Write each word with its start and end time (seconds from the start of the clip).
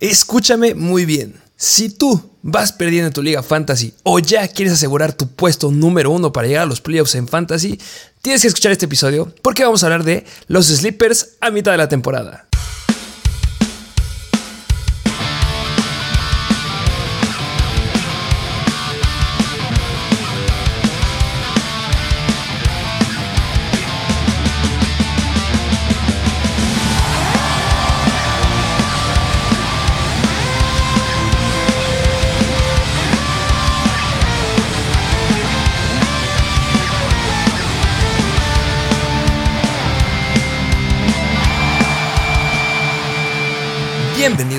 Escúchame 0.00 0.74
muy 0.74 1.04
bien. 1.04 1.40
Si 1.56 1.88
tú 1.88 2.20
vas 2.42 2.72
perdiendo 2.72 3.06
en 3.06 3.12
tu 3.12 3.22
liga 3.22 3.44
fantasy 3.44 3.94
o 4.02 4.18
ya 4.18 4.48
quieres 4.48 4.74
asegurar 4.74 5.12
tu 5.12 5.28
puesto 5.28 5.70
número 5.70 6.10
uno 6.10 6.32
para 6.32 6.48
llegar 6.48 6.64
a 6.64 6.66
los 6.66 6.80
playoffs 6.80 7.14
en 7.14 7.28
fantasy, 7.28 7.78
tienes 8.20 8.42
que 8.42 8.48
escuchar 8.48 8.72
este 8.72 8.86
episodio 8.86 9.32
porque 9.40 9.62
vamos 9.62 9.84
a 9.84 9.86
hablar 9.86 10.02
de 10.02 10.24
los 10.48 10.66
sleepers 10.66 11.36
a 11.40 11.52
mitad 11.52 11.70
de 11.70 11.78
la 11.78 11.88
temporada. 11.88 12.48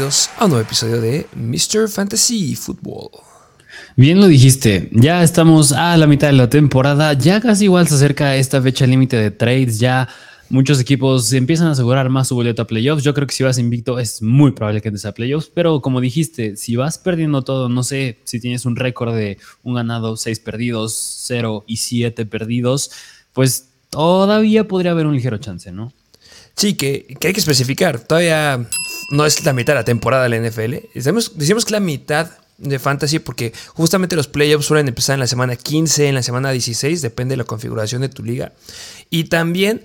A 0.05 0.45
un 0.45 0.52
nuevo 0.52 0.64
episodio 0.64 1.02
de 1.02 1.26
Mr. 1.36 1.90
Fantasy 1.90 2.55
Football. 2.55 3.09
Bien 3.95 4.20
lo 4.20 4.28
dijiste, 4.28 4.88
ya 4.91 5.23
estamos 5.23 5.72
a 5.72 5.98
la 5.98 6.05
mitad 6.05 6.28
de 6.28 6.34
la 6.34 6.48
temporada, 6.48 7.14
ya 7.14 7.41
casi 7.41 7.64
igual 7.64 7.88
se 7.88 7.95
acerca 7.95 8.36
esta 8.36 8.62
fecha 8.62 8.86
límite 8.86 9.18
de 9.18 9.31
trades, 9.31 9.80
ya 9.80 10.08
muchos 10.50 10.80
equipos 10.80 11.34
empiezan 11.34 11.70
a 11.70 11.72
asegurar 11.72 12.09
más 12.09 12.28
su 12.28 12.36
boleto 12.36 12.62
a 12.62 12.68
playoffs. 12.68 13.04
Yo 13.04 13.16
creo 13.16 13.26
que 13.26 13.34
si 13.34 13.44
vas 13.44 13.58
invicto 13.58 13.98
es 13.98 14.22
muy 14.22 14.52
probable 14.52 14.80
que 14.80 14.90
entres 14.90 15.05
a 15.05 15.14
playoffs, 15.16 15.50
pero 15.52 15.81
como 15.81 16.00
dijiste, 16.02 16.56
si 16.56 16.76
vas 16.76 17.00
perdiendo 17.00 17.42
todo, 17.42 17.67
no 17.67 17.81
sé 17.81 18.20
si 18.26 18.40
tienes 18.40 18.67
un 18.67 18.76
récord 18.76 19.16
de 19.16 19.40
un 19.64 19.73
ganado, 19.73 20.17
seis 20.17 20.40
perdidos, 20.40 20.94
cero 20.94 21.64
y 21.66 21.78
siete 21.78 22.28
perdidos, 22.28 22.92
pues 23.34 23.69
todavía 23.90 24.67
podría 24.67 24.92
haber 24.92 25.08
un 25.08 25.16
ligero 25.16 25.40
chance, 25.40 25.72
¿no? 25.72 25.92
Sí, 26.56 26.75
que, 26.75 27.06
hay 27.09 27.34
que 27.34 27.39
especificar. 27.39 28.00
Todavía 28.00 28.66
no 29.11 29.25
es 29.25 29.44
la 29.44 29.53
mitad 29.53 29.73
de 29.73 29.80
la 29.80 29.86
temporada 29.86 30.23
de 30.23 30.30
la 30.30 30.50
NFL. 30.50 30.75
Decimos, 30.94 31.34
decimos 31.36 31.66
que 31.66 31.72
la 31.72 31.80
mitad 31.80 32.31
de 32.58 32.80
fantasy 32.80 33.20
porque 33.20 33.52
justamente 33.73 34.16
los 34.16 34.28
playoffs 34.28 34.66
suelen 34.66 34.88
empezar 34.88 35.16
en 35.16 35.20
la 35.20 35.28
semana 35.28 35.58
15, 35.58 36.08
en 36.08 36.16
la 36.16 36.23
semana 36.23 36.52
16, 36.52 37.02
depende 37.02 37.34
de 37.34 37.38
la 37.38 37.44
configuración 37.44 38.02
de 38.02 38.09
tu 38.09 38.23
liga. 38.23 38.53
Y 39.09 39.25
también 39.25 39.84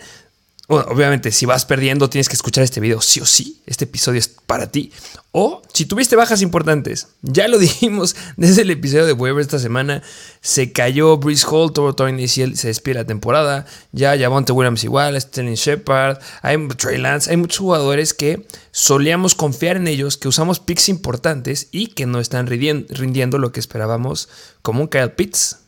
bueno, 0.71 0.87
obviamente, 0.89 1.33
si 1.33 1.47
vas 1.47 1.65
perdiendo, 1.65 2.09
tienes 2.09 2.29
que 2.29 2.37
escuchar 2.37 2.63
este 2.63 2.79
video 2.79 3.01
sí 3.01 3.19
o 3.19 3.27
sí. 3.27 3.61
Este 3.67 3.87
episodio 3.87 4.21
es 4.21 4.29
para 4.29 4.71
ti. 4.71 4.93
O 5.33 5.63
si 5.75 5.85
tuviste 5.85 6.15
bajas 6.15 6.43
importantes, 6.43 7.09
ya 7.23 7.49
lo 7.49 7.59
dijimos 7.59 8.15
desde 8.37 8.63
el 8.63 8.71
episodio 8.71 9.05
de 9.05 9.13
Weber 9.13 9.41
esta 9.41 9.59
semana. 9.59 10.01
Se 10.41 10.71
cayó 10.71 11.17
Brice 11.17 11.45
Hall, 11.51 11.73
todo 11.73 12.09
inicial, 12.09 12.57
se 12.57 12.69
despide 12.69 12.95
la 12.95 13.05
temporada. 13.05 13.67
Ya 13.91 14.17
Javonte 14.17 14.53
Williams 14.53 14.85
igual, 14.85 15.21
Sterling 15.21 15.55
Shepard, 15.55 16.19
hay 16.41 16.57
Trey 16.77 16.99
Lance. 16.99 17.31
Hay 17.33 17.37
muchos 17.37 17.59
jugadores 17.59 18.15
que 18.15 18.47
solíamos 18.71 19.35
confiar 19.35 19.77
en 19.77 19.89
ellos, 19.89 20.17
que 20.17 20.29
usamos 20.29 20.61
picks 20.61 20.89
importantes 20.89 21.67
y 21.73 21.89
que 21.89 22.07
no 22.07 22.21
están 22.21 22.47
rindiendo 22.47 23.39
lo 23.39 23.51
que 23.51 23.59
esperábamos, 23.59 24.29
como 24.63 24.83
un 24.83 24.89
Kyle 24.89 25.11
Pitts. 25.11 25.60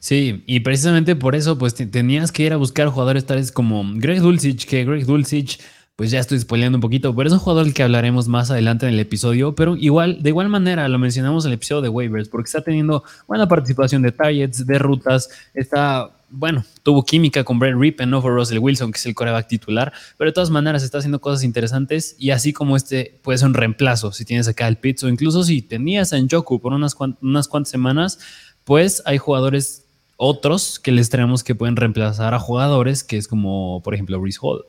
Sí, 0.00 0.44
y 0.46 0.60
precisamente 0.60 1.16
por 1.16 1.34
eso, 1.34 1.58
pues 1.58 1.74
tenías 1.74 2.30
que 2.30 2.44
ir 2.44 2.52
a 2.52 2.56
buscar 2.56 2.88
jugadores 2.88 3.26
tales 3.26 3.50
como 3.50 3.84
Greg 3.96 4.20
Dulcich, 4.20 4.64
que 4.64 4.84
Greg 4.84 5.04
Dulcich, 5.06 5.58
pues 5.96 6.12
ya 6.12 6.20
estoy 6.20 6.38
spoileando 6.38 6.76
un 6.76 6.82
poquito, 6.82 7.14
pero 7.16 7.26
es 7.26 7.32
un 7.32 7.40
jugador 7.40 7.64
del 7.64 7.74
que 7.74 7.82
hablaremos 7.82 8.28
más 8.28 8.52
adelante 8.52 8.86
en 8.86 8.94
el 8.94 9.00
episodio, 9.00 9.56
pero 9.56 9.74
igual, 9.76 10.22
de 10.22 10.28
igual 10.28 10.48
manera, 10.48 10.88
lo 10.88 11.00
mencionamos 11.00 11.44
en 11.44 11.50
el 11.50 11.54
episodio 11.54 11.82
de 11.82 11.88
waivers, 11.88 12.28
porque 12.28 12.46
está 12.46 12.60
teniendo 12.60 13.02
buena 13.26 13.48
participación 13.48 14.02
de 14.02 14.12
targets, 14.12 14.64
de 14.64 14.78
rutas, 14.78 15.28
está, 15.54 16.12
bueno, 16.30 16.64
tuvo 16.84 17.04
química 17.04 17.42
con 17.42 17.58
Brent 17.58 17.80
Rippen, 17.80 18.08
no 18.08 18.22
fue 18.22 18.30
Russell 18.30 18.58
Wilson, 18.58 18.92
que 18.92 18.98
es 18.98 19.06
el 19.06 19.16
coreback 19.16 19.48
titular, 19.48 19.92
pero 20.16 20.30
de 20.30 20.34
todas 20.34 20.50
maneras 20.50 20.84
está 20.84 20.98
haciendo 20.98 21.20
cosas 21.20 21.42
interesantes 21.42 22.14
y 22.20 22.30
así 22.30 22.52
como 22.52 22.76
este 22.76 23.18
puede 23.24 23.38
ser 23.38 23.48
un 23.48 23.54
reemplazo 23.54 24.12
si 24.12 24.24
tienes 24.24 24.46
acá 24.46 24.68
el 24.68 24.76
Pitts 24.76 25.02
o 25.02 25.08
incluso 25.08 25.42
si 25.42 25.62
tenías 25.62 26.12
a 26.12 26.18
Njoku 26.20 26.60
por 26.60 26.72
unas, 26.72 26.96
unas 27.20 27.48
cuantas 27.48 27.72
semanas, 27.72 28.20
pues 28.62 29.02
hay 29.04 29.18
jugadores 29.18 29.87
otros 30.18 30.78
que 30.78 30.92
les 30.92 31.08
tenemos 31.08 31.42
que 31.42 31.54
pueden 31.54 31.76
reemplazar 31.76 32.34
a 32.34 32.38
jugadores, 32.38 33.04
que 33.04 33.16
es 33.16 33.26
como, 33.28 33.80
por 33.82 33.94
ejemplo, 33.94 34.22
Reese 34.22 34.40
Hall. 34.42 34.66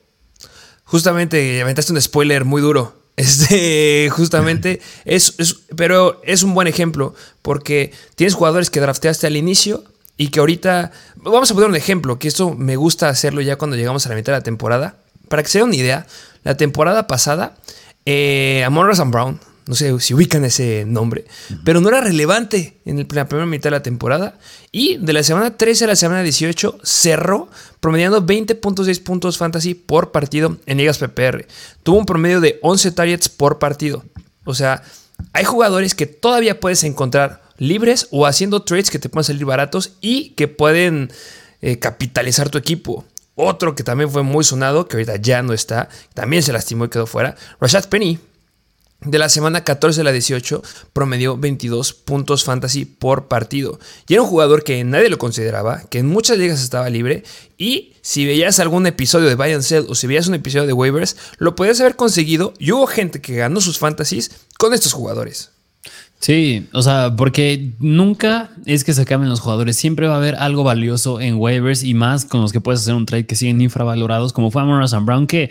Justamente, 0.86 1.62
aventaste 1.62 1.92
un 1.92 2.02
spoiler 2.02 2.46
muy 2.46 2.62
duro. 2.62 2.98
Este, 3.20 4.10
justamente, 4.12 4.80
es, 5.04 5.36
pero 5.76 6.22
es 6.24 6.44
un 6.44 6.54
buen 6.54 6.70
ejemplo, 6.70 7.14
porque 7.42 7.92
tienes 8.16 8.34
jugadores 8.34 8.70
que 8.70 8.80
drafteaste 8.80 9.28
al 9.28 9.36
inicio 9.36 9.84
y 10.16 10.30
que 10.30 10.40
ahorita, 10.40 10.94
vamos 11.18 11.52
a 11.52 11.54
poner 11.54 11.70
un 11.70 11.76
ejemplo, 11.76 12.18
que 12.18 12.30
esto 12.30 12.56
me 12.56 12.78
gusta 12.78 13.10
hacerlo 13.10 13.42
ya 13.42 13.58
cuando 13.58 13.76
llegamos 13.76 14.06
a 14.06 14.10
la 14.10 14.16
mitad 14.16 14.32
de 14.32 14.40
la 14.40 14.44
temporada. 14.44 15.00
Para 15.28 15.44
que 15.44 15.50
se 15.50 15.58
den 15.58 15.68
una 15.68 15.76
idea, 15.76 16.08
la 16.46 16.56
temporada 16.56 17.08
pasada, 17.08 17.58
eh, 18.06 18.64
Amon 18.66 18.90
Brown 19.12 19.42
no 19.70 19.76
sé 19.76 20.00
si 20.00 20.16
ubican 20.16 20.44
ese 20.46 20.84
nombre, 20.88 21.26
pero 21.64 21.80
no 21.80 21.90
era 21.90 22.02
relevante 22.02 22.80
en 22.86 23.08
la 23.12 23.28
primera 23.28 23.46
mitad 23.46 23.66
de 23.66 23.76
la 23.76 23.84
temporada. 23.84 24.40
Y 24.72 24.98
de 24.98 25.14
la 25.14 25.22
semana 25.22 25.58
13 25.58 25.84
a 25.84 25.88
la 25.90 25.96
semana 25.96 26.24
18 26.24 26.80
cerró 26.82 27.50
promediando 27.80 28.26
20.6 28.26 29.04
puntos 29.04 29.38
fantasy 29.38 29.76
por 29.76 30.12
partido 30.12 30.58
en 30.66 30.80
ligas 30.80 30.98
PPR. 30.98 31.46
Tuvo 31.84 32.00
un 32.00 32.08
promedio 32.08 32.42
de 32.42 32.58
11 32.64 32.94
targets 32.94 33.30
por 33.30 33.60
partido. 33.60 34.04
O 34.44 34.56
sea, 34.56 34.82
hay 35.34 35.44
jugadores 35.44 35.94
que 35.94 36.08
todavía 36.08 36.60
puedes 36.60 36.84
encontrar 36.84 37.44
libres 37.60 38.08
o 38.10 38.26
haciendo 38.26 38.64
trades 38.64 38.90
que 38.90 38.98
te 38.98 39.08
pueden 39.08 39.26
salir 39.26 39.46
baratos 39.46 39.92
y 40.02 40.32
que 40.32 40.48
pueden 40.48 41.12
eh, 41.62 41.78
capitalizar 41.78 42.50
tu 42.50 42.58
equipo. 42.58 43.06
Otro 43.36 43.76
que 43.76 43.84
también 43.84 44.10
fue 44.10 44.24
muy 44.24 44.44
sonado, 44.44 44.88
que 44.88 44.98
ahorita 44.98 45.18
ya 45.18 45.44
no 45.44 45.54
está, 45.54 45.90
también 46.16 46.42
se 46.42 46.54
lastimó 46.54 46.86
y 46.86 46.90
quedó 46.90 47.06
fuera, 47.06 47.36
Rashad 47.62 47.86
Penny, 47.86 48.18
de 49.02 49.18
la 49.18 49.30
semana 49.30 49.64
14 49.64 50.02
a 50.02 50.04
la 50.04 50.12
18 50.12 50.62
promedió 50.92 51.38
22 51.38 51.94
puntos 51.94 52.44
fantasy 52.44 52.86
por 52.86 53.28
partido. 53.28 53.80
Y 54.08 54.14
era 54.14 54.24
un 54.24 54.28
jugador 54.28 54.64
que 54.64 54.84
nadie 54.84 55.10
lo 55.10 55.18
consideraba, 55.18 55.84
que 55.90 56.00
en 56.00 56.08
muchas 56.08 56.38
ligas 56.38 56.62
estaba 56.62 56.90
libre. 56.90 57.24
Y 57.58 57.94
si 58.02 58.26
veías 58.26 58.60
algún 58.60 58.88
episodio 58.88 59.28
de 59.28 59.36
Buy 59.36 59.54
and 59.54 59.86
o 59.88 59.96
si 59.96 60.08
veías 60.08 60.28
un 60.28 60.36
episodio 60.36 60.68
de 60.68 60.74
Waivers, 60.74 61.16
lo 61.38 61.56
podías 61.56 61.80
haber 61.80 61.96
conseguido. 61.96 62.54
Y 62.60 62.72
hubo 62.72 62.88
gente 62.88 63.22
que 63.22 63.36
ganó 63.36 63.62
sus 63.62 63.80
fantasies 63.80 64.32
con 64.58 64.74
estos 64.74 64.94
jugadores. 64.94 65.52
Sí, 66.20 66.68
o 66.74 66.82
sea, 66.82 67.16
porque 67.16 67.72
nunca 67.80 68.52
es 68.66 68.84
que 68.84 68.94
se 68.94 69.04
acaben 69.04 69.30
los 69.30 69.40
jugadores. 69.40 69.78
Siempre 69.78 70.08
va 70.08 70.16
a 70.16 70.18
haber 70.18 70.36
algo 70.36 70.66
valioso 70.66 71.22
en 71.22 71.36
waivers 71.36 71.84
y 71.84 71.94
más 71.94 72.26
con 72.26 72.42
los 72.42 72.52
que 72.52 72.60
puedes 72.60 72.82
hacer 72.82 72.94
un 72.94 73.06
trade 73.06 73.26
que 73.26 73.36
siguen 73.36 73.62
infravalorados, 73.62 74.34
como 74.34 74.52
fue 74.52 74.62
Amon 74.62 75.06
Brown, 75.06 75.28
que 75.28 75.50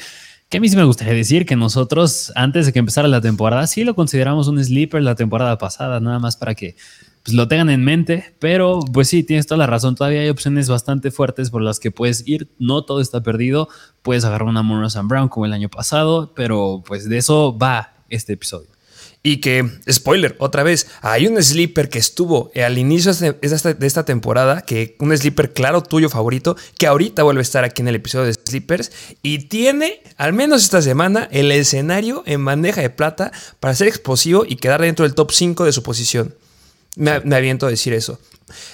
que 0.48 0.56
a 0.56 0.60
mí 0.60 0.68
sí 0.68 0.76
me 0.76 0.84
gustaría 0.84 1.12
decir 1.12 1.44
que 1.44 1.56
nosotros, 1.56 2.32
antes 2.34 2.66
de 2.66 2.72
que 2.72 2.78
empezara 2.78 3.06
la 3.06 3.20
temporada, 3.20 3.66
sí 3.66 3.84
lo 3.84 3.94
consideramos 3.94 4.48
un 4.48 4.62
sleeper 4.62 5.02
la 5.02 5.14
temporada 5.14 5.58
pasada, 5.58 6.00
nada 6.00 6.18
más 6.18 6.36
para 6.36 6.54
que 6.54 6.74
pues, 7.22 7.36
lo 7.36 7.46
tengan 7.48 7.68
en 7.68 7.84
mente. 7.84 8.34
Pero, 8.38 8.80
pues 8.92 9.08
sí, 9.08 9.22
tienes 9.22 9.46
toda 9.46 9.58
la 9.58 9.66
razón. 9.66 9.94
Todavía 9.94 10.20
hay 10.20 10.30
opciones 10.30 10.70
bastante 10.70 11.10
fuertes 11.10 11.50
por 11.50 11.60
las 11.60 11.78
que 11.78 11.90
puedes 11.90 12.26
ir. 12.26 12.48
No 12.58 12.82
todo 12.82 13.02
está 13.02 13.22
perdido. 13.22 13.68
Puedes 14.00 14.24
agarrar 14.24 14.48
una 14.48 14.62
Monroe 14.62 14.88
Brown 15.04 15.28
como 15.28 15.44
el 15.44 15.52
año 15.52 15.68
pasado, 15.68 16.32
pero 16.34 16.82
pues 16.86 17.06
de 17.08 17.18
eso 17.18 17.56
va 17.58 17.92
este 18.08 18.32
episodio. 18.32 18.68
Y 19.22 19.38
que, 19.38 19.68
spoiler, 19.90 20.36
otra 20.38 20.62
vez, 20.62 20.86
hay 21.02 21.26
un 21.26 21.42
sleeper 21.42 21.88
que 21.88 21.98
estuvo 21.98 22.50
al 22.54 22.78
inicio 22.78 23.12
de 23.12 23.36
esta, 23.42 24.04
temporada, 24.04 24.62
que 24.62 24.96
un 25.00 25.16
sleeper 25.16 25.52
claro 25.52 25.82
tuyo 25.82 26.08
favorito, 26.08 26.56
que 26.78 26.86
ahorita 26.86 27.24
vuelve 27.24 27.40
a 27.40 27.42
estar 27.42 27.64
aquí 27.64 27.82
en 27.82 27.88
el 27.88 27.96
episodio 27.96 28.26
de 28.26 28.34
Sleepers 28.34 28.92
y 29.22 29.48
tiene, 29.48 30.02
al 30.16 30.32
menos 30.32 30.62
esta 30.62 30.82
semana, 30.82 31.28
el 31.32 31.50
escenario 31.50 32.22
en 32.26 32.44
bandeja 32.44 32.80
de 32.80 32.90
plata 32.90 33.32
para 33.60 33.74
ser 33.74 33.88
explosivo 33.88 34.44
y 34.46 34.56
quedar 34.56 34.80
dentro 34.80 35.04
del 35.04 35.14
top 35.14 35.32
5 35.32 35.64
de 35.64 35.72
su 35.72 35.82
posición. 35.82 36.34
Me, 36.96 37.20
me 37.20 37.36
aviento 37.36 37.66
a 37.66 37.70
decir 37.70 37.92
eso. 37.92 38.18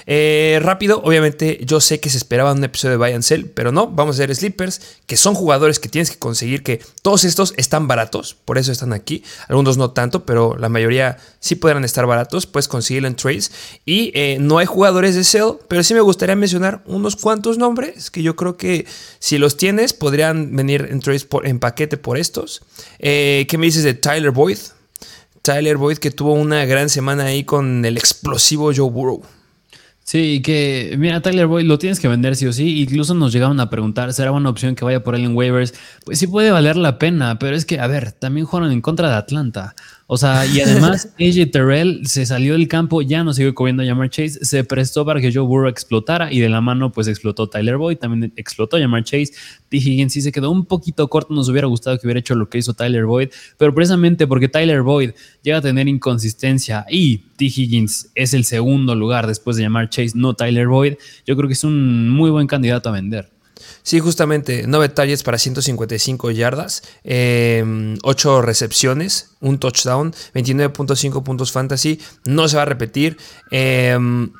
Eh, 0.06 0.58
rápido, 0.62 1.00
obviamente 1.02 1.60
yo 1.64 1.80
sé 1.80 2.00
que 2.00 2.10
se 2.10 2.16
esperaba 2.16 2.52
un 2.52 2.62
episodio 2.64 2.92
de 2.92 2.96
Buy 2.98 3.12
and 3.12 3.22
Sell, 3.22 3.46
pero 3.46 3.72
no, 3.72 3.88
vamos 3.88 4.16
a 4.16 4.22
hacer 4.22 4.34
sleepers, 4.34 4.80
que 5.06 5.16
son 5.16 5.34
jugadores 5.34 5.78
que 5.78 5.88
tienes 5.88 6.10
que 6.10 6.18
conseguir, 6.18 6.62
que 6.62 6.80
todos 7.02 7.24
estos 7.24 7.54
están 7.56 7.88
baratos, 7.88 8.36
por 8.44 8.58
eso 8.58 8.72
están 8.72 8.92
aquí, 8.92 9.22
algunos 9.48 9.76
no 9.76 9.90
tanto, 9.90 10.24
pero 10.24 10.56
la 10.56 10.68
mayoría 10.68 11.18
sí 11.40 11.54
podrán 11.54 11.84
estar 11.84 12.06
baratos, 12.06 12.46
puedes 12.46 12.68
conseguirlo 12.68 13.08
en 13.08 13.16
trades. 13.16 13.52
Y 13.84 14.12
eh, 14.14 14.38
no 14.40 14.58
hay 14.58 14.66
jugadores 14.66 15.14
de 15.14 15.24
sell, 15.24 15.58
pero 15.68 15.82
sí 15.82 15.94
me 15.94 16.00
gustaría 16.00 16.36
mencionar 16.36 16.82
unos 16.86 17.16
cuantos 17.16 17.58
nombres 17.58 18.10
que 18.10 18.22
yo 18.22 18.36
creo 18.36 18.56
que 18.56 18.86
si 19.18 19.38
los 19.38 19.56
tienes 19.56 19.92
podrían 19.92 20.54
venir 20.54 20.88
en 20.90 21.00
trades 21.00 21.26
en 21.44 21.58
paquete 21.58 21.96
por 21.96 22.18
estos. 22.18 22.62
Eh, 22.98 23.46
¿Qué 23.48 23.58
me 23.58 23.66
dices 23.66 23.84
de 23.84 23.94
Tyler 23.94 24.30
Boyd? 24.30 24.58
Tyler 25.42 25.76
Boyd 25.76 25.98
que 25.98 26.10
tuvo 26.10 26.32
una 26.32 26.64
gran 26.64 26.88
semana 26.88 27.24
ahí 27.24 27.44
con 27.44 27.84
el 27.84 27.98
explosivo 27.98 28.72
Joe 28.74 28.90
Burrow. 28.90 29.22
Sí, 30.06 30.42
que 30.42 30.96
mira, 30.98 31.22
Tyler 31.22 31.46
Boyd 31.46 31.64
lo 31.64 31.78
tienes 31.78 31.98
que 31.98 32.08
vender 32.08 32.36
sí 32.36 32.46
o 32.46 32.52
sí. 32.52 32.82
Incluso 32.82 33.14
nos 33.14 33.32
llegaron 33.32 33.58
a 33.60 33.70
preguntar, 33.70 34.12
¿será 34.12 34.32
una 34.32 34.50
opción 34.50 34.74
que 34.74 34.84
vaya 34.84 35.02
por 35.02 35.14
él 35.14 35.24
en 35.24 35.34
waivers? 35.34 35.72
Pues 36.04 36.18
sí 36.18 36.26
puede 36.26 36.50
valer 36.50 36.76
la 36.76 36.98
pena, 36.98 37.38
pero 37.38 37.56
es 37.56 37.64
que, 37.64 37.80
a 37.80 37.86
ver, 37.86 38.12
también 38.12 38.46
jugaron 38.46 38.70
en 38.70 38.82
contra 38.82 39.08
de 39.08 39.14
Atlanta. 39.14 39.74
O 40.06 40.16
sea, 40.16 40.46
y 40.46 40.60
además 40.62 41.14
AJ 41.18 41.50
Terrell 41.50 42.06
se 42.06 42.26
salió 42.26 42.52
del 42.54 42.68
campo, 42.68 43.02
ya 43.02 43.24
no 43.24 43.32
siguió 43.32 43.54
comiendo 43.54 43.82
a 43.82 43.86
Jamar 43.86 44.10
Chase, 44.10 44.44
se 44.44 44.64
prestó 44.64 45.04
para 45.04 45.20
que 45.20 45.32
Joe 45.32 45.44
Burrow 45.44 45.68
explotara 45.68 46.32
y 46.32 46.40
de 46.40 46.48
la 46.48 46.60
mano 46.60 46.92
pues 46.92 47.08
explotó 47.08 47.48
Tyler 47.48 47.76
Boyd, 47.76 47.98
también 47.98 48.32
explotó 48.36 48.78
Jamar 48.78 49.04
Chase. 49.04 49.32
T. 49.68 49.76
Higgins 49.78 50.12
sí 50.12 50.22
se 50.22 50.32
quedó 50.32 50.50
un 50.50 50.66
poquito 50.66 51.08
corto, 51.08 51.34
nos 51.34 51.48
hubiera 51.48 51.66
gustado 51.66 51.98
que 51.98 52.06
hubiera 52.06 52.20
hecho 52.20 52.34
lo 52.34 52.48
que 52.48 52.58
hizo 52.58 52.74
Tyler 52.74 53.06
Boyd, 53.06 53.30
pero 53.58 53.74
precisamente 53.74 54.26
porque 54.26 54.48
Tyler 54.48 54.82
Boyd 54.82 55.10
llega 55.42 55.58
a 55.58 55.62
tener 55.62 55.88
inconsistencia 55.88 56.84
y 56.88 57.18
T. 57.36 57.46
Higgins 57.46 58.10
es 58.14 58.34
el 58.34 58.44
segundo 58.44 58.94
lugar 58.94 59.26
después 59.26 59.56
de 59.56 59.64
Jamar 59.64 59.88
Chase, 59.88 60.12
no 60.14 60.34
Tyler 60.34 60.68
Boyd, 60.68 60.94
yo 61.26 61.36
creo 61.36 61.48
que 61.48 61.54
es 61.54 61.64
un 61.64 62.10
muy 62.10 62.30
buen 62.30 62.46
candidato 62.46 62.88
a 62.88 62.92
vender. 62.92 63.33
Sí, 63.84 64.00
justamente, 64.00 64.64
9 64.66 64.88
targets 64.88 65.22
para 65.22 65.36
155 65.36 66.30
yardas, 66.30 66.82
8 67.02 67.04
em, 67.04 67.98
recepciones, 68.42 69.32
un 69.40 69.58
touchdown, 69.58 70.14
29.5 70.34 71.22
puntos 71.22 71.52
fantasy, 71.52 72.00
no 72.24 72.48
se 72.48 72.56
va 72.56 72.62
a 72.62 72.64
repetir. 72.64 73.18
Em, 73.50 74.32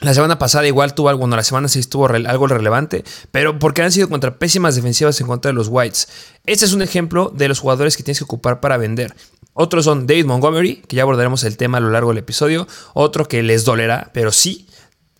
la 0.00 0.12
semana 0.12 0.40
pasada 0.40 0.66
igual 0.66 0.92
tuvo 0.92 1.08
algo, 1.08 1.20
bueno, 1.20 1.36
la 1.36 1.44
semana 1.44 1.68
sí 1.68 1.78
estuvo 1.78 2.08
algo 2.08 2.46
relevante, 2.48 3.04
pero 3.30 3.60
porque 3.60 3.82
han 3.82 3.92
sido 3.92 4.08
contra 4.08 4.40
pésimas 4.40 4.74
defensivas 4.74 5.20
en 5.20 5.28
contra 5.28 5.50
de 5.50 5.54
los 5.54 5.68
Whites. 5.68 6.08
Este 6.44 6.64
es 6.64 6.72
un 6.72 6.82
ejemplo 6.82 7.32
de 7.32 7.46
los 7.46 7.60
jugadores 7.60 7.96
que 7.96 8.02
tienes 8.02 8.18
que 8.18 8.24
ocupar 8.24 8.58
para 8.58 8.76
vender. 8.76 9.14
Otros 9.52 9.84
son 9.84 10.08
David 10.08 10.24
Montgomery, 10.24 10.82
que 10.88 10.96
ya 10.96 11.02
abordaremos 11.02 11.44
el 11.44 11.56
tema 11.56 11.78
a 11.78 11.80
lo 11.80 11.90
largo 11.90 12.08
del 12.08 12.18
episodio. 12.18 12.66
Otro 12.92 13.28
que 13.28 13.44
les 13.44 13.64
dolerá, 13.64 14.10
pero 14.12 14.32
sí 14.32 14.66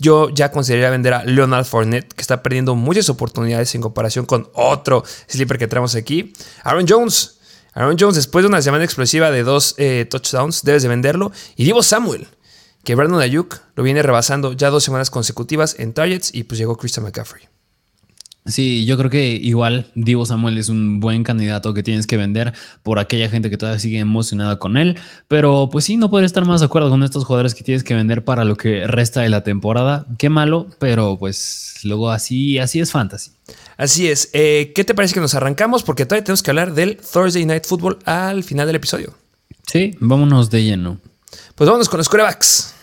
yo 0.05 0.29
ya 0.29 0.53
consideraría 0.53 0.91
vender 0.91 1.15
a 1.15 1.25
Leonard 1.25 1.65
Fournette, 1.65 2.13
que 2.13 2.21
está 2.21 2.43
perdiendo 2.43 2.75
muchas 2.75 3.09
oportunidades 3.09 3.75
en 3.75 3.81
comparación 3.81 4.27
con 4.27 4.51
otro 4.53 5.03
sleeper 5.27 5.57
que 5.57 5.67
traemos 5.67 5.95
aquí. 5.95 6.35
Aaron 6.63 6.85
Jones. 6.87 7.39
Aaron 7.73 7.97
Jones, 7.99 8.15
después 8.15 8.43
de 8.43 8.49
una 8.49 8.61
semana 8.61 8.85
explosiva 8.85 9.31
de 9.31 9.43
dos 9.43 9.75
eh, 9.79 10.07
touchdowns, 10.09 10.63
debes 10.63 10.83
de 10.83 10.91
venderlo. 10.91 11.33
Y 11.57 11.65
Divo 11.65 11.83
Samuel, 11.83 12.29
que 12.85 12.95
Brandon 12.95 13.21
Ayuk 13.21 13.59
lo 13.75 13.83
viene 13.83 14.03
rebasando 14.03 14.53
ya 14.53 14.69
dos 14.69 14.85
semanas 14.85 15.09
consecutivas 15.09 15.75
en 15.79 15.95
targets 15.95 16.33
y 16.35 16.45
pues 16.45 16.59
llegó 16.59 16.77
Christian 16.77 17.05
McCaffrey. 17.05 17.54
Sí, 18.47 18.85
yo 18.85 18.99
creo 18.99 19.09
que 19.09 19.31
igual 19.31 19.87
Divo 19.95 20.27
Samuel 20.27 20.59
es 20.59 20.69
un 20.69 21.01
buen 21.01 21.25
candidato 21.25 21.73
que 21.73 21.83
tienes 21.83 22.07
que 22.07 22.19
vender 22.19 22.53
por 22.83 22.99
aquella 22.99 23.31
gente 23.31 23.49
que 23.49 23.57
todavía 23.57 23.79
sigue 23.79 23.99
emocionada 23.99 24.59
con 24.59 24.77
él. 24.77 24.99
Pero 25.29 25.71
pues 25.73 25.87
sí, 25.87 25.97
no 25.97 26.11
podría 26.11 26.27
estar 26.27 26.45
más 26.45 26.61
de 26.61 26.67
acuerdo 26.67 26.91
con 26.91 27.03
estos 27.03 27.25
jugadores 27.25 27.55
que 27.55 27.65
tienes 27.65 27.83
que 27.85 27.95
vender 27.95 28.23
para 28.23 28.45
lo 28.45 28.57
que 28.57 28.87
resta 28.87 29.23
de 29.23 29.31
la 29.31 29.43
temporada. 29.45 30.07
Qué 30.19 30.29
malo, 30.29 30.67
pero 30.79 31.19
pues 31.19 31.77
luego 31.85 32.11
así, 32.11 32.59
así 32.59 32.81
es 32.81 32.93
fantasy. 32.93 33.31
Así 33.79 34.09
es. 34.09 34.29
Eh, 34.35 34.73
¿Qué 34.75 34.85
te 34.85 34.95
parece 34.95 35.15
que 35.15 35.21
nos 35.21 35.35
arrancamos? 35.35 35.83
Porque 35.83 36.05
todavía 36.05 36.25
tenemos 36.25 36.43
que 36.43 36.51
hablar 36.51 36.75
del 36.75 36.99
Thursday 36.99 37.47
Night 37.47 37.65
Football 37.65 37.99
al 38.05 38.45
final 38.45 38.67
del 38.67 38.77
episodio. 38.77 39.15
Sí, 39.67 39.97
vámonos 40.01 40.51
de 40.51 40.65
lleno. 40.65 41.01
Pues 41.55 41.67
vámonos 41.67 41.89
con 41.89 41.97
los 41.97 42.11
corebacks. 42.11 42.75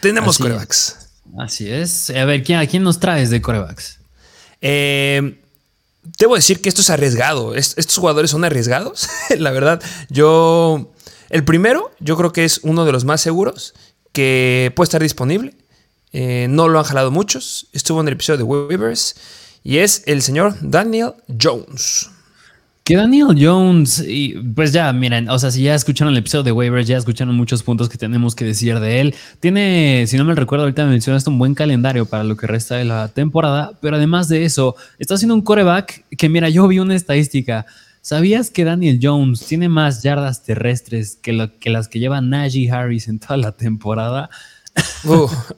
Tenemos 0.00 0.38
corebacks. 0.38 1.10
Así 1.38 1.70
es. 1.70 2.08
A 2.08 2.24
ver, 2.24 2.42
¿quién, 2.42 2.60
¿a 2.60 2.66
quién 2.66 2.82
nos 2.82 2.98
traes 2.98 3.28
de 3.28 3.42
corebacks? 3.42 3.98
Eh, 4.68 5.38
debo 6.18 6.34
decir 6.34 6.60
que 6.60 6.68
esto 6.68 6.80
es 6.80 6.90
arriesgado. 6.90 7.54
estos 7.54 7.96
jugadores 7.96 8.32
son 8.32 8.44
arriesgados. 8.44 9.08
la 9.38 9.52
verdad, 9.52 9.80
yo. 10.08 10.92
El 11.28 11.44
primero, 11.44 11.92
yo 12.00 12.16
creo 12.16 12.32
que 12.32 12.44
es 12.44 12.60
uno 12.62 12.84
de 12.84 12.92
los 12.92 13.04
más 13.04 13.20
seguros 13.20 13.74
que 14.12 14.72
puede 14.74 14.86
estar 14.86 15.02
disponible. 15.02 15.54
Eh, 16.12 16.46
no 16.48 16.68
lo 16.68 16.78
han 16.80 16.84
jalado 16.84 17.10
muchos. 17.12 17.68
Estuvo 17.72 18.00
en 18.00 18.08
el 18.08 18.14
episodio 18.14 18.38
de 18.38 18.44
Waivers. 18.44 19.14
Y 19.62 19.78
es 19.78 20.02
el 20.06 20.22
señor 20.22 20.54
Daniel 20.60 21.14
Jones. 21.40 22.10
Que 22.86 22.94
Daniel 22.94 23.36
Jones, 23.36 24.04
y 24.06 24.34
pues 24.54 24.70
ya, 24.70 24.92
miren, 24.92 25.28
o 25.28 25.36
sea, 25.40 25.50
si 25.50 25.64
ya 25.64 25.74
escucharon 25.74 26.12
el 26.12 26.20
episodio 26.20 26.44
de 26.44 26.52
Waivers, 26.52 26.86
ya 26.86 26.96
escucharon 26.96 27.34
muchos 27.34 27.64
puntos 27.64 27.88
que 27.88 27.98
tenemos 27.98 28.36
que 28.36 28.44
decir 28.44 28.78
de 28.78 29.00
él. 29.00 29.14
Tiene, 29.40 30.04
si 30.06 30.16
no 30.16 30.24
me 30.24 30.36
recuerdo, 30.36 30.66
ahorita 30.66 30.84
me 30.84 30.92
mencionaste 30.92 31.28
un 31.28 31.36
buen 31.36 31.56
calendario 31.56 32.06
para 32.06 32.22
lo 32.22 32.36
que 32.36 32.46
resta 32.46 32.76
de 32.76 32.84
la 32.84 33.08
temporada, 33.08 33.72
pero 33.82 33.96
además 33.96 34.28
de 34.28 34.44
eso, 34.44 34.76
está 35.00 35.14
haciendo 35.14 35.34
un 35.34 35.42
coreback 35.42 36.04
que, 36.16 36.28
mira, 36.28 36.48
yo 36.48 36.68
vi 36.68 36.78
una 36.78 36.94
estadística. 36.94 37.66
¿Sabías 38.02 38.50
que 38.50 38.62
Daniel 38.62 39.00
Jones 39.02 39.44
tiene 39.44 39.68
más 39.68 40.04
yardas 40.04 40.44
terrestres 40.44 41.18
que, 41.20 41.32
las 41.32 41.88
que 41.88 41.98
lleva 41.98 42.20
Najee 42.20 42.70
Harris 42.70 43.08
en 43.08 43.18
toda 43.18 43.36
la 43.36 43.50
temporada? 43.50 44.30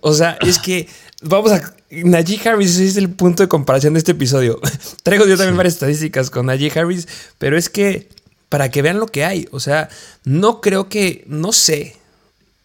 o 0.00 0.14
sea, 0.14 0.38
es 0.40 0.58
que 0.58 0.88
vamos 1.20 1.52
a. 1.52 1.60
Najee 1.90 2.40
Harris 2.46 2.78
es 2.78 2.96
el 2.96 3.10
punto 3.10 3.42
de 3.42 3.48
comparación 3.48 3.94
de 3.94 3.98
este 3.98 4.12
episodio. 4.12 4.60
Traigo 5.02 5.26
yo 5.26 5.36
también 5.36 5.56
varias 5.56 5.74
estadísticas 5.74 6.30
con 6.30 6.46
Najee 6.46 6.72
Harris, 6.78 7.08
pero 7.38 7.56
es 7.56 7.68
que 7.70 8.08
para 8.48 8.70
que 8.70 8.82
vean 8.82 8.98
lo 8.98 9.06
que 9.06 9.24
hay. 9.24 9.48
O 9.50 9.60
sea, 9.60 9.88
no 10.24 10.60
creo 10.60 10.88
que. 10.88 11.24
No 11.26 11.52
sé. 11.52 11.96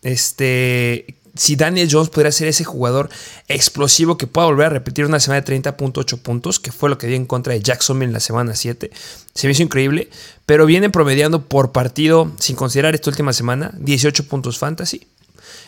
Este. 0.01 1.15
Si 1.35 1.55
Daniel 1.55 1.89
Jones 1.91 2.09
podría 2.09 2.31
ser 2.31 2.47
ese 2.47 2.63
jugador 2.63 3.09
explosivo 3.47 4.19
que 4.19 4.27
pueda 4.27 4.45
volver 4.45 4.67
a 4.67 4.69
repetir 4.69 5.05
una 5.05 5.19
semana 5.19 5.41
de 5.41 5.61
30.8 5.61 6.19
puntos, 6.19 6.59
que 6.59 6.71
fue 6.71 6.91
lo 6.91 6.99
que 6.99 7.07
dio 7.07 7.15
en 7.15 7.25
contra 7.25 7.53
de 7.53 7.59
Jacksonville 7.59 8.09
en 8.09 8.13
la 8.13 8.19
semana 8.19 8.55
7. 8.55 8.91
Se 9.33 9.47
me 9.47 9.53
hizo 9.53 9.63
increíble, 9.63 10.09
pero 10.45 10.67
viene 10.67 10.91
promediando 10.91 11.43
por 11.45 11.71
partido, 11.71 12.31
sin 12.37 12.55
considerar 12.55 12.93
esta 12.93 13.09
última 13.09 13.33
semana, 13.33 13.73
18 13.79 14.27
puntos 14.27 14.59
fantasy. 14.59 15.07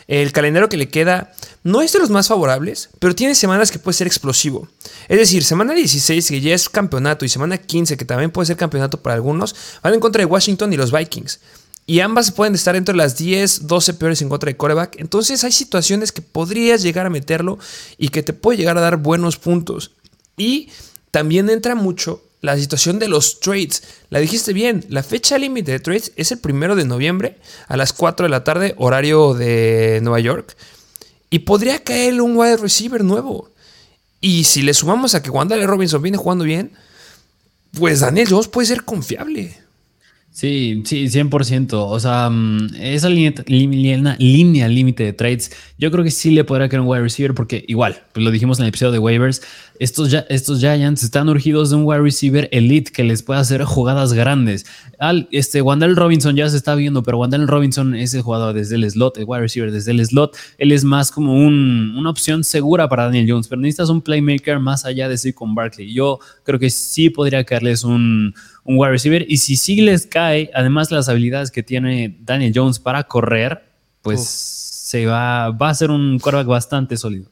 El 0.07 0.31
calendario 0.31 0.69
que 0.69 0.77
le 0.77 0.89
queda 0.89 1.33
no 1.63 1.81
es 1.81 1.93
de 1.93 1.99
los 1.99 2.09
más 2.09 2.27
favorables, 2.27 2.89
pero 2.99 3.15
tiene 3.15 3.35
semanas 3.35 3.71
que 3.71 3.79
puede 3.79 3.97
ser 3.97 4.07
explosivo. 4.07 4.67
Es 5.07 5.17
decir, 5.17 5.43
semana 5.43 5.73
16, 5.73 6.27
que 6.27 6.41
ya 6.41 6.53
es 6.53 6.69
campeonato, 6.69 7.25
y 7.25 7.29
semana 7.29 7.57
15, 7.57 7.97
que 7.97 8.05
también 8.05 8.31
puede 8.31 8.47
ser 8.47 8.57
campeonato 8.57 9.01
para 9.01 9.15
algunos, 9.15 9.55
van 9.81 9.93
en 9.93 9.99
contra 9.99 10.19
de 10.19 10.25
Washington 10.25 10.73
y 10.73 10.77
los 10.77 10.91
Vikings. 10.91 11.39
Y 11.87 11.99
ambas 11.99 12.31
pueden 12.31 12.55
estar 12.55 12.75
entre 12.75 12.95
las 12.95 13.15
10, 13.17 13.67
12 13.67 13.93
peores 13.93 14.21
en 14.21 14.29
contra 14.29 14.47
de 14.47 14.57
coreback. 14.57 14.99
Entonces 14.99 15.43
hay 15.43 15.51
situaciones 15.51 16.11
que 16.11 16.23
podrías 16.23 16.81
llegar 16.81 17.05
a 17.05 17.11
meterlo 17.11 17.59
y 17.97 18.09
que 18.09 18.23
te 18.23 18.33
puede 18.33 18.57
llegar 18.57 18.77
a 18.77 18.81
dar 18.81 18.97
buenos 18.97 19.38
puntos. 19.38 19.91
Y 20.35 20.69
también 21.11 21.49
entra 21.49 21.75
mucho 21.75 22.23
la 22.45 22.57
situación 22.57 23.00
de 23.00 23.07
los 23.07 23.39
trades. 23.39 23.83
La 24.09 24.19
dijiste 24.19 24.53
bien, 24.53 24.86
la 24.89 25.03
fecha 25.03 25.38
límite 25.38 25.71
de 25.71 25.80
trades 25.80 26.12
es 26.15 26.31
el 26.31 26.39
primero 26.39 26.75
de 26.75 26.86
noviembre 26.86 27.39
a 27.68 27.75
las 27.75 27.92
4 27.92 28.25
de 28.25 28.30
la 28.30 28.44
tarde, 28.44 28.75
horario 28.77 29.33
de 29.33 30.00
Nueva 30.01 30.19
York. 30.19 30.56
Y 31.30 31.39
podría 31.39 31.83
caer 31.83 32.21
un 32.21 32.38
wide 32.38 32.57
receiver 32.57 33.03
nuevo. 33.03 33.51
Y 34.21 34.45
si 34.45 34.62
le 34.62 34.74
sumamos 34.74 35.15
a 35.15 35.21
que 35.21 35.30
Wandale 35.30 35.68
Robinson 35.68 36.01
viene 36.01 36.18
jugando 36.18 36.45
bien, 36.45 36.71
pues 37.77 38.00
Daniel 38.00 38.27
Jones 38.30 38.48
puede 38.48 38.68
ser 38.68 38.86
confiable. 38.86 39.64
Sí, 40.35 40.81
sí, 40.83 41.07
100%. 41.07 41.87
O 41.87 41.97
sea, 41.97 42.29
mm, 42.29 42.75
esa 42.81 43.07
línea, 43.07 44.67
límite 44.67 45.03
de 45.05 45.13
trades, 45.13 45.50
yo 45.77 45.89
creo 45.91 46.03
que 46.03 46.12
sí 46.12 46.29
le 46.31 46.43
podrá 46.43 46.67
caer 46.67 46.81
un 46.81 46.89
wide 46.89 47.03
receiver 47.03 47.33
porque 47.33 47.63
igual, 47.69 48.03
pues 48.12 48.21
lo 48.21 48.31
dijimos 48.31 48.60
en 48.60 48.65
el 48.65 48.69
episodio 48.69 48.91
de 48.91 49.00
waivers, 49.00 49.41
estos, 49.79 50.12
ya, 50.12 50.25
estos 50.27 50.60
Giants 50.60 51.03
están 51.03 51.29
urgidos 51.29 51.69
de 51.69 51.77
un 51.77 51.83
wide 51.86 52.01
receiver 52.01 52.50
elite 52.51 52.91
que 52.91 53.05
les 53.05 53.24
pueda 53.24 53.39
hacer 53.39 53.63
jugadas 53.63 54.12
grandes. 54.12 54.65
Al, 55.00 55.29
este, 55.31 55.62
Wandell 55.62 55.95
Robinson 55.95 56.36
ya 56.36 56.50
se 56.50 56.57
está 56.57 56.75
viendo, 56.75 57.01
pero 57.01 57.17
Wandell 57.17 57.48
Robinson 57.48 57.95
es 57.95 58.13
el 58.13 58.21
jugador 58.21 58.53
desde 58.53 58.75
el 58.75 58.91
slot, 58.91 59.17
el 59.17 59.24
wide 59.25 59.39
receiver 59.39 59.71
desde 59.71 59.91
el 59.91 60.05
slot. 60.05 60.36
Él 60.57 60.74
es 60.74 60.83
más 60.83 61.12
como 61.12 61.33
un, 61.33 61.95
una 61.98 62.10
opción 62.10 62.43
segura 62.43 62.89
para 62.89 63.05
Daniel 63.05 63.25
Jones, 63.29 63.48
pero 63.48 63.62
necesitas 63.62 63.88
un 63.88 64.01
playmaker 64.01 64.60
más 64.60 64.83
allá 64.83 65.07
de 65.07 65.15
con 65.33 65.55
Barkley. 65.55 65.93
Yo 65.93 66.19
creo 66.43 66.60
que 66.60 66.69
sí 66.69 67.10
podría 67.10 67.45
caerles 67.45 67.86
un 67.86 68.36
un 68.65 68.77
wide 68.77 68.91
receiver. 68.91 69.25
Y 69.29 69.38
si 69.38 69.55
sí 69.55 69.77
les 69.77 70.05
cae, 70.05 70.51
además 70.53 70.91
las 70.91 71.07
habilidades 71.07 71.51
que 71.51 71.63
tiene 71.63 72.17
Daniel 72.19 72.51
Jones 72.53 72.79
para 72.79 73.05
correr, 73.05 73.63
pues 74.01 74.27
se 74.27 75.05
va, 75.05 75.51
va 75.51 75.69
a 75.69 75.75
ser 75.75 75.91
un 75.91 76.19
quarterback 76.19 76.48
bastante 76.48 76.98
sólido. 76.98 77.29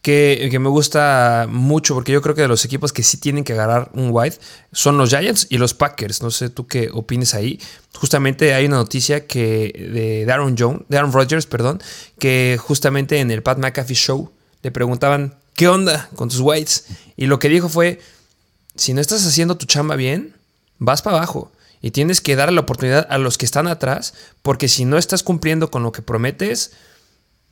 Que, 0.00 0.56
me 0.58 0.68
gusta 0.70 1.46
mucho, 1.50 1.94
porque 1.94 2.12
yo 2.12 2.22
creo 2.22 2.34
que 2.34 2.40
de 2.42 2.48
los 2.48 2.64
equipos 2.64 2.94
que 2.94 3.02
sí 3.02 3.18
tienen 3.18 3.44
que 3.44 3.52
agarrar 3.52 3.90
un 3.92 4.08
wide 4.10 4.36
son 4.72 4.96
los 4.96 5.10
Giants 5.10 5.48
y 5.50 5.58
los 5.58 5.74
Packers. 5.74 6.22
No 6.22 6.30
sé 6.30 6.48
tú 6.48 6.66
qué 6.66 6.88
opines 6.92 7.34
ahí. 7.34 7.60
Justamente 7.92 8.54
hay 8.54 8.66
una 8.66 8.76
noticia 8.76 9.26
que 9.26 9.90
de 9.92 10.24
Darren 10.24 10.56
Jones, 10.56 10.82
de 10.88 10.96
Aaron 10.96 11.12
Rodgers, 11.12 11.44
perdón, 11.44 11.82
que 12.18 12.58
justamente 12.58 13.18
en 13.18 13.30
el 13.30 13.42
Pat 13.42 13.58
McAfee 13.58 13.96
Show 13.96 14.32
le 14.62 14.70
preguntaban 14.70 15.34
qué 15.54 15.68
onda 15.68 16.08
con 16.14 16.30
tus 16.30 16.40
wides. 16.40 16.86
Y 17.16 17.26
lo 17.26 17.38
que 17.38 17.50
dijo 17.50 17.68
fue: 17.68 18.00
si 18.76 18.94
no 18.94 19.02
estás 19.02 19.26
haciendo 19.26 19.58
tu 19.58 19.66
chamba 19.66 19.96
bien, 19.96 20.37
vas 20.78 21.02
para 21.02 21.18
abajo. 21.18 21.52
Y 21.80 21.92
tienes 21.92 22.20
que 22.20 22.34
dar 22.34 22.52
la 22.52 22.60
oportunidad 22.60 23.06
a 23.08 23.18
los 23.18 23.38
que 23.38 23.46
están 23.46 23.68
atrás, 23.68 24.14
porque 24.42 24.68
si 24.68 24.84
no 24.84 24.98
estás 24.98 25.22
cumpliendo 25.22 25.70
con 25.70 25.82
lo 25.82 25.92
que 25.92 26.02
prometes, 26.02 26.72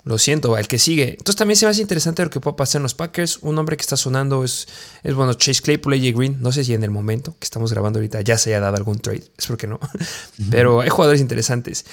lo 0.06 0.18
siento, 0.18 0.56
el 0.56 0.68
que 0.68 0.78
sigue. 0.78 1.10
Entonces 1.10 1.34
también 1.34 1.56
se 1.56 1.66
me 1.66 1.70
hace 1.70 1.82
interesante 1.82 2.22
lo 2.22 2.30
que 2.30 2.38
puede 2.38 2.56
pasar 2.56 2.78
en 2.78 2.84
los 2.84 2.94
Packers. 2.94 3.38
Un 3.42 3.58
hombre 3.58 3.76
que 3.76 3.82
está 3.82 3.96
sonando 3.96 4.44
es, 4.44 4.68
es 5.02 5.14
bueno, 5.14 5.34
Chase 5.34 5.60
Claypool, 5.60 5.94
AJ 5.94 6.16
Green. 6.16 6.36
No 6.40 6.52
sé 6.52 6.62
si 6.62 6.74
en 6.74 6.84
el 6.84 6.92
momento 6.92 7.36
que 7.40 7.44
estamos 7.44 7.72
grabando 7.72 7.98
ahorita 7.98 8.20
ya 8.20 8.38
se 8.38 8.50
haya 8.50 8.60
dado 8.60 8.76
algún 8.76 9.00
trade. 9.00 9.24
Espero 9.36 9.58
que 9.58 9.66
no. 9.66 9.80
Pero 10.48 10.80
hay 10.80 10.90
jugadores 10.90 11.20
interesantes. 11.20 11.84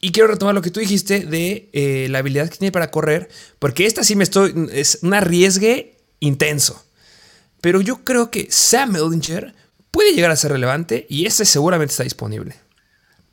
Y 0.00 0.10
quiero 0.10 0.28
retomar 0.28 0.52
lo 0.54 0.62
que 0.62 0.70
tú 0.70 0.80
dijiste 0.80 1.20
de 1.20 1.70
eh, 1.72 2.08
la 2.10 2.18
habilidad 2.18 2.48
que 2.50 2.58
tiene 2.58 2.72
para 2.72 2.90
correr, 2.90 3.28
porque 3.60 3.86
esta 3.86 4.02
sí 4.02 4.16
me 4.16 4.24
estoy. 4.24 4.68
Es 4.72 4.98
un 5.02 5.14
arriesgue 5.14 5.96
intenso. 6.18 6.84
Pero 7.60 7.80
yo 7.80 8.04
creo 8.04 8.32
que 8.32 8.48
Sam 8.50 8.96
Ellinger 8.96 9.54
puede 9.94 10.12
llegar 10.12 10.32
a 10.32 10.36
ser 10.36 10.50
relevante 10.50 11.06
y 11.08 11.24
ese 11.24 11.44
seguramente 11.44 11.92
está 11.92 12.02
disponible. 12.02 12.56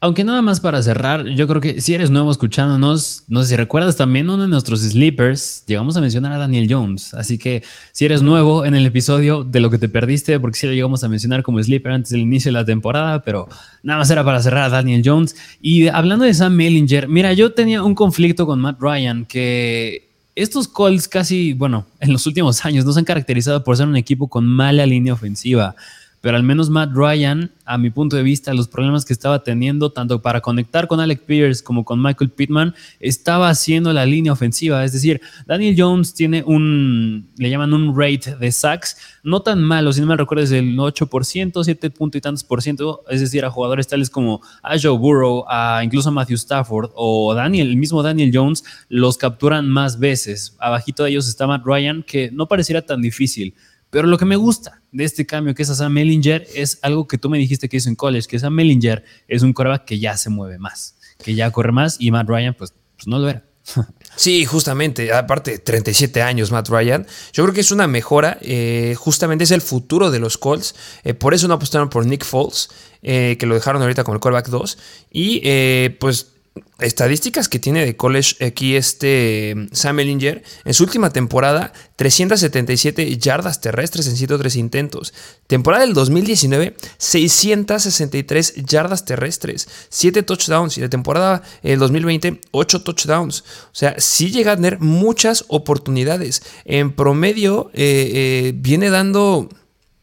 Aunque 0.04 0.24
nada 0.24 0.42
más 0.42 0.60
para 0.60 0.82
cerrar, 0.82 1.26
yo 1.28 1.48
creo 1.48 1.62
que 1.62 1.80
si 1.82 1.94
eres 1.94 2.10
nuevo 2.10 2.32
escuchándonos, 2.32 3.24
no 3.28 3.44
sé 3.44 3.50
si 3.50 3.56
recuerdas 3.56 3.98
también 3.98 4.30
uno 4.30 4.44
de 4.44 4.48
nuestros 4.48 4.82
sleepers, 4.82 5.64
llegamos 5.68 5.96
a 5.98 6.02
mencionar 6.02 6.32
a 6.34 6.38
Daniel 6.40 6.68
Jones. 6.68 7.14
Así 7.14 7.38
que 7.38 7.64
si 7.92 8.06
eres 8.06 8.24
nuevo 8.24 8.66
en 8.66 8.74
el 8.74 8.86
episodio 8.86 9.44
de 9.44 9.60
lo 9.60 9.70
que 9.70 9.78
te 9.78 9.90
perdiste, 9.90 10.40
porque 10.40 10.58
sí 10.58 10.66
lo 10.66 10.74
llegamos 10.74 11.04
a 11.04 11.08
mencionar 11.08 11.44
como 11.44 11.62
sleeper 11.62 11.92
antes 11.92 12.12
del 12.12 12.22
inicio 12.22 12.50
de 12.50 12.54
la 12.54 12.66
temporada, 12.66 13.22
pero 13.22 13.48
nada 13.84 14.00
más 14.00 14.10
era 14.10 14.24
para 14.24 14.42
cerrar 14.42 14.64
a 14.64 14.70
Daniel 14.70 15.04
Jones. 15.06 15.36
Y 15.62 15.88
hablando 15.88 16.26
de 16.26 16.34
Sam 16.34 16.54
Mellinger, 16.54 17.08
mira, 17.08 17.34
yo 17.34 17.54
tenía 17.54 17.84
un 17.84 17.94
conflicto 17.94 18.48
con 18.48 18.60
Matt 18.60 18.80
Ryan 18.80 19.26
que 19.26 20.10
estos 20.36 20.68
Colts 20.68 21.08
casi, 21.08 21.54
bueno, 21.54 21.86
en 22.00 22.12
los 22.14 22.26
últimos 22.26 22.66
años 22.66 22.86
nos 22.86 22.98
han 22.98 23.06
caracterizado 23.06 23.64
por 23.64 23.78
ser 23.78 23.88
un 23.88 23.98
equipo 23.98 24.28
con 24.30 24.48
mala 24.48 24.86
línea 24.88 25.14
ofensiva 25.14 25.76
pero 26.22 26.38
al 26.38 26.44
menos 26.44 26.70
Matt 26.70 26.92
Ryan, 26.94 27.52
a 27.66 27.78
mi 27.78 27.90
punto 27.90 28.16
de 28.16 28.22
vista, 28.22 28.54
los 28.54 28.68
problemas 28.68 29.06
que 29.06 29.14
estaba 29.14 29.44
teniendo, 29.44 29.92
tanto 29.92 30.22
para 30.22 30.40
conectar 30.40 30.88
con 30.88 31.00
Alec 31.00 31.26
Pierce 31.26 31.64
como 31.64 31.84
con 31.84 32.02
Michael 32.02 32.30
Pittman, 32.30 32.76
estaba 33.00 33.50
haciendo 33.50 33.92
la 33.92 34.06
línea 34.06 34.32
ofensiva. 34.32 34.86
Es 34.86 34.94
decir, 34.94 35.20
Daniel 35.48 35.76
Jones 35.78 36.14
tiene 36.14 36.44
un, 36.44 37.28
le 37.38 37.50
llaman 37.50 37.74
un 37.74 37.98
rate 37.98 38.36
de 38.36 38.52
sacks, 38.52 38.98
no 39.24 39.42
tan 39.42 39.64
malo, 39.64 39.92
si 39.92 40.02
no 40.02 40.08
me 40.08 40.16
recuerdo, 40.16 40.44
es 40.44 40.52
del 40.52 40.78
8%, 40.78 41.64
7 41.64 41.90
puntos 41.90 42.20
y 42.20 42.22
tantos 42.22 42.44
por 42.44 42.62
ciento, 42.62 43.04
es 43.10 43.20
decir, 43.20 43.44
a 43.44 43.50
jugadores 43.50 43.88
tales 43.88 44.10
como 44.10 44.42
a 44.62 44.78
Joe 44.80 44.98
Burrow, 44.98 45.46
a 45.50 45.82
incluso 45.84 46.10
a 46.10 46.12
Matthew 46.12 46.36
Stafford 46.36 46.92
o 46.94 47.34
Daniel, 47.34 47.70
el 47.70 47.78
mismo 47.78 48.04
Daniel 48.04 48.32
Jones, 48.32 48.64
los 48.90 49.18
capturan 49.18 49.68
más 49.68 49.98
veces. 49.98 50.56
Abajito 50.60 51.04
de 51.04 51.12
ellos 51.12 51.28
está 51.28 51.48
Matt 51.48 51.64
Ryan, 51.66 52.04
que 52.04 52.30
no 52.32 52.48
pareciera 52.48 52.84
tan 52.84 53.02
difícil. 53.02 53.56
Pero 53.92 54.08
lo 54.08 54.18
que 54.18 54.26
me 54.26 54.38
gusta 54.38 54.82
de 54.92 55.04
este 55.04 55.28
cambio 55.28 55.54
que 55.54 55.62
es 55.62 55.70
a 55.70 55.76
Sam 55.76 55.94
Mellinger 55.94 56.48
es 56.56 56.80
algo 56.82 57.08
que 57.08 57.18
tú 57.18 57.30
me 57.30 57.38
dijiste 57.38 57.70
que 57.70 57.78
hizo 57.78 57.90
en 57.90 57.96
college, 57.96 58.28
que 58.28 58.40
Sam 58.40 58.54
Mellinger 58.54 59.04
es 59.28 59.44
un 59.44 59.54
coreback 59.54 59.86
que 59.86 60.00
ya 60.00 60.18
se 60.18 60.30
mueve 60.30 60.58
más, 60.58 60.96
que 61.24 61.36
ya 61.36 61.52
corre 61.52 61.72
más 61.72 61.98
y 62.00 62.10
Matt 62.10 62.28
Ryan 62.28 62.56
pues, 62.58 62.74
pues 62.96 63.08
no 63.08 63.20
lo 63.20 63.30
era. 63.30 63.44
Sí, 64.18 64.46
justamente, 64.46 65.14
aparte 65.14 65.58
37 65.58 66.22
años 66.22 66.52
Matt 66.52 66.68
Ryan, 66.68 67.08
yo 67.32 67.44
creo 67.44 67.54
que 67.54 67.62
es 67.62 67.72
una 67.72 67.88
mejora, 67.88 68.38
eh, 68.42 68.94
justamente 68.98 69.46
es 69.46 69.52
el 69.52 69.62
futuro 69.62 70.12
de 70.12 70.20
los 70.20 70.38
Colts, 70.38 70.76
eh, 71.04 71.14
por 71.14 71.34
eso 71.34 71.48
no 71.48 71.54
apostaron 71.54 71.90
por 71.90 72.06
Nick 72.06 72.26
Foles, 72.26 72.70
eh, 73.02 73.38
que 73.40 73.46
lo 73.46 73.56
dejaron 73.56 73.82
ahorita 73.82 74.04
con 74.04 74.14
el 74.14 74.20
coreback 74.20 74.50
2, 74.50 74.78
y 75.12 75.90
pues 75.92 76.31
estadísticas 76.80 77.48
que 77.48 77.60
tiene 77.60 77.86
de 77.86 77.96
college 77.96 78.44
aquí 78.46 78.76
este 78.76 79.54
mm, 79.56 79.68
Sam 79.72 80.00
Ellinger. 80.00 80.44
En 80.66 80.74
su 80.74 80.84
última 80.84 81.12
temporada, 81.12 81.72
377 81.96 83.18
yardas 83.18 83.62
terrestres 83.62 84.08
en 84.08 84.18
103 84.18 84.56
intentos. 84.58 85.14
Temporada 85.48 85.86
del 85.86 85.94
2019, 85.94 86.76
663 86.98 88.56
yardas 88.66 89.06
terrestres, 89.06 89.70
7 89.90 90.24
touchdowns. 90.24 90.78
Y 90.78 90.82
la 90.82 90.90
temporada 90.90 91.44
del 91.64 91.80
2020, 91.80 92.42
8 92.52 92.84
touchdowns. 92.84 93.42
O 93.42 93.76
sea, 93.76 93.96
sí 94.00 94.32
llega 94.32 94.54
a 94.54 94.56
tener 94.56 94.80
muchas 94.80 95.46
oportunidades. 95.48 96.44
En 96.66 96.92
promedio, 96.92 97.72
eh, 97.74 98.12
eh, 98.14 98.54
viene 98.56 98.90
dando... 98.90 99.50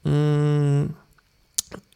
Mm, 0.05 0.98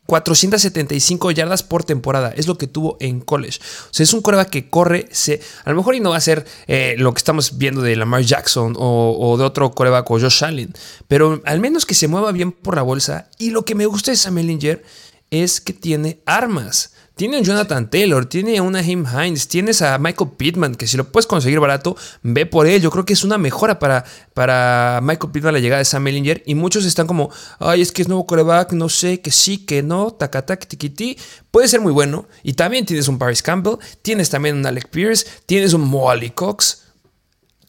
475 0.07 1.31
yardas 1.31 1.63
por 1.63 1.85
temporada. 1.85 2.33
Es 2.37 2.47
lo 2.47 2.59
que 2.59 2.67
tuvo 2.67 2.97
en 3.01 3.21
college. 3.21 3.61
O 3.91 3.95
sea, 3.95 4.05
es 4.05 4.13
un 4.13 4.21
coreback 4.21 4.51
que 4.51 4.69
corre. 4.69 5.09
Se, 5.11 5.41
a 5.65 5.71
lo 5.71 5.77
mejor 5.77 5.95
y 5.95 6.01
no 6.01 6.11
va 6.11 6.17
a 6.17 6.21
ser 6.21 6.45
eh, 6.67 6.97
lo 6.99 7.15
que 7.15 7.19
estamos 7.19 7.59
viendo 7.59 7.83
de 7.83 7.97
Lamar 7.97 8.23
Jackson 8.23 8.75
o, 8.77 9.37
de 9.39 9.45
otro 9.45 9.71
coreback 9.71 10.11
o 10.11 10.21
Josh 10.21 10.45
Allen. 10.45 10.75
Pero 11.09 11.41
al 11.45 11.61
menos 11.61 11.87
que 11.87 11.95
se 11.95 12.09
mueva 12.09 12.33
bien 12.33 12.53
por 12.53 12.77
la 12.77 12.83
bolsa. 12.83 13.29
Y 13.39 13.51
lo 13.51 13.65
que 13.65 13.75
me 13.75 13.87
gusta 13.87 14.11
de 14.11 14.17
Sam 14.17 14.39
Ellinger 14.39 14.85
es 15.31 15.61
que 15.61 15.73
tiene 15.73 16.21
armas. 16.27 16.93
Tiene 17.23 17.37
a 17.37 17.41
Jonathan 17.41 17.89
Taylor, 17.89 18.27
tiene 18.27 18.61
una 18.61 18.83
Him 18.83 19.07
Hines, 19.07 19.47
tienes 19.47 19.81
a 19.81 19.97
Michael 19.97 20.31
Pittman, 20.37 20.75
que 20.75 20.89
si 20.89 20.97
lo 20.97 21.05
puedes 21.13 21.29
conseguir 21.29 21.61
barato, 21.61 21.97
ve 22.25 22.47
por 22.47 22.67
él. 22.67 22.83
Yo 22.83 22.91
creo 22.91 23.05
que 23.05 23.13
es 23.13 23.23
una 23.23 23.39
mejora 23.39 23.79
para, 23.79 24.05
para 24.35 24.99
Michael 25.05 25.31
Pittman 25.31 25.55
la 25.55 25.61
llegada 25.61 25.79
de 25.79 25.85
Sam 25.85 26.05
Ellinger. 26.09 26.43
Y 26.47 26.57
muchos 26.57 26.85
están 26.85 27.07
como, 27.07 27.31
ay, 27.61 27.81
es 27.81 27.93
que 27.93 28.03
es 28.03 28.09
nuevo 28.09 28.27
coreback, 28.27 28.73
no 28.73 28.89
sé, 28.89 29.21
que 29.21 29.31
sí, 29.31 29.59
que 29.59 29.85
no, 29.85 30.11
tacatac, 30.11 30.67
tiquití. 30.67 31.17
Puede 31.53 31.69
ser 31.69 31.81
muy 31.81 31.93
bueno. 31.93 32.27
Y 32.43 32.55
también 32.55 32.87
tienes 32.87 33.07
un 33.07 33.19
Paris 33.19 33.41
Campbell, 33.41 33.77
tienes 34.03 34.29
también 34.29 34.57
un 34.57 34.67
Alec 34.67 34.89
Pierce, 34.89 35.25
tienes 35.47 35.75
un 35.75 35.83
Molly 35.83 36.31
Cox. 36.31 36.87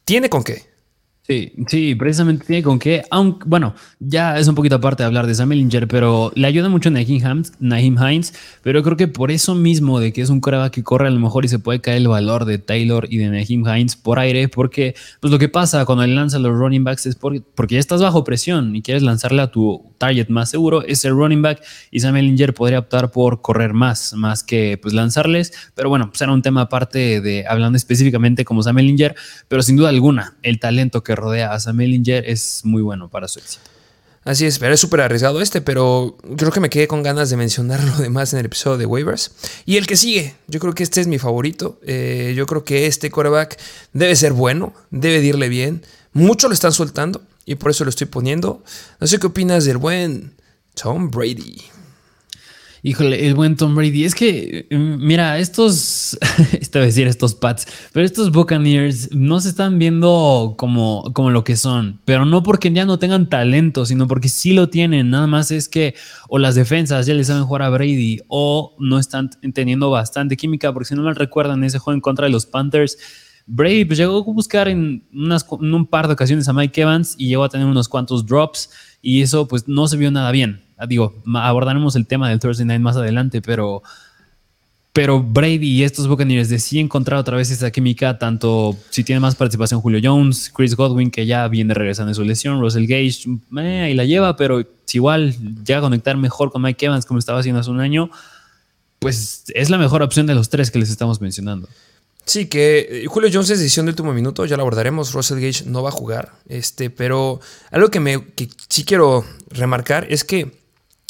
Tiene 0.04 0.32
con 0.32 0.44
qué. 0.44 0.73
Sí, 1.26 1.54
sí, 1.70 1.96
precisamente 1.96 2.46
tiene 2.46 2.62
con 2.62 2.78
qué, 2.78 3.02
aunque, 3.10 3.48
bueno, 3.48 3.74
ya 3.98 4.38
es 4.38 4.50
un 4.50 4.56
poquito 4.56 4.76
aparte 4.76 5.04
de 5.04 5.08
hablar 5.08 5.26
de 5.26 5.34
Sam 5.34 5.54
Ellinger, 5.54 5.88
pero 5.88 6.34
le 6.36 6.46
ayuda 6.48 6.68
mucho 6.68 6.92
Naheem, 6.92 7.44
Naheem 7.62 7.98
Hines, 7.98 8.34
pero 8.62 8.84
creo 8.84 8.98
que 8.98 9.08
por 9.08 9.32
eso 9.32 9.56
mismo 9.56 10.02
de 10.02 10.12
que 10.12 10.22
es 10.22 10.30
un 10.30 10.42
coreback 10.42 10.74
que 10.74 10.84
corre 10.84 11.08
a 11.08 11.12
lo 11.12 11.22
mejor 11.22 11.46
y 11.46 11.48
se 11.48 11.60
puede 11.60 11.80
caer 11.80 12.00
el 12.00 12.10
valor 12.10 12.44
de 12.44 12.58
Taylor 12.58 13.08
y 13.10 13.20
de 13.20 13.30
Naheem 13.30 13.66
Hines 13.66 13.96
por 13.96 14.20
aire, 14.20 14.50
porque 14.50 14.96
pues 15.22 15.32
lo 15.32 15.40
que 15.40 15.48
pasa 15.48 15.86
cuando 15.86 16.04
él 16.04 16.14
lanza 16.14 16.40
los 16.40 16.58
running 16.58 16.84
backs 16.84 17.06
es 17.06 17.16
porque, 17.16 17.42
porque 17.56 17.76
ya 17.76 17.80
estás 17.80 18.02
bajo 18.02 18.26
presión 18.26 18.76
y 18.76 18.82
quieres 18.82 19.02
lanzarle 19.02 19.44
a 19.44 19.48
tu 19.50 19.94
target 20.00 20.28
más 20.28 20.50
seguro, 20.50 20.82
es 20.82 21.06
el 21.06 21.14
running 21.14 21.42
back 21.42 21.64
y 21.90 22.02
Sam 22.02 22.18
Ellinger 22.18 22.54
podría 22.54 22.80
optar 22.80 23.12
por 23.12 23.42
correr 23.42 23.72
más, 23.72 24.14
más 24.16 24.44
que 24.44 24.78
pues 24.82 24.94
lanzarles, 24.94 25.54
pero 25.74 25.88
bueno, 25.88 26.10
pues 26.10 26.22
era 26.22 26.34
un 26.34 26.42
tema 26.42 26.64
aparte 26.64 27.22
de 27.22 27.46
hablando 27.48 27.78
específicamente 27.78 28.44
como 28.44 28.62
Sam 28.62 28.80
Ellinger, 28.80 29.16
pero 29.48 29.62
sin 29.62 29.78
duda 29.78 29.88
alguna, 29.88 30.36
el 30.44 30.60
talento 30.60 31.02
que 31.02 31.14
rodea 31.24 31.54
a 31.54 31.60
Sam 31.60 31.82
Ellinger 31.82 32.30
es 32.30 32.62
muy 32.64 32.82
bueno 32.82 33.10
para 33.10 33.28
su 33.28 33.40
éxito. 33.40 33.74
Así 34.26 34.46
es, 34.46 34.58
pero 34.58 34.74
es 34.74 34.80
súper 34.80 35.02
arriesgado 35.02 35.42
este, 35.42 35.60
pero 35.60 36.18
creo 36.38 36.52
que 36.52 36.62
me 36.62 36.70
quedé 36.70 36.88
con 36.88 37.04
ganas 37.04 37.30
de 37.30 37.36
mencionar 37.36 37.84
lo 37.84 37.96
demás 38.02 38.32
en 38.34 38.40
el 38.40 38.46
episodio 38.46 38.78
de 38.78 38.86
waivers. 38.86 39.32
Y 39.66 39.76
el 39.78 39.86
que 39.86 39.98
sigue, 39.98 40.36
yo 40.48 40.60
creo 40.60 40.74
que 40.74 40.84
este 40.84 41.02
es 41.02 41.08
mi 41.08 41.20
favorito. 41.20 41.80
Eh, 41.84 42.34
yo 42.36 42.46
creo 42.46 42.64
que 42.64 42.88
este 42.88 43.12
quarterback 43.12 43.60
debe 43.92 44.16
ser 44.16 44.32
bueno, 44.32 44.74
debe 44.92 45.20
irle 45.20 45.50
bien. 45.50 45.84
Mucho 46.14 46.48
lo 46.48 46.54
están 46.54 46.72
soltando 46.72 47.22
y 47.46 47.56
por 47.56 47.72
eso 47.72 47.84
lo 47.84 47.90
estoy 47.90 48.08
poniendo. 48.08 48.64
No 49.00 49.08
sé 49.08 49.20
qué 49.20 49.28
opinas 49.28 49.66
del 49.66 49.78
buen 49.78 50.34
Tom 50.74 51.12
Brady. 51.12 51.73
Híjole, 52.86 53.26
el 53.26 53.34
buen 53.34 53.56
Tom 53.56 53.76
Brady. 53.76 54.04
Es 54.04 54.14
que, 54.14 54.68
mm, 54.70 55.06
mira, 55.06 55.40
estos, 55.40 56.18
esto 56.60 56.80
decir 56.80 57.08
estos 57.08 57.34
Pats, 57.34 57.66
pero 57.94 58.06
estos 58.06 58.30
Buccaneers 58.34 59.16
no 59.16 59.40
se 59.40 59.48
están 59.48 59.80
viendo 59.80 60.56
como, 60.58 61.10
como 61.14 61.32
lo 61.32 61.46
que 61.46 61.56
son. 61.56 62.02
Pero 62.04 62.26
no 62.26 62.44
porque 62.44 62.74
ya 62.74 62.84
no 62.84 63.00
tengan 63.00 63.30
talento, 63.30 63.86
sino 63.86 64.06
porque 64.06 64.28
sí 64.28 64.52
lo 64.52 64.68
tienen. 64.68 65.10
Nada 65.12 65.28
más 65.28 65.50
es 65.50 65.70
que 65.70 65.96
o 66.28 66.40
las 66.40 66.56
defensas 66.56 67.06
ya 67.06 67.14
le 67.14 67.24
saben 67.24 67.46
jugar 67.46 67.62
a 67.62 67.70
Brady 67.70 68.20
o 68.28 68.76
no 68.80 69.00
están 69.00 69.30
teniendo 69.54 69.90
bastante 69.90 70.36
química. 70.36 70.74
Porque 70.74 70.90
si 70.90 70.96
no 70.96 71.04
me 71.04 71.14
recuerdan, 71.14 71.64
ese 71.64 71.80
juego 71.80 71.96
en 71.96 72.02
contra 72.02 72.26
de 72.26 72.34
los 72.34 72.46
Panthers. 72.46 72.98
Brady 73.46 73.86
pues, 73.86 73.98
llegó 73.98 74.18
a 74.18 74.24
buscar 74.34 74.68
en, 74.68 75.06
en 75.14 75.74
un 75.74 75.86
par 75.86 76.08
de 76.08 76.14
ocasiones 76.14 76.50
a 76.50 76.54
Mike 76.54 76.82
Evans 76.82 77.16
y 77.18 77.30
llegó 77.30 77.46
a 77.46 77.50
tener 77.50 77.66
unos 77.66 77.88
cuantos 77.88 78.26
drops 78.26 78.70
y 79.02 79.22
eso 79.22 79.48
pues 79.48 79.70
no 79.70 79.88
se 79.88 79.96
vio 79.96 80.12
nada 80.12 80.32
bien. 80.32 80.63
Ah, 80.78 80.86
digo, 80.88 81.14
abordaremos 81.36 81.96
el 81.96 82.08
tema 82.08 82.30
del 82.30 82.40
Thursday 82.40 82.66
Night 82.66 82.82
más 82.82 82.96
adelante, 82.96 83.42
pero, 83.42 83.84
pero 84.92 85.22
Brady 85.22 85.68
y 85.68 85.84
estos 85.84 86.08
Buccaneers 86.08 86.50
de 86.50 86.60
sí 86.60 86.80
encontrar 86.80 87.20
otra 87.20 87.38
vez 87.38 87.52
esa 87.52 87.72
química, 87.72 88.18
tanto 88.18 88.78
si 88.90 89.04
tiene 89.04 89.20
más 89.20 89.36
participación 89.36 89.82
Julio 89.82 90.00
Jones, 90.04 90.52
Chris 90.56 90.76
Godwin, 90.76 91.12
que 91.12 91.26
ya 91.26 91.48
viene 91.48 91.74
regresando 91.74 92.10
de 92.10 92.16
su 92.16 92.24
lesión, 92.24 92.60
Russell 92.60 92.88
Gage, 92.88 93.26
eh, 93.58 93.82
ahí 93.82 93.94
la 93.94 94.06
lleva, 94.06 94.36
pero 94.36 94.64
igual 94.94 95.36
llega 95.66 95.80
a 95.80 95.82
conectar 95.82 96.16
mejor 96.18 96.52
con 96.52 96.62
Mike 96.62 96.86
Evans 96.86 97.06
como 97.06 97.20
estaba 97.20 97.40
haciendo 97.40 97.60
hace 97.60 97.72
un 97.72 97.80
año, 97.80 98.10
pues 99.00 99.44
es 99.54 99.70
la 99.70 99.78
mejor 99.78 100.02
opción 100.02 100.28
de 100.28 100.36
los 100.36 100.50
tres 100.50 100.72
que 100.72 100.80
les 100.80 100.90
estamos 100.90 101.20
mencionando. 101.20 101.68
Sí, 102.26 102.46
que 102.46 102.88
eh, 102.90 103.06
Julio 103.08 103.30
Jones 103.32 103.50
es 103.50 103.60
decisión 103.60 103.86
de 103.86 103.92
último 103.92 104.14
minuto, 104.14 104.46
ya 104.46 104.56
lo 104.56 104.62
abordaremos. 104.62 105.12
Russell 105.12 105.40
Gage 105.42 105.66
no 105.66 105.84
va 105.84 105.90
a 105.90 105.92
jugar. 105.92 106.32
Este, 106.48 106.90
pero 106.90 107.42
algo 107.70 107.90
que, 107.90 108.00
me, 108.00 108.24
que 108.32 108.50
sí 108.70 108.86
quiero 108.86 109.26
remarcar 109.50 110.08
es 110.10 110.24
que 110.24 110.63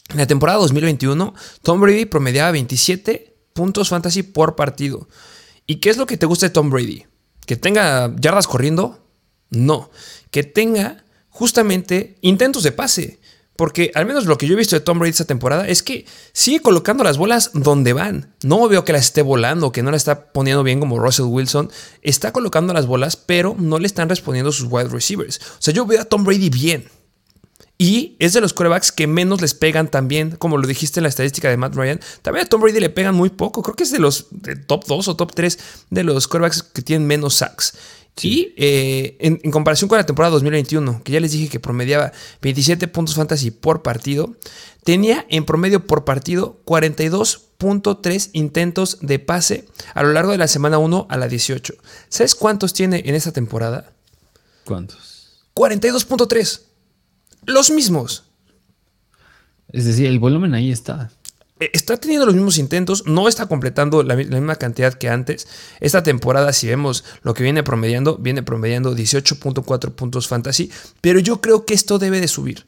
en 0.09 0.17
la 0.17 0.27
temporada 0.27 0.59
2021, 0.59 1.33
Tom 1.61 1.81
Brady 1.81 2.05
promediaba 2.05 2.51
27 2.51 3.35
puntos 3.53 3.89
fantasy 3.89 4.23
por 4.23 4.55
partido. 4.55 5.07
¿Y 5.65 5.77
qué 5.77 5.89
es 5.89 5.97
lo 5.97 6.05
que 6.05 6.17
te 6.17 6.25
gusta 6.25 6.47
de 6.47 6.51
Tom 6.51 6.69
Brady? 6.69 7.05
¿Que 7.45 7.55
tenga 7.55 8.13
yardas 8.19 8.47
corriendo? 8.47 8.99
No. 9.49 9.89
Que 10.31 10.43
tenga 10.43 11.03
justamente 11.29 12.17
intentos 12.21 12.63
de 12.63 12.71
pase. 12.71 13.19
Porque 13.55 13.91
al 13.93 14.07
menos 14.07 14.25
lo 14.25 14.37
que 14.37 14.47
yo 14.47 14.53
he 14.53 14.57
visto 14.57 14.75
de 14.75 14.79
Tom 14.79 14.97
Brady 14.97 15.11
esta 15.11 15.25
temporada 15.25 15.67
es 15.67 15.83
que 15.83 16.05
sigue 16.31 16.61
colocando 16.61 17.03
las 17.03 17.17
bolas 17.17 17.51
donde 17.53 17.93
van. 17.93 18.33
No 18.43 18.67
veo 18.67 18.83
que 18.83 18.93
las 18.93 19.05
esté 19.05 19.21
volando, 19.21 19.71
que 19.71 19.83
no 19.83 19.91
la 19.91 19.97
está 19.97 20.31
poniendo 20.33 20.63
bien 20.63 20.79
como 20.79 20.99
Russell 20.99 21.25
Wilson. 21.25 21.71
Está 22.01 22.33
colocando 22.33 22.73
las 22.73 22.87
bolas, 22.87 23.15
pero 23.15 23.55
no 23.57 23.77
le 23.77 23.85
están 23.85 24.09
respondiendo 24.09 24.51
sus 24.51 24.67
wide 24.71 24.89
receivers. 24.89 25.39
O 25.59 25.61
sea, 25.61 25.73
yo 25.73 25.85
veo 25.85 26.01
a 26.01 26.05
Tom 26.05 26.23
Brady 26.23 26.49
bien. 26.49 26.85
Y 27.77 28.15
es 28.19 28.33
de 28.33 28.41
los 28.41 28.53
corebacks 28.53 28.91
que 28.91 29.07
menos 29.07 29.41
les 29.41 29.53
pegan 29.53 29.89
también, 29.89 30.31
como 30.37 30.57
lo 30.57 30.67
dijiste 30.67 30.99
en 30.99 31.03
la 31.03 31.09
estadística 31.09 31.49
de 31.49 31.57
Matt 31.57 31.75
Ryan. 31.75 31.99
También 32.21 32.45
a 32.45 32.49
Tom 32.49 32.61
Brady 32.61 32.79
le 32.79 32.89
pegan 32.89 33.15
muy 33.15 33.29
poco. 33.29 33.61
Creo 33.63 33.75
que 33.75 33.83
es 33.83 33.91
de 33.91 33.99
los 33.99 34.27
top 34.67 34.85
2 34.85 35.07
o 35.07 35.15
top 35.15 35.33
3 35.33 35.59
de 35.89 36.03
los 36.03 36.27
corebacks 36.27 36.63
que 36.63 36.81
tienen 36.81 37.07
menos 37.07 37.35
sacks. 37.35 37.73
Y 38.21 38.53
eh, 38.57 39.17
en, 39.19 39.51
comparación 39.51 39.89
con 39.89 39.97
la 39.97 40.05
temporada 40.05 40.33
2021, 40.33 41.01
que 41.03 41.11
ya 41.11 41.19
les 41.19 41.31
dije 41.31 41.49
que 41.49 41.59
promediaba 41.59 42.11
27 42.43 42.87
puntos 42.87 43.15
fantasy 43.15 43.49
por 43.49 43.81
partido, 43.81 44.35
tenía 44.83 45.25
en 45.29 45.45
promedio 45.45 45.85
por 45.87 46.05
partido 46.05 46.59
42 46.63 47.53
42.3 47.63 48.29
intentos 48.33 48.97
de 49.01 49.19
pase 49.19 49.65
a 49.93 50.03
lo 50.03 50.11
largo 50.11 50.31
de 50.31 50.37
la 50.37 50.47
semana 50.47 50.77
1 50.77 51.07
a 51.09 51.17
la 51.17 51.27
18. 51.27 51.73
¿Sabes 52.09 52.35
cuántos 52.35 52.73
tiene 52.73 53.03
en 53.05 53.15
esta 53.15 53.31
temporada? 53.31 53.93
¿Cuántos? 54.65 55.47
42.3. 55.55 56.61
Los 57.45 57.71
mismos. 57.71 58.23
Es 59.69 59.85
decir, 59.85 60.07
el 60.07 60.19
volumen 60.19 60.53
ahí 60.53 60.71
está. 60.71 61.11
Eh, 61.59 61.69
está 61.73 61.97
teniendo 61.97 62.25
los 62.25 62.35
mismos 62.35 62.57
intentos, 62.57 63.05
no 63.05 63.27
está 63.27 63.47
completando 63.47 64.03
la, 64.03 64.15
misma 64.15 64.55
cantidad 64.55 64.93
que 64.93 65.09
antes. 65.09 65.47
Esta 65.79 66.03
temporada, 66.03 66.53
si 66.53 66.67
vemos 66.67 67.03
lo 67.21 67.33
que 67.33 67.43
viene 67.43 67.63
promediando, 67.63 68.17
viene 68.17 68.43
promediando 68.43 68.95
18.4 68.95 69.91
puntos 69.91 70.27
fantasy, 70.27 70.71
pero 71.01 71.19
yo 71.19 71.41
creo 71.41 71.65
que 71.65 71.73
esto 71.73 71.99
debe 71.99 72.19
de 72.19 72.27
subir. 72.27 72.65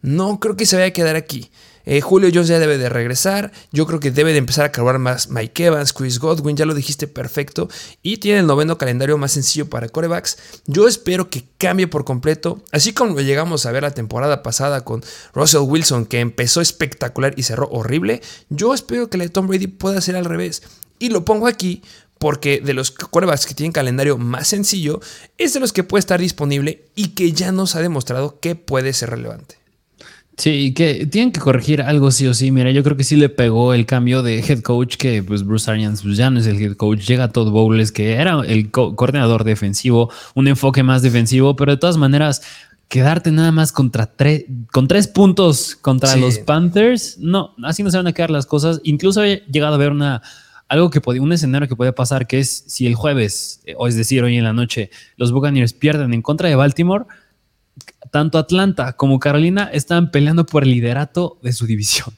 No 0.00 0.40
creo 0.40 0.56
que 0.56 0.66
se 0.66 0.76
vaya 0.76 0.88
a 0.88 0.92
quedar 0.92 1.16
aquí. 1.16 1.50
Eh, 1.90 2.02
Julio 2.02 2.28
Jones 2.30 2.48
ya 2.48 2.58
debe 2.58 2.76
de 2.76 2.90
regresar. 2.90 3.50
Yo 3.72 3.86
creo 3.86 3.98
que 3.98 4.10
debe 4.10 4.32
de 4.32 4.38
empezar 4.38 4.66
a 4.66 4.72
cargar 4.72 4.98
más 4.98 5.30
Mike 5.30 5.64
Evans, 5.64 5.94
Chris 5.94 6.18
Godwin, 6.18 6.54
ya 6.54 6.66
lo 6.66 6.74
dijiste 6.74 7.06
perfecto. 7.06 7.70
Y 8.02 8.18
tiene 8.18 8.40
el 8.40 8.46
noveno 8.46 8.76
calendario 8.76 9.16
más 9.16 9.32
sencillo 9.32 9.70
para 9.70 9.88
corebacks. 9.88 10.36
Yo 10.66 10.86
espero 10.86 11.30
que 11.30 11.46
cambie 11.56 11.86
por 11.86 12.04
completo. 12.04 12.62
Así 12.72 12.92
como 12.92 13.18
llegamos 13.20 13.64
a 13.64 13.72
ver 13.72 13.84
la 13.84 13.92
temporada 13.92 14.42
pasada 14.42 14.84
con 14.84 15.02
Russell 15.32 15.62
Wilson, 15.62 16.04
que 16.04 16.20
empezó 16.20 16.60
espectacular 16.60 17.32
y 17.38 17.44
cerró 17.44 17.70
horrible. 17.70 18.20
Yo 18.50 18.74
espero 18.74 19.08
que 19.08 19.16
la 19.16 19.24
de 19.24 19.30
Tom 19.30 19.46
Brady 19.46 19.68
pueda 19.68 20.02
ser 20.02 20.16
al 20.16 20.26
revés. 20.26 20.62
Y 20.98 21.08
lo 21.08 21.24
pongo 21.24 21.46
aquí 21.46 21.80
porque 22.18 22.60
de 22.60 22.74
los 22.74 22.90
corebacks 22.90 23.46
que 23.46 23.54
tienen 23.54 23.72
calendario 23.72 24.18
más 24.18 24.48
sencillo, 24.48 25.00
es 25.38 25.54
de 25.54 25.60
los 25.60 25.72
que 25.72 25.84
puede 25.84 26.00
estar 26.00 26.20
disponible 26.20 26.84
y 26.94 27.10
que 27.10 27.32
ya 27.32 27.50
nos 27.50 27.76
ha 27.76 27.80
demostrado 27.80 28.40
que 28.40 28.56
puede 28.56 28.92
ser 28.92 29.08
relevante. 29.08 29.56
Sí, 30.38 30.72
que 30.72 31.04
tienen 31.06 31.32
que 31.32 31.40
corregir 31.40 31.82
algo 31.82 32.12
sí 32.12 32.24
o 32.28 32.32
sí. 32.32 32.52
Mira, 32.52 32.70
yo 32.70 32.84
creo 32.84 32.96
que 32.96 33.02
sí 33.02 33.16
le 33.16 33.28
pegó 33.28 33.74
el 33.74 33.86
cambio 33.86 34.22
de 34.22 34.38
head 34.38 34.60
coach, 34.60 34.96
que 34.96 35.20
pues 35.20 35.44
Bruce 35.44 35.68
Arians 35.68 36.02
pues, 36.02 36.16
ya 36.16 36.30
no 36.30 36.38
es 36.38 36.46
el 36.46 36.62
head 36.62 36.76
coach, 36.76 37.00
llega 37.00 37.32
Todd 37.32 37.50
Bowles, 37.50 37.90
que 37.90 38.12
era 38.12 38.40
el 38.46 38.70
coordinador 38.70 39.42
defensivo, 39.42 40.12
un 40.34 40.46
enfoque 40.46 40.84
más 40.84 41.02
defensivo, 41.02 41.56
pero 41.56 41.72
de 41.72 41.78
todas 41.78 41.96
maneras, 41.96 42.42
quedarte 42.86 43.32
nada 43.32 43.50
más 43.50 43.72
contra 43.72 44.12
con 44.72 44.86
tres 44.86 45.08
puntos 45.08 45.74
contra 45.74 46.14
los 46.14 46.38
Panthers, 46.38 47.18
no, 47.18 47.54
así 47.64 47.82
no 47.82 47.90
se 47.90 47.96
van 47.96 48.06
a 48.06 48.12
quedar 48.12 48.30
las 48.30 48.46
cosas. 48.46 48.80
Incluso 48.84 49.24
he 49.24 49.42
llegado 49.50 49.74
a 49.74 49.78
ver 49.78 49.90
una 49.90 50.22
algo 50.68 50.90
que 50.90 51.00
podía, 51.00 51.20
un 51.20 51.32
escenario 51.32 51.66
que 51.66 51.74
puede 51.74 51.92
pasar, 51.92 52.28
que 52.28 52.38
es 52.38 52.64
si 52.66 52.86
el 52.86 52.94
jueves, 52.94 53.60
eh, 53.64 53.74
o 53.76 53.88
es 53.88 53.96
decir, 53.96 54.22
hoy 54.22 54.36
en 54.36 54.44
la 54.44 54.52
noche, 54.52 54.90
los 55.16 55.32
Buccaneers 55.32 55.72
pierden 55.72 56.14
en 56.14 56.22
contra 56.22 56.48
de 56.48 56.54
Baltimore 56.54 57.06
tanto 58.10 58.38
Atlanta 58.38 58.94
como 58.94 59.18
Carolina 59.18 59.70
están 59.72 60.10
peleando 60.10 60.46
por 60.46 60.62
el 60.62 60.70
liderato 60.70 61.38
de 61.42 61.52
su 61.52 61.66
división. 61.66 62.14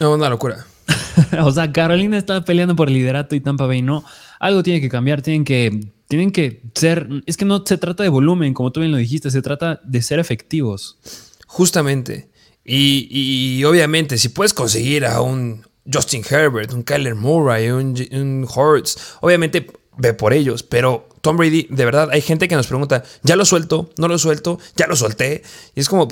No, 0.00 0.14
una 0.14 0.28
locura. 0.28 0.66
o 1.42 1.52
sea, 1.52 1.72
Carolina 1.72 2.18
está 2.18 2.44
peleando 2.44 2.76
por 2.76 2.88
el 2.88 2.94
liderato 2.94 3.34
y 3.34 3.40
Tampa 3.40 3.66
Bay 3.66 3.82
no. 3.82 4.04
Algo 4.40 4.62
tiene 4.62 4.80
que 4.80 4.88
cambiar, 4.88 5.22
tienen 5.22 5.44
que, 5.44 5.92
tienen 6.08 6.32
que 6.32 6.62
ser. 6.74 7.08
Es 7.26 7.36
que 7.36 7.44
no 7.44 7.62
se 7.64 7.78
trata 7.78 8.02
de 8.02 8.08
volumen, 8.08 8.54
como 8.54 8.72
tú 8.72 8.80
bien 8.80 8.92
lo 8.92 8.98
dijiste, 8.98 9.30
se 9.30 9.42
trata 9.42 9.80
de 9.84 10.02
ser 10.02 10.18
efectivos. 10.18 10.98
Justamente. 11.46 12.30
Y, 12.64 13.62
obviamente, 13.64 14.18
si 14.18 14.28
puedes 14.28 14.54
conseguir 14.54 15.04
a 15.04 15.20
un 15.20 15.66
Justin 15.92 16.22
Herbert, 16.28 16.72
un 16.72 16.84
Kyler 16.84 17.16
Murray, 17.16 17.70
un, 17.70 17.96
un 18.12 18.46
Hortz, 18.48 19.16
obviamente 19.20 19.66
ve 19.96 20.14
por 20.14 20.32
ellos, 20.32 20.62
pero 20.62 21.08
Tom 21.22 21.36
Brady, 21.36 21.68
de 21.70 21.84
verdad, 21.84 22.10
hay 22.10 22.20
gente 22.20 22.48
que 22.48 22.56
nos 22.56 22.66
pregunta, 22.66 23.04
¿ya 23.22 23.36
lo 23.36 23.44
suelto? 23.44 23.90
¿No 23.96 24.08
lo 24.08 24.18
suelto? 24.18 24.58
¿Ya 24.76 24.88
lo 24.88 24.96
solté? 24.96 25.42
Y 25.74 25.80
es 25.80 25.88
como, 25.88 26.08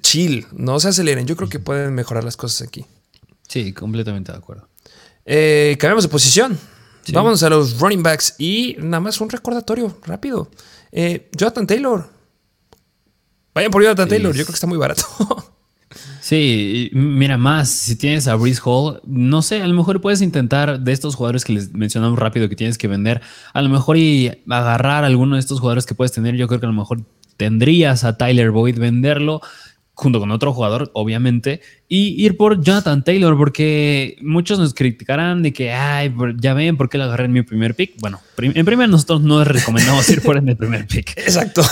chill, 0.00 0.46
no 0.52 0.78
se 0.78 0.88
aceleren. 0.88 1.26
Yo 1.26 1.36
creo 1.36 1.48
que 1.48 1.58
pueden 1.58 1.94
mejorar 1.94 2.22
las 2.22 2.36
cosas 2.36 2.66
aquí. 2.66 2.86
Sí, 3.48 3.72
completamente 3.72 4.30
de 4.30 4.38
acuerdo. 4.38 4.68
Eh, 5.26 5.76
cambiamos 5.80 6.04
de 6.04 6.10
posición. 6.10 6.58
Vámonos 7.12 7.42
a 7.42 7.50
los 7.50 7.80
running 7.80 8.04
backs 8.04 8.36
y 8.38 8.76
nada 8.78 9.00
más 9.00 9.20
un 9.20 9.28
recordatorio 9.28 9.98
rápido. 10.04 10.48
Eh, 10.92 11.28
Jonathan 11.32 11.66
Taylor. 11.66 12.08
Vayan 13.54 13.72
por 13.72 13.82
Jonathan 13.82 14.08
Taylor, 14.08 14.32
yo 14.32 14.44
creo 14.44 14.46
que 14.46 14.52
está 14.52 14.68
muy 14.68 14.78
barato. 14.78 15.04
Sí, 16.32 16.88
mira 16.94 17.36
más, 17.36 17.68
si 17.68 17.94
tienes 17.94 18.26
a 18.26 18.36
Breeze 18.36 18.62
Hall, 18.64 19.02
no 19.04 19.42
sé, 19.42 19.60
a 19.60 19.66
lo 19.66 19.74
mejor 19.74 20.00
puedes 20.00 20.22
intentar 20.22 20.80
de 20.80 20.92
estos 20.92 21.14
jugadores 21.14 21.44
que 21.44 21.52
les 21.52 21.74
mencionamos 21.74 22.18
rápido 22.18 22.48
que 22.48 22.56
tienes 22.56 22.78
que 22.78 22.88
vender, 22.88 23.20
a 23.52 23.60
lo 23.60 23.68
mejor 23.68 23.98
y 23.98 24.30
agarrar 24.48 25.04
alguno 25.04 25.34
de 25.34 25.40
estos 25.40 25.60
jugadores 25.60 25.84
que 25.84 25.94
puedes 25.94 26.12
tener, 26.12 26.34
yo 26.36 26.48
creo 26.48 26.58
que 26.58 26.64
a 26.64 26.70
lo 26.70 26.74
mejor 26.74 27.02
tendrías 27.36 28.04
a 28.04 28.16
Tyler 28.16 28.50
Boyd, 28.50 28.78
venderlo 28.78 29.42
junto 29.94 30.20
con 30.20 30.30
otro 30.30 30.52
jugador, 30.54 30.90
obviamente, 30.94 31.60
y 31.86 32.24
ir 32.24 32.36
por 32.36 32.62
Jonathan 32.62 33.04
Taylor, 33.04 33.36
porque 33.36 34.16
muchos 34.22 34.58
nos 34.58 34.72
criticarán 34.74 35.42
de 35.42 35.52
que, 35.52 35.72
ay, 35.72 36.12
ya 36.38 36.54
ven, 36.54 36.76
¿por 36.76 36.88
qué 36.88 36.98
lo 36.98 37.04
agarré 37.04 37.26
en 37.26 37.32
mi 37.32 37.42
primer 37.42 37.74
pick? 37.74 38.00
Bueno, 38.00 38.20
en 38.38 38.64
primer 38.64 38.88
nosotros 38.88 39.20
no 39.20 39.44
recomendamos 39.44 40.08
ir 40.08 40.22
por 40.22 40.38
en 40.38 40.48
el 40.48 40.56
primer 40.56 40.86
pick. 40.86 41.10
Exacto. 41.18 41.62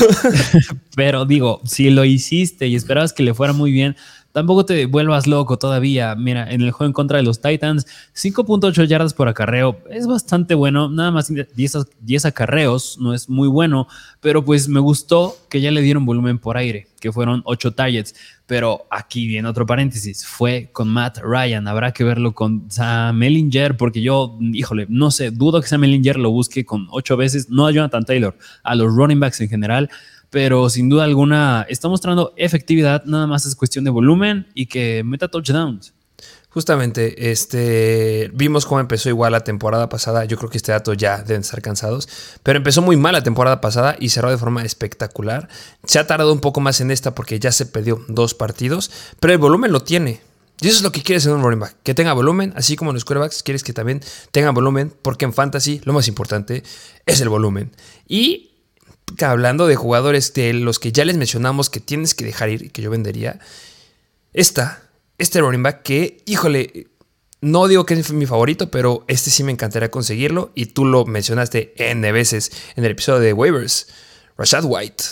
Pero 0.94 1.24
digo, 1.24 1.62
si 1.64 1.90
lo 1.90 2.04
hiciste 2.04 2.68
y 2.68 2.76
esperabas 2.76 3.12
que 3.12 3.22
le 3.22 3.32
fuera 3.32 3.52
muy 3.54 3.72
bien, 3.72 3.96
Tampoco 4.32 4.64
te 4.64 4.86
vuelvas 4.86 5.26
loco 5.26 5.58
todavía. 5.58 6.14
Mira, 6.14 6.50
en 6.50 6.60
el 6.60 6.70
juego 6.70 6.86
en 6.86 6.92
contra 6.92 7.16
de 7.16 7.24
los 7.24 7.40
Titans, 7.40 7.86
5.8 8.14 8.86
yardas 8.86 9.12
por 9.12 9.28
acarreo 9.28 9.78
es 9.90 10.06
bastante 10.06 10.54
bueno. 10.54 10.88
Nada 10.88 11.10
más 11.10 11.32
10, 11.32 12.24
acarreos, 12.24 12.98
no 13.00 13.12
es 13.12 13.28
muy 13.28 13.48
bueno, 13.48 13.88
pero 14.20 14.44
pues 14.44 14.68
me 14.68 14.78
gustó 14.78 15.36
que 15.48 15.60
ya 15.60 15.72
le 15.72 15.82
dieron 15.82 16.06
volumen 16.06 16.38
por 16.38 16.56
aire, 16.56 16.86
que 17.00 17.10
fueron 17.10 17.42
8 17.44 17.72
targets. 17.72 18.14
Pero 18.46 18.86
aquí 18.90 19.26
viene 19.26 19.48
otro 19.48 19.66
paréntesis, 19.66 20.24
fue 20.24 20.70
con 20.72 20.88
Matt 20.88 21.18
Ryan. 21.18 21.66
Habrá 21.66 21.92
que 21.92 22.04
verlo 22.04 22.32
con 22.32 22.70
Sam 22.70 23.22
Ellinger, 23.22 23.76
porque 23.76 24.00
yo, 24.00 24.38
híjole, 24.40 24.86
no 24.88 25.10
sé, 25.10 25.30
dudo 25.30 25.60
que 25.60 25.68
Sam 25.68 25.84
Ellinger 25.84 26.18
lo 26.18 26.30
busque 26.30 26.64
con 26.64 26.86
8 26.90 27.16
veces, 27.16 27.50
no 27.50 27.66
a 27.66 27.72
Jonathan 27.72 28.04
Taylor, 28.04 28.36
a 28.62 28.74
los 28.74 28.94
running 28.94 29.18
backs 29.18 29.40
en 29.40 29.48
general 29.48 29.90
pero 30.30 30.70
sin 30.70 30.88
duda 30.88 31.04
alguna 31.04 31.66
está 31.68 31.88
mostrando 31.88 32.32
efectividad, 32.36 33.04
nada 33.04 33.26
más 33.26 33.44
es 33.46 33.54
cuestión 33.54 33.84
de 33.84 33.90
volumen 33.90 34.46
y 34.54 34.66
que 34.66 35.02
meta 35.04 35.28
touchdowns. 35.28 35.92
Justamente, 36.52 37.30
este, 37.30 38.28
vimos 38.34 38.66
cómo 38.66 38.80
empezó 38.80 39.08
igual 39.08 39.30
la 39.30 39.44
temporada 39.44 39.88
pasada. 39.88 40.24
Yo 40.24 40.36
creo 40.36 40.50
que 40.50 40.56
este 40.56 40.72
dato 40.72 40.94
ya 40.94 41.18
deben 41.18 41.42
estar 41.42 41.62
cansados. 41.62 42.08
Pero 42.42 42.56
empezó 42.56 42.82
muy 42.82 42.96
mal 42.96 43.12
la 43.12 43.22
temporada 43.22 43.60
pasada 43.60 43.96
y 44.00 44.08
cerró 44.08 44.30
de 44.30 44.38
forma 44.38 44.64
espectacular. 44.64 45.48
Se 45.84 46.00
ha 46.00 46.08
tardado 46.08 46.32
un 46.32 46.40
poco 46.40 46.60
más 46.60 46.80
en 46.80 46.90
esta 46.90 47.14
porque 47.14 47.38
ya 47.38 47.52
se 47.52 47.66
perdió 47.66 48.04
dos 48.08 48.34
partidos. 48.34 48.90
Pero 49.20 49.32
el 49.32 49.38
volumen 49.38 49.70
lo 49.70 49.84
tiene. 49.84 50.22
Y 50.60 50.66
eso 50.66 50.78
es 50.78 50.82
lo 50.82 50.90
que 50.90 51.04
quieres 51.04 51.24
en 51.26 51.32
un 51.32 51.42
running 51.42 51.60
back. 51.60 51.76
Que 51.84 51.94
tenga 51.94 52.12
volumen, 52.14 52.52
así 52.56 52.74
como 52.74 52.90
en 52.90 52.94
los 52.94 53.04
quarterbacks, 53.04 53.44
quieres 53.44 53.62
que 53.62 53.72
también 53.72 54.00
tenga 54.32 54.50
volumen. 54.50 54.92
Porque 55.02 55.26
en 55.26 55.32
fantasy 55.32 55.80
lo 55.84 55.92
más 55.92 56.08
importante 56.08 56.64
es 57.06 57.20
el 57.20 57.28
volumen. 57.28 57.70
Y 58.08 58.49
hablando 59.20 59.66
de 59.66 59.76
jugadores 59.76 60.32
de 60.34 60.52
los 60.52 60.78
que 60.78 60.92
ya 60.92 61.04
les 61.04 61.16
mencionamos 61.16 61.70
que 61.70 61.80
tienes 61.80 62.14
que 62.14 62.24
dejar 62.24 62.48
ir 62.48 62.62
y 62.64 62.68
que 62.70 62.82
yo 62.82 62.90
vendería, 62.90 63.38
esta, 64.32 64.82
este 65.18 65.40
running 65.40 65.62
back 65.62 65.82
que, 65.82 66.22
híjole, 66.26 66.88
no 67.40 67.68
digo 67.68 67.86
que 67.86 67.94
es 67.94 68.12
mi 68.12 68.26
favorito, 68.26 68.70
pero 68.70 69.04
este 69.08 69.30
sí 69.30 69.42
me 69.42 69.52
encantaría 69.52 69.90
conseguirlo 69.90 70.52
y 70.54 70.66
tú 70.66 70.84
lo 70.84 71.06
mencionaste 71.06 71.74
N 71.76 72.12
veces 72.12 72.52
en 72.76 72.84
el 72.84 72.92
episodio 72.92 73.20
de 73.20 73.32
waivers, 73.32 73.88
Rashad 74.36 74.64
White. 74.64 75.04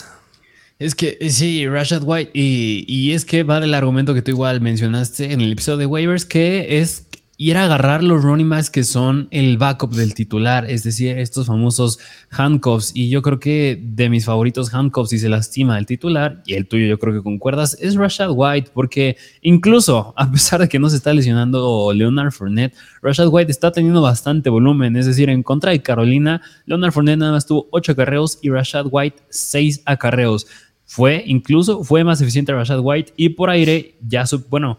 Es 0.79 0.95
que 0.95 1.19
sí, 1.31 1.67
Rashad 1.67 2.03
White, 2.05 2.31
y, 2.35 2.85
y 2.87 3.13
es 3.13 3.25
que 3.25 3.43
va 3.43 3.59
del 3.59 3.75
argumento 3.75 4.15
que 4.15 4.23
tú 4.23 4.31
igual 4.31 4.61
mencionaste 4.61 5.33
en 5.33 5.41
el 5.41 5.53
episodio 5.53 5.79
de 5.79 5.87
waivers, 5.87 6.25
que 6.25 6.81
es 6.81 7.08
ir 7.41 7.57
a 7.57 7.65
agarrar 7.65 8.03
los 8.03 8.25
running 8.25 8.51
backs 8.51 8.69
que 8.69 8.83
son 8.83 9.29
el 9.31 9.59
backup 9.59 9.93
del 9.95 10.13
titular, 10.13 10.69
es 10.69 10.83
decir, 10.83 11.17
estos 11.19 11.47
famosos 11.47 12.01
handcuffs. 12.31 12.91
Y 12.97 13.11
yo 13.11 13.23
creo 13.23 13.39
que 13.39 13.81
de 13.81 14.11
mis 14.11 14.25
favoritos 14.25 14.75
handcuffs, 14.75 15.11
si 15.11 15.21
se 15.21 15.29
lastima 15.29 15.79
el 15.79 15.87
titular, 15.87 16.43
y 16.47 16.55
el 16.55 16.67
tuyo 16.67 16.87
yo 16.87 16.99
creo 16.99 17.15
que 17.15 17.23
concuerdas, 17.23 17.79
es 17.81 17.95
Rashad 17.95 18.31
White, 18.33 18.73
porque 18.75 19.17
incluso 19.41 20.13
a 20.17 20.29
pesar 20.33 20.61
de 20.61 20.69
que 20.69 20.81
no 20.81 20.91
se 20.91 20.97
está 20.97 21.15
lesionando 21.15 21.93
Leonard 21.95 22.33
Fournette, 22.33 22.75
Rashad 23.03 23.29
White 23.29 23.53
está 23.53 23.71
teniendo 23.71 24.03
bastante 24.03 24.51
volumen, 24.51 24.97
es 24.97 25.07
decir, 25.07 25.31
en 25.31 25.45
contra 25.45 25.71
de 25.71 25.81
Carolina, 25.81 26.43
Leonard 26.67 26.91
Fournette 26.91 27.21
nada 27.21 27.33
más 27.33 27.47
tuvo 27.47 27.69
8 27.71 27.93
acarreos 27.93 28.41
y 28.43 28.51
Rashad 28.51 28.87
White 28.91 29.23
6 29.29 29.83
acarreos. 29.85 30.49
Fue, 30.85 31.23
incluso, 31.25 31.85
fue 31.85 32.03
más 32.03 32.21
eficiente 32.21 32.53
Rashad 32.53 32.81
White 32.83 33.13
y 33.17 33.29
por 33.29 33.49
aire 33.49 33.95
ya, 34.01 34.27
su, 34.27 34.41
bueno, 34.49 34.79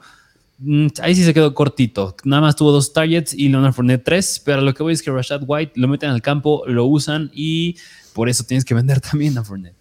ahí 1.01 1.15
sí 1.15 1.23
se 1.23 1.33
quedó 1.33 1.53
cortito. 1.53 2.15
Nada 2.23 2.41
más 2.41 2.55
tuvo 2.55 2.71
dos 2.71 2.93
targets 2.93 3.33
y 3.33 3.49
Leonard 3.49 3.73
Fournette 3.73 4.03
tres. 4.03 4.41
Pero 4.43 4.61
lo 4.61 4.73
que 4.73 4.83
voy 4.83 4.93
es 4.93 5.01
que 5.01 5.11
Rashad 5.11 5.43
White 5.45 5.73
lo 5.75 5.87
meten 5.87 6.09
al 6.09 6.21
campo, 6.21 6.63
lo 6.67 6.85
usan 6.85 7.31
y 7.33 7.77
por 8.13 8.29
eso 8.29 8.43
tienes 8.43 8.65
que 8.65 8.73
vender 8.75 8.99
también 9.01 9.37
a 9.37 9.43
Fournette. 9.43 9.75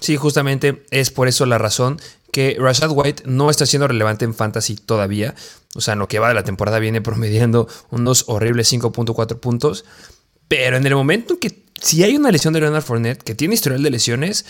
Sí, 0.00 0.16
justamente 0.16 0.84
es 0.90 1.10
por 1.10 1.26
eso 1.26 1.44
la 1.44 1.58
razón 1.58 1.98
que 2.30 2.56
Rashad 2.58 2.90
White 2.92 3.24
no 3.26 3.50
está 3.50 3.66
siendo 3.66 3.88
relevante 3.88 4.24
en 4.24 4.34
fantasy 4.34 4.76
todavía. 4.76 5.34
O 5.74 5.80
sea, 5.80 5.94
en 5.94 5.98
lo 5.98 6.08
que 6.08 6.18
va 6.18 6.28
de 6.28 6.34
la 6.34 6.44
temporada 6.44 6.78
viene 6.78 7.00
promediando 7.00 7.68
unos 7.90 8.24
horribles 8.28 8.72
5.4 8.72 9.40
puntos. 9.40 9.84
Pero 10.46 10.76
en 10.76 10.86
el 10.86 10.94
momento 10.94 11.38
que 11.38 11.64
si 11.80 12.02
hay 12.02 12.16
una 12.16 12.30
lesión 12.30 12.54
de 12.54 12.60
Leonard 12.60 12.82
Fournette 12.82 13.22
que 13.22 13.34
tiene 13.34 13.54
historial 13.54 13.82
de 13.82 13.90
lesiones, 13.90 14.46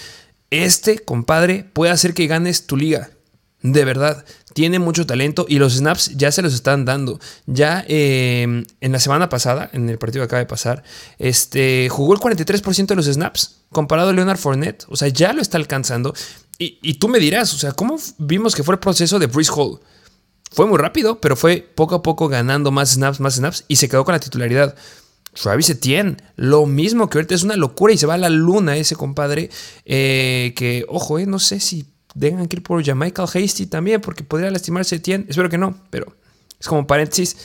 este 0.51 0.98
compadre 0.98 1.64
puede 1.72 1.92
hacer 1.92 2.14
que 2.14 2.27
ganes 2.27 2.66
tu 2.66 2.77
liga. 2.77 3.11
De 3.61 3.85
verdad, 3.85 4.25
tiene 4.55 4.79
mucho 4.79 5.05
talento 5.05 5.44
y 5.49 5.59
los 5.59 5.75
snaps 5.75 6.16
ya 6.16 6.31
se 6.31 6.42
los 6.42 6.55
están 6.55 6.85
dando. 6.85 7.18
Ya 7.47 7.85
em, 7.88 8.64
en 8.81 8.92
la 8.92 9.01
semana 9.01 9.29
pasada, 9.29 9.68
en 9.73 9.88
el 9.88 9.99
partido 9.99 10.23
que 10.23 10.27
acaba 10.27 10.40
de 10.40 10.47
pasar, 10.47 10.85
este, 11.18 11.88
jugó 11.88 12.14
el 12.14 12.21
43% 12.21 12.87
de 12.87 12.94
los 12.94 13.07
snaps 13.07 13.62
comparado 13.71 14.11
a 14.11 14.12
Leonard 14.12 14.38
Fournette. 14.38 14.85
O 14.88 14.97
sea, 14.97 15.09
ya 15.09 15.33
lo 15.33 15.42
está 15.42 15.59
alcanzando. 15.59 16.14
Y, 16.59 16.79
y, 16.83 16.94
tú 16.94 17.09
me 17.09 17.18
dirás, 17.18 17.53
o 17.55 17.59
sea, 17.59 17.73
¿cómo 17.73 17.99
vimos 18.18 18.55
que 18.55 18.62
fue 18.62 18.75
el 18.75 18.81
proceso 18.81 19.18
de 19.18 19.27
Breeze 19.27 19.53
Hall? 19.55 19.81
Fue 20.51 20.66
muy 20.66 20.79
rápido, 20.79 21.21
pero 21.21 21.37
fue 21.37 21.68
poco 21.75 21.97
a 21.97 22.03
poco 22.03 22.29
ganando 22.29 22.71
más 22.71 22.90
snaps, 22.90 23.21
más 23.21 23.35
snaps 23.35 23.64
y 23.68 23.77
se 23.77 23.88
quedó 23.88 24.05
con 24.05 24.12
la 24.12 24.21
titularidad. 24.21 24.75
Travis 25.40 25.71
Etienne, 25.71 26.16
lo 26.37 26.66
mismo 26.66 27.09
que 27.09 27.18
ahorita 27.18 27.35
es 27.35 27.42
una 27.42 27.57
locura 27.57 27.92
y 27.92 27.99
se 27.99 28.07
va 28.07 28.14
a 28.14 28.18
la 28.18 28.29
luna 28.29 28.77
ese 28.77 28.97
compadre. 28.97 29.51
Eh, 29.85 30.53
que, 30.57 30.85
ojo, 30.88 31.18
eh, 31.18 31.27
no 31.27 31.38
sé 31.38 31.61
si 31.61 31.87
tengan 32.18 32.46
que 32.46 32.57
ir 32.57 32.62
por 32.62 32.78
Michael 32.94 33.28
Hasty 33.33 33.66
también, 33.66 34.00
porque 34.00 34.24
podría 34.24 34.50
lastimarse 34.50 34.96
Etienne. 34.96 35.26
Espero 35.28 35.48
que 35.48 35.59
no, 35.59 35.81
pero 35.90 36.14
es 36.59 36.66
como 36.66 36.87
paréntesis. 36.87 37.37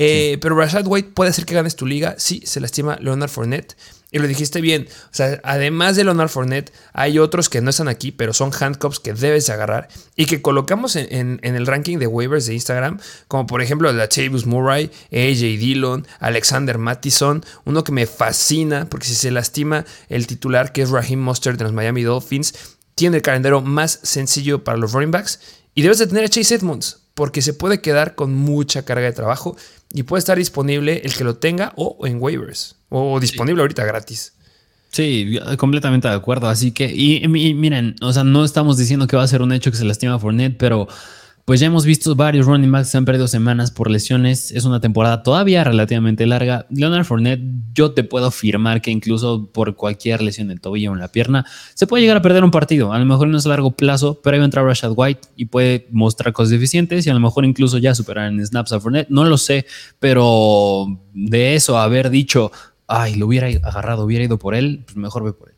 Eh, 0.00 0.38
pero 0.40 0.56
Rashad 0.56 0.86
White 0.86 1.10
puede 1.12 1.30
hacer 1.30 1.44
que 1.44 1.54
ganes 1.54 1.74
tu 1.74 1.84
liga. 1.84 2.14
Sí, 2.18 2.40
se 2.44 2.60
lastima 2.60 2.96
Leonard 3.00 3.30
Fournette. 3.30 3.76
Y 4.10 4.20
lo 4.20 4.26
dijiste 4.26 4.62
bien. 4.62 4.88
O 4.88 5.14
sea, 5.14 5.38
además 5.44 5.96
de 5.96 6.04
Leonard 6.04 6.30
Fournette, 6.30 6.72
hay 6.94 7.18
otros 7.18 7.50
que 7.50 7.60
no 7.60 7.68
están 7.68 7.88
aquí, 7.88 8.10
pero 8.10 8.32
son 8.32 8.52
handcuffs 8.58 9.00
que 9.00 9.12
debes 9.12 9.50
agarrar 9.50 9.88
y 10.16 10.24
que 10.24 10.40
colocamos 10.40 10.96
en, 10.96 11.40
el 11.42 11.66
ranking 11.66 11.98
de 11.98 12.06
waivers 12.06 12.46
de 12.46 12.54
Instagram, 12.54 13.00
como 13.26 13.46
por 13.46 13.60
ejemplo 13.60 13.92
Latavius 13.92 14.46
Murray, 14.46 14.90
AJ 15.12 15.58
Dillon, 15.58 16.06
Alexander 16.20 16.78
Mattison, 16.78 17.44
uno 17.66 17.84
que 17.84 17.92
me 17.92 18.06
fascina 18.06 18.88
porque 18.88 19.06
si 19.06 19.14
se 19.14 19.30
lastima 19.30 19.84
el 20.08 20.26
titular 20.26 20.72
que 20.72 20.82
es 20.82 20.90
Raheem 20.90 21.20
Mostert 21.20 21.58
de 21.58 21.64
los 21.64 21.74
Miami 21.74 22.02
Dolphins, 22.02 22.54
tiene 22.98 23.18
el 23.18 23.22
calendario 23.22 23.60
más 23.60 24.00
sencillo 24.02 24.64
para 24.64 24.76
los 24.76 24.92
running 24.92 25.12
backs 25.12 25.38
y 25.72 25.82
debes 25.82 25.98
de 25.98 26.08
tener 26.08 26.24
a 26.24 26.28
Chase 26.28 26.56
Edmonds 26.56 27.04
porque 27.14 27.42
se 27.42 27.54
puede 27.54 27.80
quedar 27.80 28.16
con 28.16 28.34
mucha 28.34 28.84
carga 28.84 29.06
de 29.06 29.12
trabajo 29.12 29.56
y 29.92 30.02
puede 30.02 30.18
estar 30.18 30.36
disponible 30.36 31.02
el 31.04 31.14
que 31.14 31.22
lo 31.22 31.36
tenga 31.36 31.72
o 31.76 32.04
en 32.08 32.20
waivers 32.20 32.74
o 32.88 33.20
disponible 33.20 33.62
ahorita 33.62 33.84
gratis. 33.84 34.32
Sí, 34.90 35.38
completamente 35.58 36.08
de 36.08 36.14
acuerdo. 36.14 36.48
Así 36.48 36.72
que, 36.72 36.92
y, 36.92 37.26
miren, 37.28 37.94
o 38.00 38.12
sea, 38.12 38.24
no 38.24 38.44
estamos 38.44 38.76
diciendo 38.76 39.06
que 39.06 39.16
va 39.16 39.22
a 39.22 39.28
ser 39.28 39.42
un 39.42 39.52
hecho 39.52 39.70
que 39.70 39.76
se 39.76 39.84
lastima 39.84 40.18
Fournette, 40.18 40.58
pero 40.58 40.88
pues 41.48 41.60
ya 41.60 41.68
hemos 41.68 41.86
visto 41.86 42.14
varios 42.14 42.44
running 42.44 42.70
backs 42.70 42.92
que 42.92 42.98
han 42.98 43.06
perdido 43.06 43.26
semanas 43.26 43.70
por 43.70 43.90
lesiones. 43.90 44.52
Es 44.52 44.66
una 44.66 44.80
temporada 44.80 45.22
todavía 45.22 45.64
relativamente 45.64 46.26
larga. 46.26 46.66
Leonard 46.68 47.06
Fournette, 47.06 47.40
yo 47.72 47.92
te 47.92 48.04
puedo 48.04 48.26
afirmar 48.26 48.82
que 48.82 48.90
incluso 48.90 49.50
por 49.50 49.74
cualquier 49.74 50.20
lesión 50.20 50.48
del 50.48 50.60
tobillo 50.60 50.90
o 50.90 50.94
en 50.94 51.00
la 51.00 51.08
pierna, 51.08 51.46
se 51.72 51.86
puede 51.86 52.02
llegar 52.02 52.18
a 52.18 52.20
perder 52.20 52.44
un 52.44 52.50
partido. 52.50 52.92
A 52.92 52.98
lo 52.98 53.06
mejor 53.06 53.28
no 53.28 53.38
es 53.38 53.46
a 53.46 53.48
largo 53.48 53.70
plazo, 53.70 54.20
pero 54.22 54.34
ahí 54.34 54.40
va 54.40 54.44
a 54.44 54.44
entrar 54.44 54.66
Rashad 54.66 54.92
White 54.94 55.28
y 55.36 55.46
puede 55.46 55.88
mostrar 55.90 56.34
cosas 56.34 56.50
deficientes 56.50 57.06
y 57.06 57.08
a 57.08 57.14
lo 57.14 57.20
mejor 57.20 57.46
incluso 57.46 57.78
ya 57.78 57.94
superar 57.94 58.30
en 58.30 58.44
snaps 58.44 58.72
a 58.72 58.80
Fournette. 58.80 59.08
No 59.08 59.24
lo 59.24 59.38
sé, 59.38 59.64
pero 60.00 60.84
de 61.14 61.54
eso 61.54 61.78
haber 61.78 62.10
dicho, 62.10 62.52
ay, 62.86 63.14
lo 63.14 63.26
hubiera 63.26 63.46
agarrado, 63.46 64.04
hubiera 64.04 64.22
ido 64.22 64.38
por 64.38 64.54
él, 64.54 64.82
pues 64.84 64.98
mejor 64.98 65.24
ve 65.24 65.32
por 65.32 65.48
él 65.48 65.57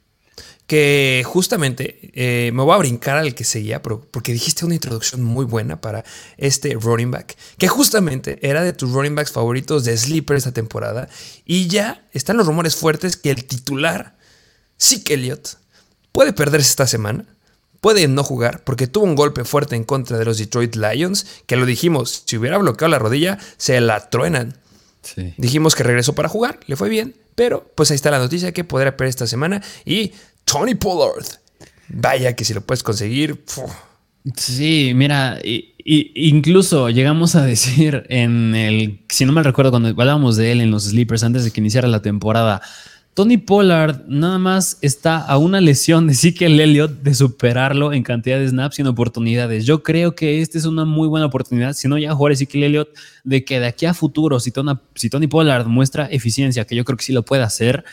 que 0.70 1.24
justamente 1.26 2.12
eh, 2.14 2.52
me 2.52 2.62
voy 2.62 2.72
a 2.74 2.78
brincar 2.78 3.16
al 3.16 3.34
que 3.34 3.42
seguía, 3.42 3.82
porque 3.82 4.32
dijiste 4.32 4.64
una 4.64 4.76
introducción 4.76 5.20
muy 5.20 5.44
buena 5.44 5.80
para 5.80 6.04
este 6.36 6.74
running 6.74 7.10
back, 7.10 7.36
que 7.58 7.66
justamente 7.66 8.38
era 8.40 8.62
de 8.62 8.72
tus 8.72 8.92
running 8.92 9.16
backs 9.16 9.32
favoritos 9.32 9.84
de 9.84 9.96
Sleeper 9.96 10.36
esta 10.36 10.52
temporada, 10.52 11.08
y 11.44 11.66
ya 11.66 12.06
están 12.12 12.36
los 12.36 12.46
rumores 12.46 12.76
fuertes 12.76 13.16
que 13.16 13.32
el 13.32 13.46
titular, 13.46 14.16
Zeke 14.80 15.14
Elliott, 15.14 15.58
puede 16.12 16.32
perderse 16.32 16.70
esta 16.70 16.86
semana, 16.86 17.26
puede 17.80 18.06
no 18.06 18.22
jugar, 18.22 18.62
porque 18.62 18.86
tuvo 18.86 19.06
un 19.06 19.16
golpe 19.16 19.42
fuerte 19.42 19.74
en 19.74 19.82
contra 19.82 20.18
de 20.18 20.24
los 20.24 20.38
Detroit 20.38 20.76
Lions, 20.76 21.26
que 21.46 21.56
lo 21.56 21.66
dijimos, 21.66 22.22
si 22.26 22.36
hubiera 22.36 22.58
bloqueado 22.58 22.92
la 22.92 23.00
rodilla, 23.00 23.38
se 23.56 23.80
la 23.80 24.08
truenan. 24.08 24.56
Dijimos 25.36 25.74
que 25.74 25.82
regresó 25.82 26.14
para 26.14 26.28
jugar, 26.28 26.60
le 26.66 26.76
fue 26.76 26.88
bien, 26.88 27.16
pero 27.34 27.66
pues 27.74 27.90
ahí 27.90 27.94
está 27.94 28.10
la 28.10 28.18
noticia 28.18 28.52
que 28.52 28.64
podrá 28.64 28.96
perder 28.96 29.08
esta 29.08 29.26
semana 29.26 29.62
y 29.86 30.12
Tony 30.50 30.74
Pollard. 30.74 31.26
Vaya 31.88 32.34
que 32.34 32.44
si 32.44 32.54
lo 32.54 32.60
puedes 32.60 32.82
conseguir. 32.82 33.44
Sí, 34.36 34.92
mira, 34.94 35.38
incluso 35.44 36.90
llegamos 36.90 37.36
a 37.36 37.44
decir 37.44 38.04
en 38.08 38.54
el, 38.54 39.00
si 39.08 39.24
no 39.24 39.32
me 39.32 39.42
recuerdo, 39.42 39.70
cuando 39.70 39.88
hablábamos 39.88 40.36
de 40.36 40.52
él 40.52 40.60
en 40.60 40.70
los 40.70 40.84
Sleepers 40.84 41.24
antes 41.24 41.44
de 41.44 41.50
que 41.50 41.60
iniciara 41.60 41.88
la 41.88 42.02
temporada, 42.02 42.60
Tony 43.14 43.38
Pollard 43.38 44.04
nada 44.06 44.38
más 44.38 44.78
está 44.82 45.18
a 45.18 45.38
una 45.38 45.60
lesión 45.60 46.06
de 46.06 46.12
Ezekiel 46.12 46.60
Elliott 46.60 47.02
de 47.02 47.14
superarlo 47.14 47.92
en 47.92 48.02
cantidad 48.02 48.38
de 48.38 48.48
snaps 48.48 48.78
y 48.78 48.82
en 48.82 48.88
oportunidades. 48.88 49.66
Yo 49.66 49.82
creo 49.82 50.14
que 50.14 50.42
esta 50.42 50.58
es 50.58 50.64
una 50.64 50.84
muy 50.84 51.08
buena 51.08 51.26
oportunidad, 51.26 51.72
si 51.72 51.88
no 51.88 51.98
ya 51.98 52.14
jugar 52.14 52.32
Ezekiel 52.32 52.64
Elliott, 52.64 52.88
de 53.24 53.44
que 53.44 53.58
de 53.58 53.66
aquí 53.66 53.86
a 53.86 53.94
futuro, 53.94 54.38
si 54.40 54.50
Tony 54.52 55.26
Pollard 55.28 55.66
muestra 55.66 56.06
eficiencia, 56.06 56.64
que 56.66 56.76
yo 56.76 56.84
creo 56.84 56.96
que 56.96 57.04
sí 57.04 57.12
lo 57.12 57.24
puede 57.24 57.42
hacer, 57.42 57.84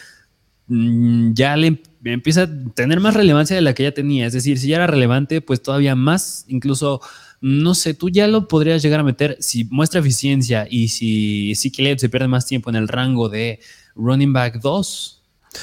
Mm, 0.68 1.34
ya 1.34 1.56
le 1.56 1.82
empieza 2.14 2.44
a 2.44 2.50
tener 2.74 3.00
más 3.00 3.14
relevancia 3.14 3.56
de 3.56 3.62
la 3.62 3.74
que 3.74 3.84
ya 3.84 3.92
tenía. 3.92 4.28
Es 4.28 4.34
decir, 4.34 4.58
si 4.60 4.68
ya 4.68 4.78
era 4.78 4.88
relevante, 4.88 5.42
pues 5.42 5.62
todavía 5.62 5.96
más, 5.96 6.46
incluso, 6.48 7.02
no 7.42 7.76
sé, 7.76 7.94
tú 7.94 8.10
ya 8.10 8.28
lo 8.28 8.48
podrías 8.48 8.82
llegar 8.82 9.00
a 9.00 9.04
meter 9.04 9.38
si 9.40 9.66
muestra 9.66 10.00
eficiencia 10.00 10.68
y 10.70 10.90
si 10.90 11.54
Zeke 11.56 11.98
se 11.98 12.10
pierde 12.10 12.28
más 12.28 12.46
tiempo 12.46 12.70
en 12.70 12.76
el 12.76 12.88
rango 12.88 13.30
de 13.30 13.60
running 13.96 14.34
back 14.34 14.62
2. 14.62 15.14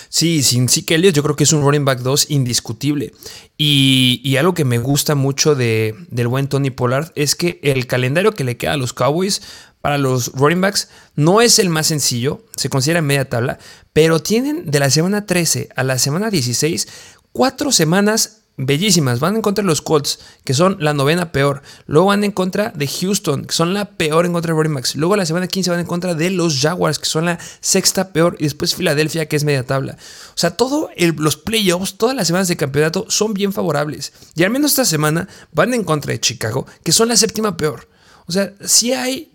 Sí, 0.08 0.42
sin 0.42 0.68
Zeke 0.68 0.94
Elliott 0.94 1.14
yo 1.14 1.22
creo 1.22 1.36
que 1.36 1.44
es 1.44 1.52
un 1.52 1.62
running 1.62 1.84
back 1.84 2.00
2 2.00 2.30
indiscutible. 2.30 3.12
Y, 3.56 4.36
algo 4.36 4.54
que 4.54 4.64
me 4.64 4.78
gusta 4.78 5.14
mucho 5.14 5.54
de, 5.54 5.94
del 6.10 6.28
buen 6.28 6.48
Tony 6.48 6.70
Pollard 6.70 7.12
es 7.14 7.34
que 7.34 7.60
el 7.62 7.86
calendario 7.86 8.32
que 8.32 8.44
le 8.44 8.56
queda 8.56 8.72
a 8.72 8.76
los 8.76 8.92
Cowboys 8.92 9.42
para 9.84 9.98
los 9.98 10.32
running 10.32 10.62
backs 10.62 10.88
no 11.14 11.42
es 11.42 11.58
el 11.58 11.68
más 11.68 11.88
sencillo, 11.88 12.42
se 12.56 12.70
considera 12.70 13.02
media 13.02 13.28
tabla, 13.28 13.58
pero 13.92 14.22
tienen 14.22 14.70
de 14.70 14.78
la 14.78 14.88
semana 14.88 15.26
13 15.26 15.68
a 15.76 15.82
la 15.82 15.98
semana 15.98 16.30
16 16.30 16.88
cuatro 17.32 17.70
semanas 17.70 18.44
bellísimas. 18.56 19.20
Van 19.20 19.36
en 19.36 19.42
contra 19.42 19.60
de 19.62 19.66
los 19.66 19.82
Colts, 19.82 20.20
que 20.42 20.54
son 20.54 20.78
la 20.80 20.94
novena 20.94 21.32
peor. 21.32 21.60
Luego 21.86 22.06
van 22.06 22.24
en 22.24 22.32
contra 22.32 22.70
de 22.70 22.88
Houston, 22.88 23.44
que 23.44 23.52
son 23.52 23.74
la 23.74 23.84
peor 23.84 24.24
en 24.24 24.32
contra 24.32 24.54
de 24.54 24.56
running 24.56 24.74
backs. 24.74 24.96
Luego 24.96 25.16
la 25.16 25.26
semana 25.26 25.48
15 25.48 25.70
van 25.72 25.80
en 25.80 25.86
contra 25.86 26.14
de 26.14 26.30
los 26.30 26.62
Jaguars, 26.62 26.98
que 26.98 27.04
son 27.04 27.26
la 27.26 27.38
sexta 27.60 28.14
peor. 28.14 28.36
Y 28.38 28.44
después 28.44 28.74
Filadelfia, 28.74 29.26
que 29.26 29.36
es 29.36 29.44
media 29.44 29.66
tabla. 29.66 29.98
O 30.30 30.38
sea, 30.38 30.52
todos 30.52 30.88
los 30.96 31.36
playoffs, 31.36 31.98
todas 31.98 32.16
las 32.16 32.26
semanas 32.26 32.48
de 32.48 32.56
campeonato 32.56 33.04
son 33.10 33.34
bien 33.34 33.52
favorables. 33.52 34.14
Y 34.34 34.44
al 34.44 34.50
menos 34.50 34.70
esta 34.70 34.86
semana 34.86 35.28
van 35.52 35.74
en 35.74 35.84
contra 35.84 36.12
de 36.12 36.20
Chicago, 36.20 36.66
que 36.82 36.92
son 36.92 37.08
la 37.08 37.18
séptima 37.18 37.58
peor. 37.58 37.86
O 38.24 38.32
sea, 38.32 38.54
sí 38.64 38.94
hay 38.94 39.33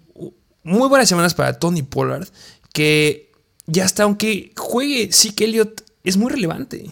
muy 0.70 0.88
buenas 0.88 1.10
semanas 1.10 1.34
para 1.34 1.58
Tony 1.58 1.82
Pollard, 1.82 2.28
que 2.74 3.32
ya 3.66 3.86
hasta 3.86 4.04
aunque 4.04 4.54
juegue 4.56 5.12
sí 5.12 5.32
que 5.32 5.46
Elliott 5.46 5.84
es 6.04 6.18
muy 6.18 6.32
relevante. 6.32 6.92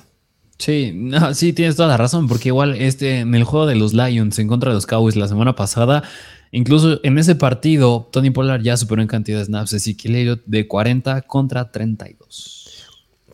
Sí, 0.58 0.92
no, 0.94 1.34
sí, 1.36 1.54
tienes 1.54 1.76
toda 1.76 1.90
la 1.90 1.98
razón, 1.98 2.28
porque 2.28 2.50
igual 2.50 2.76
este, 2.76 3.20
en 3.20 3.36
el 3.36 3.44
juego 3.44 3.68
de 3.68 3.76
los 3.76 3.94
Lions 3.94 4.40
en 4.40 4.48
contra 4.48 4.72
de 4.72 4.76
los 4.76 4.88
Cowboys 4.88 5.16
la 5.16 5.28
semana 5.28 5.56
pasada, 5.56 6.04
incluso 6.52 7.00
en 7.04 7.20
ese 7.20 7.36
partido, 7.36 8.10
Tony 8.12 8.32
Pollard 8.32 8.63
ya 8.63 8.76
superó 8.76 9.02
en 9.02 9.08
cantidad 9.08 9.38
de 9.38 9.46
snaps 9.46 9.74
a 9.74 9.78
Elliott 9.78 10.42
de 10.46 10.68
40 10.68 11.22
contra 11.22 11.72
32. 11.72 12.88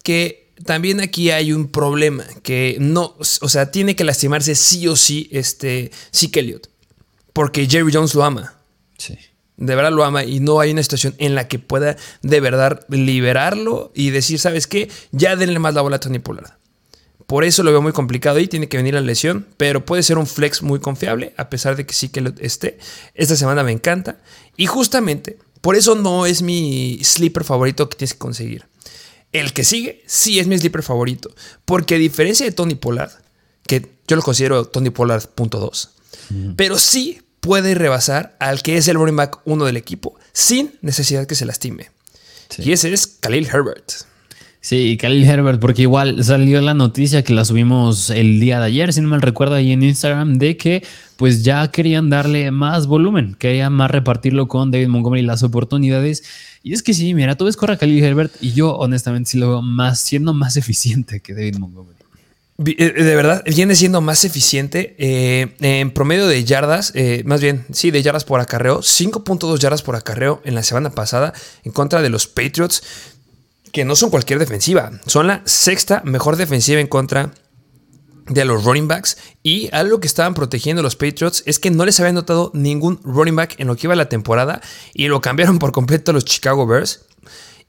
Que 0.03 0.51
también 0.65 0.99
aquí 0.99 1.31
hay 1.31 1.53
un 1.53 1.69
problema, 1.69 2.25
que 2.43 2.75
no, 2.79 3.15
o 3.17 3.23
sea, 3.23 3.71
tiene 3.71 3.95
que 3.95 4.03
lastimarse 4.03 4.55
sí 4.55 4.87
o 4.89 4.97
sí 4.97 5.29
este 5.31 5.91
Elliott, 6.33 6.67
porque 7.31 7.65
Jerry 7.65 7.91
Jones 7.93 8.13
lo 8.13 8.25
ama. 8.25 8.55
Sí 8.97 9.17
de 9.57 9.75
verdad 9.75 9.91
lo 9.91 10.03
ama 10.03 10.23
y 10.23 10.39
no 10.39 10.59
hay 10.59 10.71
una 10.71 10.83
situación 10.83 11.15
en 11.17 11.35
la 11.35 11.47
que 11.47 11.59
pueda 11.59 11.95
de 12.21 12.39
verdad 12.39 12.85
liberarlo 12.89 13.91
y 13.93 14.09
decir, 14.09 14.39
¿sabes 14.39 14.67
qué? 14.67 14.89
Ya 15.11 15.35
denle 15.35 15.59
más 15.59 15.73
la 15.73 15.81
bola 15.81 15.97
a 15.97 15.99
Tony 15.99 16.19
Pollard. 16.19 16.51
Por 17.27 17.43
eso 17.43 17.63
lo 17.63 17.71
veo 17.71 17.81
muy 17.81 17.93
complicado 17.93 18.39
y 18.39 18.47
tiene 18.47 18.67
que 18.67 18.77
venir 18.77 18.93
la 18.93 19.01
lesión, 19.01 19.47
pero 19.57 19.85
puede 19.85 20.03
ser 20.03 20.17
un 20.17 20.27
flex 20.27 20.61
muy 20.61 20.79
confiable, 20.79 21.33
a 21.37 21.49
pesar 21.49 21.75
de 21.75 21.85
que 21.85 21.93
sí 21.93 22.09
que 22.09 22.21
lo 22.21 22.33
esté. 22.39 22.77
Esta 23.13 23.35
semana 23.35 23.63
me 23.63 23.71
encanta. 23.71 24.19
Y 24.57 24.65
justamente, 24.65 25.39
por 25.61 25.75
eso 25.75 25.95
no 25.95 26.25
es 26.25 26.41
mi 26.41 26.99
sleeper 27.01 27.43
favorito 27.43 27.89
que 27.89 27.97
tienes 27.97 28.13
que 28.13 28.19
conseguir. 28.19 28.65
El 29.31 29.53
que 29.53 29.63
sigue, 29.63 30.03
sí 30.05 30.39
es 30.39 30.47
mi 30.47 30.57
sleeper 30.57 30.83
favorito. 30.83 31.33
Porque 31.65 31.95
a 31.95 31.97
diferencia 31.97 32.45
de 32.45 32.51
Tony 32.51 32.75
Pollard, 32.75 33.11
que 33.65 33.93
yo 34.07 34.15
lo 34.15 34.21
considero 34.21 34.65
Tony 34.65 34.89
Pollard 34.89 35.27
punto 35.29 35.59
2, 35.59 35.89
pero 36.55 36.77
sí 36.77 37.21
puede 37.43 37.75
rebasar 37.75 38.37
al 38.39 38.63
que 38.63 38.77
es 38.77 38.87
el 38.87 38.95
running 38.95 39.17
back 39.17 39.39
uno 39.43 39.65
del 39.65 39.75
equipo 39.75 40.15
sin 40.31 40.71
necesidad 40.81 41.27
que 41.27 41.35
se 41.35 41.45
lastime. 41.45 41.89
Y 42.57 42.71
ese 42.71 42.93
es 42.93 43.05
Khalil 43.19 43.47
Herbert. 43.51 43.91
Sí, 44.61 44.97
Khalil 44.97 45.25
Herbert, 45.25 45.59
porque 45.59 45.81
igual 45.81 46.23
salió 46.23 46.61
la 46.61 46.73
noticia 46.73 47.21
que 47.21 47.33
la 47.33 47.43
subimos 47.43 48.09
el 48.09 48.39
día 48.39 48.59
de 48.59 48.67
ayer, 48.67 48.93
si 48.93 49.01
no 49.01 49.09
mal 49.09 49.21
recuerdo, 49.21 49.55
ahí 49.55 49.73
en 49.73 49.83
Instagram, 49.83 50.37
de 50.37 50.55
que 50.55 50.85
pues 51.17 51.43
ya 51.43 51.69
querían 51.69 52.09
darle 52.09 52.49
más 52.51 52.87
volumen, 52.87 53.35
querían 53.37 53.73
más 53.73 53.91
repartirlo 53.91 54.47
con 54.47 54.71
David 54.71 54.87
Montgomery 54.87 55.23
las 55.23 55.43
oportunidades. 55.43 56.23
Y 56.63 56.71
es 56.71 56.81
que 56.81 56.93
sí, 56.93 57.13
mira, 57.13 57.35
tú 57.35 57.43
ves 57.43 57.57
correr 57.57 57.75
a 57.75 57.77
Khalil 57.77 58.01
Herbert 58.01 58.31
y 58.39 58.53
yo 58.53 58.73
honestamente 58.77 59.31
sí 59.31 59.37
lo 59.37 59.49
veo 59.49 59.61
más, 59.61 59.99
siendo 59.99 60.33
más 60.33 60.55
eficiente 60.55 61.19
que 61.19 61.33
David 61.33 61.57
Montgomery. 61.57 62.02
Eh, 62.65 62.93
de 63.03 63.15
verdad, 63.15 63.43
viene 63.45 63.75
siendo 63.75 64.01
más 64.01 64.25
eficiente 64.25 64.95
eh, 64.99 65.55
en 65.59 65.91
promedio 65.91 66.27
de 66.27 66.43
yardas, 66.43 66.91
eh, 66.95 67.23
más 67.25 67.41
bien, 67.41 67.65
sí, 67.71 67.89
de 67.89 68.03
yardas 68.03 68.25
por 68.25 68.39
acarreo, 68.39 68.81
5.2 68.81 69.57
yardas 69.57 69.81
por 69.81 69.95
acarreo 69.95 70.41
en 70.45 70.53
la 70.55 70.63
semana 70.63 70.91
pasada 70.91 71.33
en 71.63 71.71
contra 71.71 72.01
de 72.01 72.09
los 72.09 72.27
Patriots, 72.27 72.83
que 73.71 73.85
no 73.85 73.95
son 73.95 74.11
cualquier 74.11 74.37
defensiva, 74.37 74.91
son 75.07 75.27
la 75.27 75.41
sexta 75.45 76.03
mejor 76.05 76.35
defensiva 76.35 76.79
en 76.79 76.87
contra 76.87 77.31
de 78.27 78.45
los 78.45 78.63
running 78.63 78.87
backs 78.87 79.17
y 79.41 79.69
algo 79.73 79.99
que 79.99 80.07
estaban 80.07 80.33
protegiendo 80.33 80.81
los 80.81 80.95
Patriots 80.95 81.43
es 81.45 81.59
que 81.59 81.71
no 81.71 81.85
les 81.85 81.99
habían 81.99 82.15
notado 82.15 82.51
ningún 82.53 82.99
running 83.03 83.35
back 83.35 83.55
en 83.57 83.67
lo 83.67 83.75
que 83.75 83.87
iba 83.87 83.95
la 83.95 84.09
temporada 84.09 84.61
y 84.93 85.07
lo 85.07 85.21
cambiaron 85.21 85.59
por 85.59 85.71
completo 85.71 86.13
los 86.13 86.23
Chicago 86.23 86.65
Bears. 86.65 87.05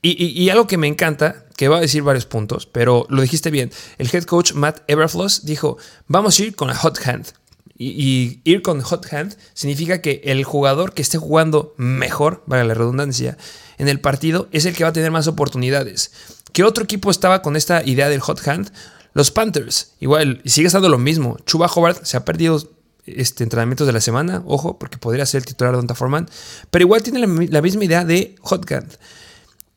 Y, 0.06 0.50
algo 0.50 0.66
que 0.66 0.76
me 0.76 0.86
encanta, 0.86 1.46
que 1.56 1.68
va 1.68 1.78
a 1.78 1.80
decir 1.80 2.02
varios 2.02 2.26
puntos, 2.26 2.66
pero 2.66 3.06
lo 3.08 3.22
dijiste 3.22 3.50
bien, 3.50 3.70
el 3.96 4.10
head 4.12 4.24
coach 4.24 4.52
Matt 4.52 4.82
Everfloss 4.86 5.46
dijo, 5.46 5.78
vamos 6.08 6.38
a 6.38 6.42
ir 6.42 6.54
con 6.54 6.68
la 6.68 6.74
hot 6.74 6.98
hand. 7.06 7.28
Y, 7.78 8.40
ir 8.44 8.60
con 8.60 8.82
hot 8.82 9.10
hand 9.10 9.34
significa 9.54 10.02
que 10.02 10.20
el 10.24 10.44
jugador 10.44 10.92
que 10.92 11.00
esté 11.00 11.16
jugando 11.16 11.72
mejor, 11.78 12.42
vale 12.46 12.64
la 12.64 12.74
redundancia, 12.74 13.38
en 13.78 13.88
el 13.88 13.98
partido 13.98 14.46
es 14.52 14.66
el 14.66 14.76
que 14.76 14.84
va 14.84 14.90
a 14.90 14.92
tener 14.92 15.10
más 15.10 15.26
oportunidades. 15.26 16.12
¿Qué 16.52 16.64
otro 16.64 16.84
equipo 16.84 17.10
estaba 17.10 17.40
con 17.40 17.56
esta 17.56 17.82
idea 17.82 18.10
del 18.10 18.20
hot 18.20 18.46
hand? 18.46 18.70
Los 19.14 19.30
Panthers, 19.30 19.92
igual, 20.00 20.42
sigue 20.44 20.66
estando 20.66 20.90
lo 20.90 20.98
mismo. 20.98 21.38
Chuba 21.46 21.70
Howard 21.74 22.04
se 22.04 22.18
ha 22.18 22.26
perdido 22.26 22.60
este, 23.06 23.42
entrenamientos 23.42 23.86
de 23.86 23.92
la 23.92 24.00
semana, 24.00 24.42
ojo, 24.44 24.78
porque 24.78 24.98
podría 24.98 25.24
ser 25.24 25.38
el 25.38 25.46
titular 25.46 25.72
de 25.72 25.76
Donta 25.78 25.94
Foreman, 25.94 26.28
pero 26.70 26.82
igual 26.82 27.02
tiene 27.02 27.20
la, 27.20 27.62
misma 27.62 27.84
idea 27.84 28.04
de 28.04 28.34
Hot 28.40 28.68
Gun. 28.68 28.86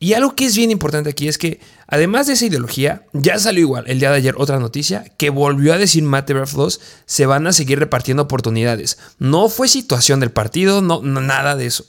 Y 0.00 0.12
algo 0.12 0.36
que 0.36 0.46
es 0.46 0.56
bien 0.56 0.70
importante 0.70 1.10
aquí 1.10 1.26
es 1.26 1.38
que, 1.38 1.60
además 1.88 2.26
de 2.26 2.34
esa 2.34 2.46
ideología, 2.46 3.06
ya 3.12 3.38
salió 3.38 3.62
igual 3.62 3.84
el 3.88 3.98
día 3.98 4.10
de 4.10 4.16
ayer 4.16 4.34
otra 4.38 4.60
noticia 4.60 5.04
que 5.16 5.30
volvió 5.30 5.74
a 5.74 5.78
decir 5.78 6.04
Matt 6.04 6.30
Everfloss, 6.30 6.80
se 7.04 7.26
van 7.26 7.46
a 7.46 7.52
seguir 7.52 7.80
repartiendo 7.80 8.22
oportunidades. 8.22 8.98
No 9.18 9.48
fue 9.48 9.66
situación 9.66 10.20
del 10.20 10.30
partido, 10.30 10.82
no 10.82 11.00
nada 11.02 11.56
de 11.56 11.66
eso. 11.66 11.84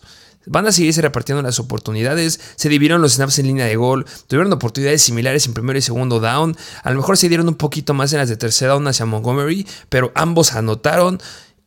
Van 0.46 0.66
a 0.66 0.72
seguirse 0.72 1.04
repartiendo 1.04 1.44
las 1.44 1.60
oportunidades. 1.60 2.40
Se 2.56 2.70
dividieron 2.70 3.04
los 3.04 3.14
snaps 3.14 3.38
en 3.38 3.48
línea 3.48 3.66
de 3.66 3.76
gol. 3.76 4.06
Tuvieron 4.26 4.52
oportunidades 4.52 5.04
similares 5.04 5.46
en 5.46 5.54
primero 5.54 5.78
y 5.78 5.82
segundo 5.84 6.20
down. 6.20 6.58
A 6.82 6.90
lo 6.90 6.98
mejor 6.98 7.18
se 7.18 7.30
dieron 7.30 7.48
un 7.48 7.56
poquito 7.56 7.94
más 7.94 8.14
en 8.14 8.20
las 8.20 8.30
de 8.30 8.38
tercer 8.38 8.70
down 8.70 8.88
hacia 8.88 9.06
Montgomery, 9.06 9.68
pero 9.90 10.12
ambos 10.16 10.54
anotaron. 10.54 11.22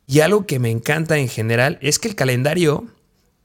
Y 0.09 0.21
algo 0.21 0.47
que 0.47 0.59
me 0.59 0.71
encanta 0.71 1.19
en 1.19 1.29
general 1.29 1.79
es 1.81 2.01
que 2.01 2.09
el 2.09 2.17
calendario 2.17 2.87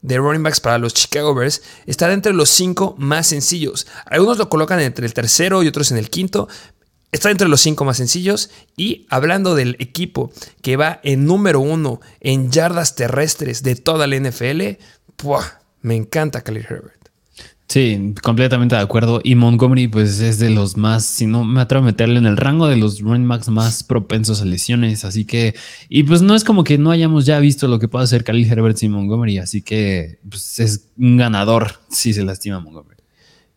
de 0.02 0.18
running 0.18 0.42
backs 0.42 0.60
para 0.60 0.78
los 0.78 0.94
Chicago 0.94 1.34
Bears 1.34 1.62
está 1.86 2.12
entre 2.12 2.32
los 2.32 2.50
cinco 2.50 2.94
más 2.98 3.26
sencillos. 3.26 3.86
Algunos 4.06 4.38
lo 4.38 4.48
colocan 4.48 4.80
entre 4.80 5.06
el 5.06 5.14
tercero 5.14 5.62
y 5.62 5.68
otros 5.68 5.90
en 5.90 5.98
el 5.98 6.10
quinto. 6.10 6.48
Está 7.10 7.30
entre 7.30 7.48
los 7.48 7.60
cinco 7.60 7.84
más 7.84 7.96
sencillos. 7.96 8.50
Y 8.76 9.06
hablando 9.10 9.54
del 9.54 9.76
equipo 9.78 10.30
que 10.62 10.76
va 10.76 11.00
en 11.02 11.24
número 11.24 11.60
uno 11.60 12.00
en 12.20 12.50
yardas 12.50 12.94
terrestres 12.94 13.62
de 13.62 13.76
toda 13.76 14.06
la 14.06 14.16
NFL, 14.16 14.78
me 15.82 15.96
encanta 15.96 16.42
Khalil 16.42 16.66
Herbert. 16.68 16.97
Sí, 17.68 18.14
completamente 18.22 18.76
de 18.76 18.80
acuerdo. 18.80 19.20
Y 19.22 19.34
Montgomery, 19.34 19.88
pues 19.88 20.20
es 20.20 20.38
de 20.38 20.48
los 20.48 20.78
más, 20.78 21.04
si 21.04 21.26
no 21.26 21.44
me 21.44 21.60
atrevo 21.60 21.84
a 21.84 21.86
meterle 21.86 22.18
en 22.18 22.24
el 22.24 22.38
rango 22.38 22.66
de 22.66 22.76
los 22.76 23.00
running 23.00 23.28
backs 23.28 23.48
más 23.48 23.84
propensos 23.84 24.40
a 24.40 24.46
lesiones. 24.46 25.04
Así 25.04 25.26
que, 25.26 25.54
y 25.90 26.04
pues 26.04 26.22
no 26.22 26.34
es 26.34 26.44
como 26.44 26.64
que 26.64 26.78
no 26.78 26.90
hayamos 26.90 27.26
ya 27.26 27.38
visto 27.40 27.68
lo 27.68 27.78
que 27.78 27.86
puede 27.86 28.04
hacer 28.04 28.24
Khalil 28.24 28.50
Herbert 28.50 28.78
sin 28.78 28.92
Montgomery. 28.92 29.36
Así 29.36 29.60
que 29.60 30.18
pues, 30.28 30.58
es 30.60 30.86
un 30.96 31.18
ganador 31.18 31.74
si 31.90 32.14
se 32.14 32.24
lastima 32.24 32.58
Montgomery. 32.58 32.96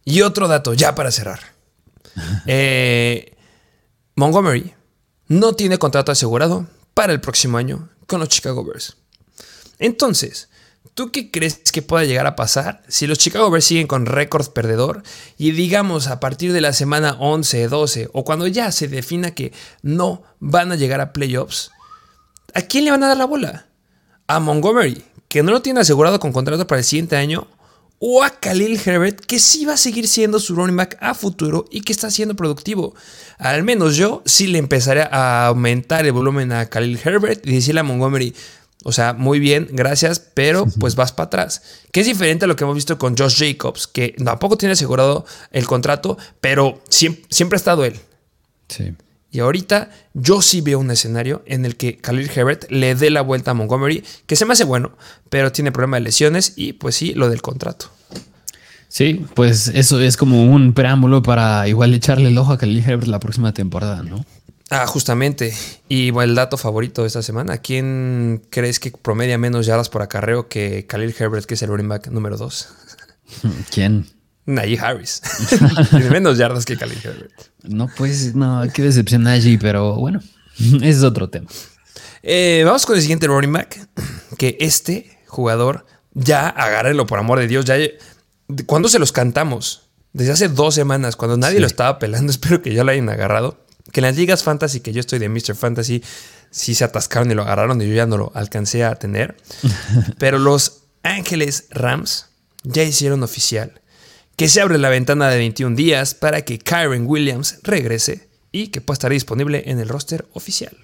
Y 0.03 0.21
otro 0.23 0.49
dato, 0.49 0.73
ya 0.73 0.93
para 0.93 1.11
cerrar. 1.11 1.39
Eh, 2.45 3.37
Montgomery 4.15 4.73
no 5.29 5.53
tiene 5.53 5.77
contrato 5.77 6.11
asegurado 6.11 6.67
para 6.93 7.13
el 7.13 7.21
próximo 7.21 7.57
año 7.57 7.87
con 8.07 8.19
los 8.19 8.27
Chicago 8.27 8.65
Bears. 8.65 8.97
Entonces, 9.79 10.49
¿Tú 10.93 11.11
qué 11.11 11.31
crees 11.31 11.59
que 11.71 11.81
pueda 11.81 12.03
llegar 12.03 12.27
a 12.27 12.35
pasar 12.35 12.83
si 12.89 13.07
los 13.07 13.17
Chicago 13.17 13.49
Bears 13.49 13.65
siguen 13.65 13.87
con 13.87 14.05
récord 14.05 14.49
perdedor 14.49 15.03
y 15.37 15.51
digamos 15.51 16.07
a 16.07 16.19
partir 16.19 16.51
de 16.51 16.59
la 16.59 16.73
semana 16.73 17.15
11, 17.17 17.69
12 17.69 18.09
o 18.11 18.25
cuando 18.25 18.45
ya 18.47 18.71
se 18.73 18.89
defina 18.89 19.31
que 19.31 19.53
no 19.81 20.21
van 20.39 20.71
a 20.71 20.75
llegar 20.75 20.99
a 20.99 21.13
playoffs? 21.13 21.71
¿A 22.53 22.61
quién 22.61 22.83
le 22.83 22.91
van 22.91 23.03
a 23.03 23.07
dar 23.07 23.17
la 23.17 23.25
bola? 23.25 23.67
¿A 24.27 24.41
Montgomery, 24.41 25.01
que 25.29 25.43
no 25.43 25.51
lo 25.51 25.61
tiene 25.61 25.79
asegurado 25.79 26.19
con 26.19 26.33
contrato 26.33 26.67
para 26.67 26.79
el 26.79 26.85
siguiente 26.85 27.15
año? 27.15 27.47
¿O 27.99 28.23
a 28.23 28.31
Khalil 28.31 28.81
Herbert, 28.83 29.21
que 29.21 29.39
sí 29.39 29.63
va 29.63 29.73
a 29.73 29.77
seguir 29.77 30.07
siendo 30.07 30.39
su 30.39 30.55
running 30.55 30.75
back 30.75 30.97
a 30.99 31.13
futuro 31.13 31.65
y 31.69 31.81
que 31.81 31.93
está 31.93 32.09
siendo 32.09 32.35
productivo? 32.35 32.95
Al 33.37 33.63
menos 33.63 33.95
yo 33.95 34.23
sí 34.25 34.47
le 34.47 34.57
empezaré 34.57 35.03
a 35.03 35.47
aumentar 35.47 36.05
el 36.05 36.11
volumen 36.11 36.51
a 36.51 36.65
Khalil 36.65 36.99
Herbert 37.01 37.45
y 37.45 37.53
decirle 37.53 37.81
a 37.81 37.83
Montgomery, 37.83 38.35
o 38.83 38.91
sea, 38.91 39.13
muy 39.13 39.39
bien, 39.39 39.67
gracias, 39.71 40.19
pero 40.19 40.65
pues 40.79 40.95
vas 40.95 41.11
para 41.11 41.27
atrás. 41.27 41.61
Que 41.91 42.01
es 42.01 42.07
diferente 42.07 42.45
a 42.45 42.47
lo 42.47 42.55
que 42.55 42.63
hemos 42.63 42.75
visto 42.75 42.97
con 42.97 43.15
Josh 43.15 43.37
Jacobs, 43.37 43.87
que 43.87 44.15
tampoco 44.23 44.57
tiene 44.57 44.73
asegurado 44.73 45.25
el 45.51 45.67
contrato, 45.67 46.17
pero 46.39 46.81
siempre, 46.89 47.55
ha 47.55 47.57
estado 47.57 47.85
él. 47.85 47.99
Sí. 48.69 48.93
Y 49.29 49.39
ahorita 49.39 49.91
yo 50.13 50.41
sí 50.41 50.61
veo 50.61 50.79
un 50.79 50.91
escenario 50.91 51.43
en 51.45 51.65
el 51.65 51.77
que 51.77 51.97
Khalil 51.97 52.29
Herbert 52.35 52.69
le 52.69 52.95
dé 52.95 53.11
la 53.11 53.21
vuelta 53.21 53.51
a 53.51 53.53
Montgomery, 53.53 54.03
que 54.25 54.35
se 54.35 54.45
me 54.45 54.53
hace 54.53 54.65
bueno, 54.65 54.91
pero 55.29 55.51
tiene 55.51 55.71
problema 55.71 55.97
de 55.97 56.01
lesiones 56.01 56.53
y 56.55 56.73
pues 56.73 56.95
sí, 56.95 57.13
lo 57.13 57.29
del 57.29 57.41
contrato. 57.41 57.91
Sí, 58.89 59.25
pues 59.35 59.69
eso 59.69 60.01
es 60.01 60.17
como 60.17 60.43
un 60.43 60.73
preámbulo 60.73 61.23
para 61.23 61.65
igual 61.69 61.93
echarle 61.93 62.27
el 62.27 62.37
ojo 62.37 62.51
a 62.51 62.57
Khalil 62.57 62.83
Herbert 62.85 63.07
la 63.07 63.21
próxima 63.21 63.53
temporada, 63.53 64.03
¿no? 64.03 64.25
Ah, 64.71 64.87
justamente. 64.87 65.53
Y 65.89 66.17
el 66.17 66.33
dato 66.33 66.55
favorito 66.55 67.01
de 67.01 67.07
esta 67.07 67.21
semana. 67.21 67.57
¿Quién 67.57 68.41
crees 68.49 68.79
que 68.79 68.91
promedia 68.91 69.37
menos 69.37 69.65
yardas 69.65 69.89
por 69.89 70.01
acarreo 70.01 70.47
que 70.47 70.87
Khalil 70.87 71.13
Herbert, 71.19 71.45
que 71.45 71.55
es 71.55 71.61
el 71.61 71.67
running 71.67 71.89
back 71.89 72.07
número 72.07 72.37
2? 72.37 72.69
¿Quién? 73.71 74.07
Najee 74.45 74.79
Harris. 74.79 75.21
Tiene 75.89 76.09
menos 76.09 76.37
yardas 76.37 76.63
que 76.65 76.77
Khalil 76.77 76.99
Herbert. 77.03 77.33
No, 77.63 77.89
pues, 77.97 78.33
no, 78.33 78.63
qué 78.73 78.81
decepción 78.81 79.23
Najee, 79.23 79.59
pero 79.59 79.95
bueno, 79.95 80.21
ese 80.57 80.89
es 80.89 81.03
otro 81.03 81.29
tema. 81.29 81.49
Eh, 82.23 82.63
vamos 82.65 82.85
con 82.85 82.95
el 82.95 83.01
siguiente 83.01 83.27
running 83.27 83.51
back. 83.51 83.77
Que 84.37 84.55
este 84.61 85.19
jugador, 85.27 85.85
ya 86.13 86.47
agárrenlo 86.47 87.05
por 87.07 87.19
amor 87.19 87.39
de 87.39 87.47
Dios. 87.47 87.65
Ya, 87.65 87.75
¿Cuándo 88.67 88.87
se 88.87 88.99
los 88.99 89.11
cantamos? 89.11 89.89
Desde 90.13 90.31
hace 90.31 90.47
dos 90.47 90.75
semanas, 90.75 91.17
cuando 91.17 91.35
nadie 91.35 91.59
lo 91.59 91.67
estaba 91.67 91.99
pelando. 91.99 92.31
Espero 92.31 92.61
que 92.61 92.73
ya 92.73 92.85
lo 92.85 92.91
hayan 92.91 93.09
agarrado 93.09 93.65
que 93.91 93.99
en 93.99 94.05
las 94.05 94.17
ligas 94.17 94.43
fantasy, 94.43 94.79
que 94.79 94.93
yo 94.93 94.99
estoy 94.99 95.19
de 95.19 95.29
Mr. 95.29 95.55
Fantasy, 95.55 96.03
sí 96.49 96.75
se 96.75 96.83
atascaron 96.83 97.31
y 97.31 97.35
lo 97.35 97.43
agarraron 97.43 97.81
y 97.81 97.87
yo 97.87 97.93
ya 97.93 98.05
no 98.05 98.17
lo 98.17 98.31
alcancé 98.35 98.83
a 98.83 98.95
tener. 98.95 99.37
Pero 100.17 100.39
los 100.39 100.83
Ángeles 101.03 101.65
Rams 101.71 102.27
ya 102.63 102.83
hicieron 102.83 103.23
oficial 103.23 103.81
que 104.35 104.49
se 104.49 104.61
abre 104.61 104.77
la 104.77 104.89
ventana 104.89 105.29
de 105.29 105.37
21 105.37 105.75
días 105.75 106.15
para 106.15 106.41
que 106.41 106.57
Kyron 106.57 107.05
Williams 107.05 107.59
regrese 107.63 108.27
y 108.51 108.67
que 108.67 108.81
pueda 108.81 108.95
estar 108.95 109.11
disponible 109.11 109.63
en 109.67 109.79
el 109.79 109.87
roster 109.87 110.25
oficial. 110.33 110.75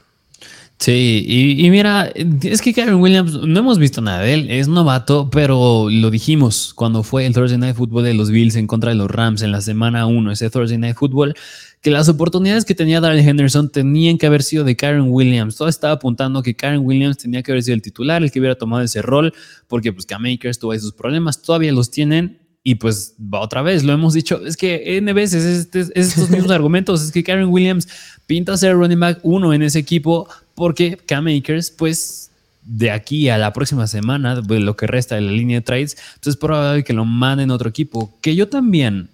Sí, 0.79 1.25
y, 1.57 1.67
mira, 1.71 2.11
es 2.43 2.61
que 2.61 2.71
Kyron 2.71 3.01
Williams, 3.01 3.33
no 3.33 3.59
hemos 3.59 3.79
visto 3.79 3.99
nada 3.99 4.19
de 4.19 4.35
él, 4.35 4.51
es 4.51 4.67
novato, 4.67 5.31
pero 5.31 5.87
lo 5.89 6.11
dijimos 6.11 6.71
cuando 6.75 7.01
fue 7.01 7.25
el 7.25 7.33
Thursday 7.33 7.57
Night 7.57 7.75
Football 7.75 8.03
de 8.03 8.13
los 8.13 8.29
Bills 8.29 8.55
en 8.55 8.67
contra 8.67 8.91
de 8.91 8.95
los 8.95 9.09
Rams 9.09 9.41
en 9.41 9.51
la 9.51 9.61
semana 9.61 10.05
1, 10.05 10.31
ese 10.31 10.51
Thursday 10.51 10.77
Night 10.77 10.95
Football, 10.95 11.33
que 11.81 11.91
las 11.91 12.09
oportunidades 12.09 12.65
que 12.65 12.75
tenía 12.75 12.99
Darrell 12.99 13.27
Henderson 13.27 13.69
tenían 13.69 14.17
que 14.17 14.25
haber 14.25 14.43
sido 14.43 14.63
de 14.63 14.75
Karen 14.75 15.05
Williams. 15.09 15.55
Todo 15.55 15.67
estaba 15.67 15.93
apuntando 15.93 16.41
que 16.41 16.55
Karen 16.55 16.81
Williams 16.83 17.17
tenía 17.17 17.43
que 17.43 17.51
haber 17.51 17.63
sido 17.63 17.75
el 17.75 17.81
titular, 17.81 18.23
el 18.23 18.31
que 18.31 18.39
hubiera 18.39 18.55
tomado 18.55 18.83
ese 18.83 19.01
rol, 19.01 19.33
porque 19.67 19.93
pues 19.93 20.05
Cam 20.05 20.25
Akers 20.25 20.59
tuvo 20.59 20.77
sus 20.79 20.93
problemas, 20.93 21.41
todavía 21.41 21.71
los 21.71 21.91
tienen. 21.91 22.39
Y 22.63 22.75
pues 22.75 23.15
va 23.17 23.39
otra 23.39 23.61
vez, 23.61 23.85
lo 23.85 23.93
hemos 23.93 24.13
dicho, 24.13 24.45
es 24.45 24.57
que 24.57 24.97
N 24.97 25.13
veces 25.13 25.69
es, 25.73 25.91
estos 25.95 26.29
mismos 26.29 26.51
argumentos, 26.51 27.01
es 27.01 27.13
que 27.13 27.23
Karen 27.23 27.47
Williams 27.47 27.87
pinta 28.25 28.57
ser 28.57 28.73
running 28.73 28.99
back 28.99 29.19
uno 29.23 29.53
en 29.53 29.61
ese 29.61 29.79
equipo 29.79 30.27
porque 30.53 30.97
Cam 31.05 31.27
Akers 31.27 31.71
pues 31.71 32.29
de 32.63 32.91
aquí 32.91 33.29
a 33.29 33.37
la 33.37 33.53
próxima 33.53 33.87
semana, 33.87 34.35
lo 34.35 34.75
que 34.75 34.87
resta 34.87 35.15
de 35.15 35.21
la 35.21 35.31
línea 35.31 35.59
de 35.59 35.61
trades, 35.61 35.95
pues 36.21 36.35
es 36.35 36.37
probable 36.37 36.83
que 36.83 36.91
lo 36.91 37.05
manden 37.05 37.51
a 37.51 37.53
otro 37.53 37.69
equipo. 37.69 38.19
Que 38.19 38.35
yo 38.35 38.49
también 38.49 39.09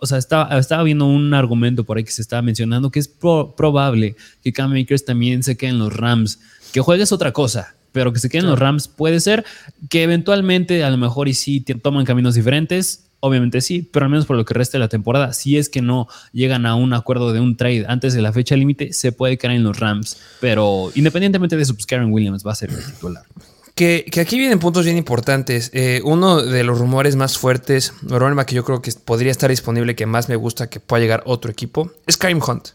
O 0.00 0.06
sea, 0.06 0.18
estaba, 0.18 0.58
estaba 0.58 0.82
viendo 0.82 1.06
un 1.06 1.34
argumento 1.34 1.84
por 1.84 1.96
ahí 1.96 2.04
que 2.04 2.12
se 2.12 2.22
estaba 2.22 2.42
mencionando 2.42 2.90
que 2.90 3.00
es 3.00 3.08
probable 3.08 4.16
que 4.42 4.52
Cam 4.52 4.72
Akers 4.72 5.04
también 5.04 5.42
se 5.42 5.56
quede 5.56 5.70
en 5.70 5.78
los 5.78 5.94
Rams. 5.94 6.38
Que 6.72 6.80
juegue 6.80 7.02
es 7.02 7.12
otra 7.12 7.32
cosa, 7.32 7.74
pero 7.90 8.12
que 8.12 8.18
se 8.18 8.28
quede 8.28 8.42
en 8.42 8.48
los 8.48 8.58
Rams 8.58 8.88
puede 8.88 9.20
ser 9.20 9.44
que 9.90 10.02
eventualmente 10.02 10.84
a 10.84 10.90
lo 10.90 10.96
mejor 10.96 11.28
y 11.28 11.34
sí 11.34 11.60
toman 11.60 12.04
caminos 12.04 12.34
diferentes. 12.34 13.06
Obviamente 13.24 13.60
sí, 13.60 13.88
pero 13.92 14.06
al 14.06 14.10
menos 14.10 14.26
por 14.26 14.36
lo 14.36 14.44
que 14.44 14.52
resta 14.52 14.78
de 14.78 14.80
la 14.80 14.88
temporada, 14.88 15.32
si 15.32 15.56
es 15.56 15.68
que 15.68 15.80
no 15.80 16.08
llegan 16.32 16.66
a 16.66 16.74
un 16.74 16.92
acuerdo 16.92 17.32
de 17.32 17.38
un 17.38 17.56
trade 17.56 17.84
antes 17.86 18.14
de 18.14 18.22
la 18.22 18.32
fecha 18.32 18.56
límite, 18.56 18.92
se 18.92 19.12
puede 19.12 19.38
quedar 19.38 19.54
en 19.54 19.62
los 19.62 19.78
Rams. 19.78 20.16
Pero 20.40 20.90
independientemente 20.96 21.56
de 21.56 21.62
eso, 21.62 21.74
pues 21.74 21.86
Karen 21.86 22.12
Williams 22.12 22.44
va 22.44 22.50
a 22.50 22.56
ser 22.56 22.70
el 22.70 22.84
titular. 22.84 23.24
Que, 23.74 24.04
aquí 24.20 24.38
vienen 24.38 24.58
puntos 24.58 24.84
bien 24.84 24.98
importantes. 24.98 25.70
Eh, 25.72 26.02
uno 26.04 26.42
de 26.42 26.62
los 26.64 26.78
rumores 26.78 27.16
más 27.16 27.38
fuertes, 27.38 27.94
problema 28.06 28.44
que 28.44 28.54
yo 28.54 28.64
creo 28.64 28.82
que 28.82 28.92
podría 28.92 29.30
estar 29.30 29.50
disponible, 29.50 29.94
que 29.94 30.06
más 30.06 30.28
me 30.28 30.36
gusta 30.36 30.68
que 30.68 30.80
pueda 30.80 31.00
llegar 31.00 31.22
otro 31.26 31.50
equipo, 31.50 31.90
es 32.06 32.16
Karim 32.16 32.40
Hunt. 32.46 32.70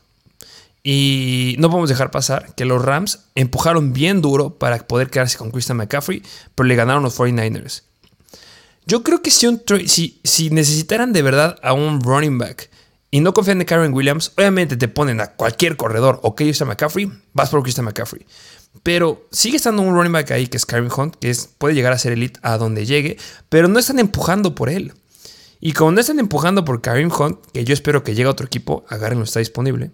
Y 0.84 1.56
no 1.60 1.70
podemos 1.70 1.90
dejar 1.90 2.12
pasar 2.12 2.56
que 2.56 2.66
los 2.66 2.82
Rams 2.82 3.26
empujaron 3.36 3.94
bien 3.94 4.22
duro 4.22 4.58
para 4.58 4.78
poder 4.88 5.10
quedarse 5.10 5.38
con 5.38 5.52
Christian 5.52 5.78
McCaffrey, 5.78 6.24
pero 6.56 6.68
le 6.68 6.76
ganaron 6.76 7.04
los 7.04 7.20
49ers. 7.20 7.84
Yo 8.86 9.04
creo 9.04 9.22
que 9.22 9.30
si, 9.30 9.46
si, 9.86 10.22
si 10.24 10.50
necesitaran 10.50 11.12
de 11.12 11.22
verdad 11.22 11.60
a 11.62 11.74
un 11.74 12.02
running 12.02 12.38
back 12.38 12.70
y 13.12 13.20
no 13.20 13.34
confían 13.34 13.60
en 13.60 13.66
Karen 13.66 13.94
Williams, 13.94 14.32
obviamente 14.38 14.78
te 14.78 14.88
ponen 14.88 15.20
a 15.20 15.28
cualquier 15.28 15.76
corredor 15.76 16.22
o 16.24 16.36
que 16.36 16.46
Christian 16.46 16.70
McCaffrey, 16.70 17.12
vas 17.34 17.50
por 17.50 17.64
Christian 17.64 17.86
McCaffrey. 17.86 18.26
Pero 18.84 19.28
sigue 19.32 19.58
estando 19.58 19.82
un 19.82 19.96
running 19.96 20.12
back 20.12 20.32
ahí 20.32 20.48
que 20.48 20.58
es 20.58 20.66
Karen 20.66 20.90
Hunt, 20.96 21.16
que 21.16 21.30
es, 21.30 21.50
puede 21.58 21.76
llegar 21.76 21.94
a 21.94 21.98
ser 21.98 22.14
elite 22.14 22.40
a 22.44 22.58
donde 22.58 22.86
llegue, 22.86 23.18
pero 23.50 23.68
no 23.68 23.80
están 23.80 24.00
empujando 24.00 24.56
por 24.56 24.70
él. 24.70 24.94
Y 25.60 25.74
como 25.74 25.92
no 25.92 26.00
están 26.00 26.20
empujando 26.20 26.64
por 26.66 26.82
Karim 26.82 27.12
Hunt, 27.12 27.40
que 27.52 27.66
yo 27.66 27.74
espero 27.74 28.04
que 28.04 28.14
llegue 28.14 28.28
a 28.28 28.32
otro 28.32 28.46
equipo, 28.46 28.86
agárrenlo, 28.90 29.24
está 29.24 29.40
disponible, 29.40 29.92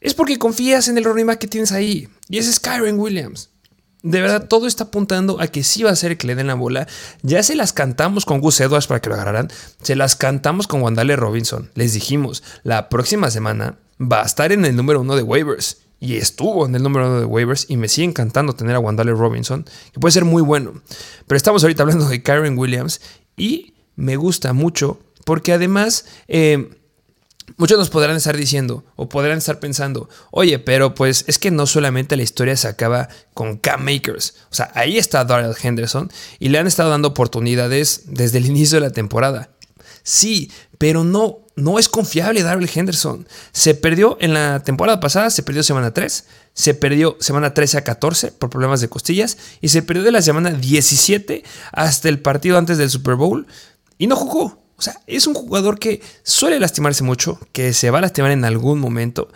es 0.00 0.14
porque 0.14 0.38
confías 0.38 0.88
en 0.88 0.98
el 0.98 1.04
running 1.04 1.26
back 1.26 1.38
que 1.38 1.48
tienes 1.48 1.72
ahí. 1.72 2.08
Y 2.28 2.38
ese 2.38 2.50
es 2.50 2.60
Kyron 2.60 2.98
Williams. 2.98 3.50
De 4.02 4.20
verdad, 4.20 4.46
todo 4.46 4.68
está 4.68 4.84
apuntando 4.84 5.40
a 5.40 5.48
que 5.48 5.64
sí 5.64 5.82
va 5.82 5.90
a 5.90 5.96
ser 5.96 6.16
que 6.16 6.28
le 6.28 6.36
den 6.36 6.46
la 6.46 6.54
bola. 6.54 6.86
Ya 7.22 7.42
se 7.42 7.56
las 7.56 7.72
cantamos 7.72 8.24
con 8.24 8.40
Gus 8.40 8.60
Edwards 8.60 8.86
para 8.86 9.00
que 9.00 9.08
lo 9.08 9.16
agarraran. 9.16 9.50
Se 9.82 9.96
las 9.96 10.14
cantamos 10.14 10.68
con 10.68 10.82
Wandale 10.82 11.16
Robinson. 11.16 11.70
Les 11.74 11.94
dijimos, 11.94 12.44
la 12.62 12.88
próxima 12.88 13.30
semana 13.30 13.76
va 14.00 14.22
a 14.22 14.26
estar 14.26 14.52
en 14.52 14.64
el 14.64 14.76
número 14.76 15.00
uno 15.00 15.16
de 15.16 15.24
waivers. 15.24 15.78
Y 16.00 16.16
estuvo 16.16 16.66
en 16.66 16.74
el 16.74 16.82
número 16.82 17.08
uno 17.08 17.20
de 17.20 17.26
waivers. 17.26 17.66
Y 17.68 17.76
me 17.76 17.88
sigue 17.88 18.06
encantando 18.06 18.54
tener 18.54 18.76
a 18.76 18.80
Wandale 18.80 19.12
Robinson, 19.12 19.64
que 19.92 20.00
puede 20.00 20.12
ser 20.12 20.24
muy 20.24 20.42
bueno. 20.42 20.80
Pero 21.26 21.36
estamos 21.36 21.62
ahorita 21.62 21.82
hablando 21.82 22.08
de 22.08 22.22
Kyron 22.22 22.58
Williams. 22.58 23.00
Y 23.36 23.74
me 23.96 24.16
gusta 24.16 24.52
mucho 24.52 25.00
porque 25.24 25.52
además... 25.52 26.06
Eh, 26.28 26.74
Muchos 27.56 27.78
nos 27.78 27.90
podrán 27.90 28.16
estar 28.16 28.36
diciendo 28.36 28.84
o 28.94 29.08
podrán 29.08 29.38
estar 29.38 29.58
pensando, 29.58 30.08
oye, 30.30 30.58
pero 30.58 30.94
pues 30.94 31.24
es 31.28 31.38
que 31.38 31.50
no 31.50 31.66
solamente 31.66 32.16
la 32.16 32.22
historia 32.22 32.56
se 32.56 32.68
acaba 32.68 33.08
con 33.32 33.56
Cam 33.56 33.84
Makers. 33.84 34.34
O 34.50 34.54
sea, 34.54 34.70
ahí 34.74 34.98
está 34.98 35.24
Darrell 35.24 35.56
Henderson 35.60 36.10
y 36.38 36.50
le 36.50 36.58
han 36.58 36.66
estado 36.66 36.90
dando 36.90 37.08
oportunidades 37.08 38.02
desde 38.06 38.38
el 38.38 38.46
inicio 38.46 38.80
de 38.80 38.86
la 38.86 38.92
temporada. 38.92 39.50
Sí, 40.08 40.50
pero 40.78 41.04
no, 41.04 41.40
no 41.54 41.78
es 41.78 41.90
confiable 41.90 42.42
Darrell 42.42 42.70
Henderson. 42.74 43.28
Se 43.52 43.74
perdió 43.74 44.16
en 44.22 44.32
la 44.32 44.62
temporada 44.62 45.00
pasada, 45.00 45.28
se 45.28 45.42
perdió 45.42 45.62
semana 45.62 45.92
3, 45.92 46.24
se 46.54 46.72
perdió 46.72 47.18
semana 47.20 47.52
13 47.52 47.76
a 47.76 47.84
14 47.84 48.32
por 48.32 48.48
problemas 48.48 48.80
de 48.80 48.88
costillas 48.88 49.36
y 49.60 49.68
se 49.68 49.82
perdió 49.82 50.02
de 50.02 50.12
la 50.12 50.22
semana 50.22 50.50
17 50.52 51.44
hasta 51.72 52.08
el 52.08 52.20
partido 52.20 52.56
antes 52.56 52.78
del 52.78 52.88
Super 52.88 53.16
Bowl 53.16 53.46
y 53.98 54.06
no 54.06 54.16
jugó. 54.16 54.64
O 54.78 54.80
sea, 54.80 54.98
es 55.06 55.26
un 55.26 55.34
jugador 55.34 55.78
que 55.78 56.00
suele 56.22 56.58
lastimarse 56.58 57.04
mucho, 57.04 57.38
que 57.52 57.74
se 57.74 57.90
va 57.90 57.98
a 57.98 58.00
lastimar 58.00 58.30
en 58.30 58.46
algún 58.46 58.78
momento 58.78 59.28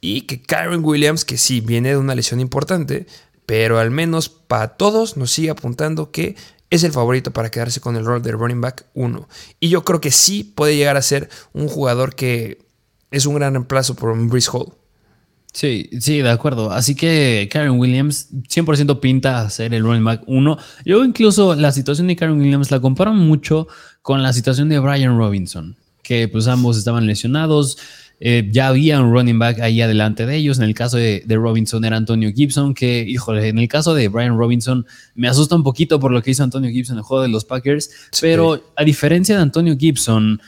y 0.00 0.22
que 0.22 0.42
Kyron 0.42 0.84
Williams, 0.84 1.24
que 1.24 1.38
sí 1.38 1.60
viene 1.60 1.88
de 1.88 1.96
una 1.96 2.14
lesión 2.14 2.38
importante, 2.38 3.08
pero 3.46 3.80
al 3.80 3.90
menos 3.90 4.28
para 4.28 4.76
todos 4.76 5.16
nos 5.16 5.32
sigue 5.32 5.50
apuntando 5.50 6.12
que 6.12 6.36
es 6.70 6.84
el 6.84 6.92
favorito 6.92 7.32
para 7.32 7.50
quedarse 7.50 7.80
con 7.80 7.96
el 7.96 8.04
rol 8.04 8.22
de 8.22 8.32
running 8.32 8.60
back 8.60 8.86
1. 8.94 9.28
Y 9.58 9.68
yo 9.68 9.84
creo 9.84 10.00
que 10.00 10.10
sí 10.12 10.44
puede 10.44 10.76
llegar 10.76 10.96
a 10.96 11.02
ser 11.02 11.28
un 11.52 11.68
jugador 11.68 12.14
que 12.14 12.58
es 13.10 13.26
un 13.26 13.34
gran 13.34 13.52
reemplazo 13.52 13.96
por 13.96 14.16
Brice 14.28 14.50
Hall. 14.52 14.72
Sí, 15.52 15.90
sí, 16.00 16.22
de 16.22 16.30
acuerdo. 16.30 16.70
Así 16.70 16.94
que 16.94 17.48
Karen 17.50 17.78
Williams 17.78 18.28
100% 18.30 19.00
pinta 19.00 19.40
a 19.40 19.50
ser 19.50 19.74
el 19.74 19.82
running 19.82 20.04
back 20.04 20.22
1. 20.26 20.58
Yo 20.84 21.04
incluso 21.04 21.56
la 21.56 21.72
situación 21.72 22.06
de 22.06 22.14
Karen 22.14 22.38
Williams 22.38 22.70
la 22.70 22.80
comparo 22.80 23.12
mucho 23.12 23.66
con 24.02 24.22
la 24.22 24.32
situación 24.32 24.68
de 24.68 24.78
Brian 24.78 25.18
Robinson, 25.18 25.76
que 26.04 26.28
pues 26.28 26.46
ambos 26.46 26.78
estaban 26.78 27.06
lesionados. 27.06 27.78
Eh, 28.22 28.46
ya 28.52 28.68
había 28.68 29.00
un 29.00 29.10
running 29.12 29.38
back 29.38 29.60
ahí 29.60 29.80
adelante 29.80 30.26
de 30.26 30.36
ellos. 30.36 30.58
En 30.58 30.64
el 30.64 30.74
caso 30.74 30.98
de, 30.98 31.24
Robinson 31.26 31.84
era 31.86 31.96
Antonio 31.96 32.30
Gibson, 32.32 32.74
que, 32.74 33.02
híjole, 33.02 33.48
en 33.48 33.58
el 33.58 33.66
caso 33.66 33.94
de 33.94 34.08
Brian 34.08 34.36
Robinson 34.36 34.86
me 35.14 35.26
asusta 35.26 35.56
un 35.56 35.62
poquito 35.62 35.98
por 35.98 36.12
lo 36.12 36.22
que 36.22 36.32
hizo 36.32 36.44
Antonio 36.44 36.70
Gibson 36.70 36.96
en 36.96 36.98
el 36.98 37.04
juego 37.04 37.22
de 37.22 37.30
los 37.30 37.46
Packers, 37.46 37.90
pero 38.20 38.62
a 38.76 38.84
diferencia 38.84 39.36
de 39.36 39.42
Antonio 39.42 39.74
Gibson, 39.76 40.40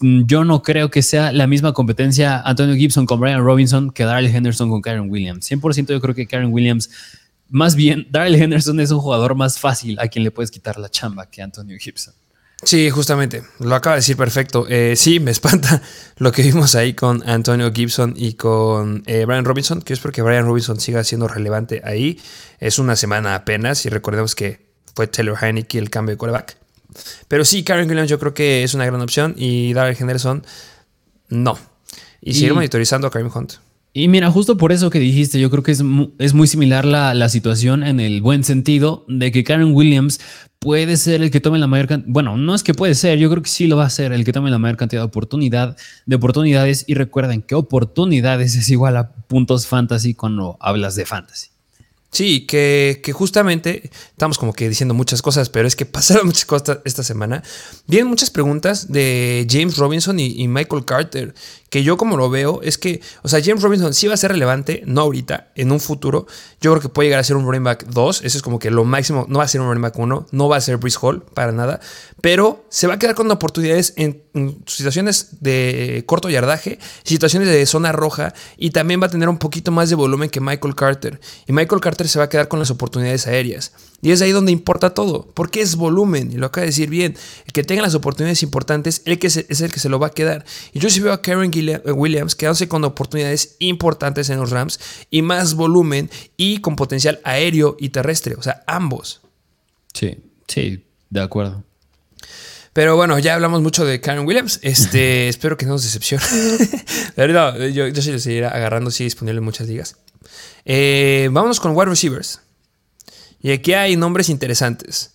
yo 0.00 0.44
no 0.44 0.62
creo 0.62 0.90
que 0.90 1.02
sea 1.02 1.32
la 1.32 1.48
misma 1.48 1.72
competencia 1.72 2.40
Antonio 2.40 2.76
Gibson 2.76 3.04
con 3.04 3.18
Brian 3.18 3.42
Robinson 3.42 3.90
que 3.90 4.04
Darrell 4.04 4.32
Henderson 4.32 4.70
con 4.70 4.80
Karen 4.80 5.10
Williams. 5.10 5.50
100% 5.50 5.88
yo 5.88 6.00
creo 6.00 6.14
que 6.14 6.26
Karen 6.26 6.52
Williams, 6.52 6.90
más 7.48 7.74
bien, 7.74 8.06
Darrell 8.10 8.36
Henderson 8.36 8.78
es 8.78 8.92
un 8.92 9.00
jugador 9.00 9.34
más 9.34 9.58
fácil 9.58 9.98
a 9.98 10.06
quien 10.06 10.22
le 10.22 10.30
puedes 10.30 10.52
quitar 10.52 10.78
la 10.78 10.88
chamba 10.88 11.28
que 11.28 11.42
Antonio 11.42 11.76
Gibson. 11.80 12.14
Sí, 12.62 12.90
justamente, 12.90 13.44
lo 13.60 13.74
acaba 13.76 13.94
de 13.94 14.00
decir 14.00 14.16
perfecto. 14.16 14.66
Eh, 14.68 14.94
sí, 14.96 15.20
me 15.20 15.30
espanta 15.30 15.80
lo 16.16 16.32
que 16.32 16.42
vimos 16.42 16.74
ahí 16.74 16.92
con 16.92 17.28
Antonio 17.28 17.72
Gibson 17.72 18.14
y 18.16 18.34
con 18.34 19.04
eh, 19.06 19.24
Brian 19.26 19.44
Robinson, 19.44 19.80
que 19.80 19.92
es 19.92 20.00
porque 20.00 20.22
Brian 20.22 20.44
Robinson 20.44 20.80
siga 20.80 21.04
siendo 21.04 21.28
relevante 21.28 21.82
ahí. 21.84 22.20
Es 22.58 22.78
una 22.78 22.96
semana 22.96 23.36
apenas 23.36 23.86
y 23.86 23.90
recordemos 23.90 24.34
que 24.34 24.66
fue 24.96 25.06
Taylor 25.06 25.38
Heineke 25.40 25.78
el 25.78 25.90
cambio 25.90 26.14
de 26.14 26.18
quarterback. 26.18 26.56
Pero 27.28 27.44
sí, 27.44 27.62
Karen 27.62 27.88
Williams 27.88 28.10
yo 28.10 28.18
creo 28.18 28.34
que 28.34 28.64
es 28.64 28.74
una 28.74 28.86
gran 28.86 29.00
opción 29.00 29.34
y 29.36 29.72
Darrell 29.72 29.96
Henderson 29.98 30.44
no. 31.28 31.58
Y, 32.20 32.34
sigue 32.34 32.52
monitorizando 32.52 33.06
a 33.06 33.10
Karen 33.10 33.30
Hunt. 33.32 33.54
Y 33.98 34.06
mira, 34.06 34.30
justo 34.30 34.56
por 34.56 34.70
eso 34.70 34.90
que 34.90 35.00
dijiste, 35.00 35.40
yo 35.40 35.50
creo 35.50 35.64
que 35.64 35.72
es, 35.72 35.82
es 36.20 36.32
muy 36.32 36.46
similar 36.46 36.84
la, 36.84 37.14
la, 37.14 37.28
situación 37.28 37.82
en 37.82 37.98
el 37.98 38.22
buen 38.22 38.44
sentido 38.44 39.04
de 39.08 39.32
que 39.32 39.42
Karen 39.42 39.74
Williams 39.74 40.20
puede 40.60 40.96
ser 40.96 41.20
el 41.20 41.32
que 41.32 41.40
tome 41.40 41.58
la 41.58 41.66
mayor 41.66 41.88
cantidad, 41.88 42.12
bueno, 42.12 42.36
no 42.36 42.54
es 42.54 42.62
que 42.62 42.74
puede 42.74 42.94
ser, 42.94 43.18
yo 43.18 43.28
creo 43.28 43.42
que 43.42 43.50
sí 43.50 43.66
lo 43.66 43.76
va 43.76 43.86
a 43.86 43.90
ser 43.90 44.12
el 44.12 44.24
que 44.24 44.32
tome 44.32 44.52
la 44.52 44.58
mayor 44.60 44.76
cantidad 44.76 45.02
de 45.02 45.06
oportunidad, 45.06 45.76
de 46.06 46.14
oportunidades 46.14 46.84
y 46.86 46.94
recuerden 46.94 47.42
que 47.42 47.56
oportunidades 47.56 48.54
es 48.54 48.68
igual 48.68 48.96
a 48.98 49.10
puntos 49.10 49.66
fantasy 49.66 50.14
cuando 50.14 50.56
hablas 50.60 50.94
de 50.94 51.04
fantasy. 51.04 51.48
Sí, 52.10 52.46
que, 52.46 53.02
justamente 53.12 53.90
estamos 54.10 54.38
como 54.38 54.54
que 54.54 54.66
diciendo 54.68 54.94
muchas 54.94 55.20
cosas, 55.20 55.50
pero 55.50 55.68
es 55.68 55.76
que 55.76 55.84
pasaron 55.84 56.26
muchas 56.26 56.46
cosas 56.46 56.78
esta 56.84 57.02
semana. 57.02 57.42
Vienen 57.86 58.08
muchas 58.08 58.30
preguntas 58.30 58.90
de 58.90 59.46
James 59.48 59.76
Robinson 59.76 60.18
y, 60.18 60.48
Michael 60.48 60.84
Carter, 60.84 61.34
que 61.70 61.82
yo 61.82 61.96
como 61.96 62.16
lo 62.16 62.30
veo 62.30 62.60
es 62.62 62.78
que, 62.78 63.00
o 63.22 63.28
sea, 63.28 63.40
James 63.42 63.62
Robinson 63.62 63.94
sí 63.94 64.06
va 64.06 64.14
a 64.14 64.16
ser 64.16 64.32
relevante, 64.32 64.82
no 64.86 65.02
ahorita, 65.02 65.48
en 65.54 65.72
un 65.72 65.80
futuro. 65.80 66.26
Yo 66.60 66.70
creo 66.72 66.80
que 66.80 66.88
puede 66.88 67.08
llegar 67.08 67.20
a 67.20 67.24
ser 67.24 67.36
un 67.36 67.44
running 67.44 67.64
back 67.64 67.86
2, 67.86 68.22
eso 68.24 68.38
es 68.38 68.42
como 68.42 68.58
que 68.58 68.70
lo 68.70 68.84
máximo, 68.84 69.26
no 69.28 69.38
va 69.38 69.44
a 69.44 69.48
ser 69.48 69.60
un 69.60 69.68
running 69.68 69.82
back 69.82 69.98
1, 69.98 70.26
no 70.30 70.48
va 70.48 70.56
a 70.56 70.60
ser 70.60 70.78
Brice 70.78 70.98
Hall 71.00 71.22
para 71.34 71.52
nada, 71.52 71.80
pero 72.20 72.64
se 72.68 72.86
va 72.86 72.94
a 72.94 72.98
quedar 72.98 73.14
con 73.14 73.30
oportunidades 73.30 73.94
en, 73.96 74.22
situaciones 74.66 75.40
de 75.40 76.04
corto 76.06 76.30
yardaje, 76.30 76.78
situaciones 77.02 77.48
de 77.48 77.66
zona 77.66 77.92
roja 77.92 78.34
y 78.56 78.70
también 78.70 79.02
va 79.02 79.06
a 79.06 79.10
tener 79.10 79.28
un 79.28 79.38
poquito 79.38 79.72
más 79.72 79.90
de 79.90 79.96
volumen 79.96 80.30
que 80.30 80.40
Michael 80.40 80.74
Carter. 80.76 81.20
Y 81.46 81.52
Michael 81.52 81.80
Carter 81.80 82.08
se 82.08 82.18
va 82.18 82.26
a 82.26 82.28
quedar 82.28 82.46
con 82.46 82.60
las 82.60 82.70
oportunidades 82.70 83.26
aéreas. 83.26 83.72
Y 84.00 84.12
es 84.12 84.22
ahí 84.22 84.30
donde 84.30 84.52
importa 84.52 84.90
todo, 84.90 85.28
porque 85.34 85.60
es 85.60 85.74
volumen, 85.74 86.30
y 86.30 86.36
lo 86.36 86.46
acaba 86.46 86.62
de 86.62 86.68
decir 86.68 86.88
bien, 86.88 87.16
el 87.46 87.52
que 87.52 87.64
tenga 87.64 87.82
las 87.82 87.96
oportunidades 87.96 88.44
importantes 88.44 89.02
el 89.06 89.18
que 89.18 89.26
es 89.26 89.60
el 89.60 89.72
que 89.72 89.80
se 89.80 89.88
lo 89.88 89.98
va 89.98 90.08
a 90.08 90.10
quedar. 90.10 90.44
Y 90.72 90.78
yo 90.78 90.88
sí 90.88 91.00
veo 91.00 91.12
a 91.12 91.20
Karen 91.20 91.50
Williams 91.84 92.36
quedándose 92.36 92.68
con 92.68 92.84
oportunidades 92.84 93.56
importantes 93.58 94.30
en 94.30 94.38
los 94.38 94.50
Rams 94.50 94.78
y 95.10 95.22
más 95.22 95.54
volumen 95.54 96.10
y 96.36 96.58
con 96.58 96.76
potencial 96.76 97.20
aéreo 97.24 97.76
y 97.78 97.88
terrestre, 97.88 98.36
o 98.36 98.42
sea, 98.42 98.62
ambos. 98.68 99.20
Sí, 99.92 100.16
sí, 100.46 100.84
de 101.10 101.20
acuerdo. 101.20 101.64
Pero 102.72 102.94
bueno, 102.94 103.18
ya 103.18 103.34
hablamos 103.34 103.60
mucho 103.60 103.84
de 103.84 104.00
Karen 104.00 104.24
Williams. 104.24 104.60
Este, 104.62 105.28
espero 105.28 105.56
que 105.56 105.66
no 105.66 105.72
nos 105.72 105.82
decepcione. 105.82 106.22
Pero 107.16 107.66
yo, 107.66 107.88
yo 107.88 108.02
sí 108.02 108.12
lo 108.12 108.20
seguiré 108.20 108.46
agarrando, 108.46 108.92
sí, 108.92 109.02
disponible 109.02 109.38
en 109.38 109.44
muchas 109.44 109.66
ligas. 109.66 109.96
Eh, 110.64 111.28
vámonos 111.32 111.58
con 111.58 111.74
wide 111.74 111.86
receivers. 111.90 112.40
Y 113.40 113.50
aquí 113.50 113.72
hay 113.72 113.96
nombres 113.96 114.28
interesantes. 114.28 115.14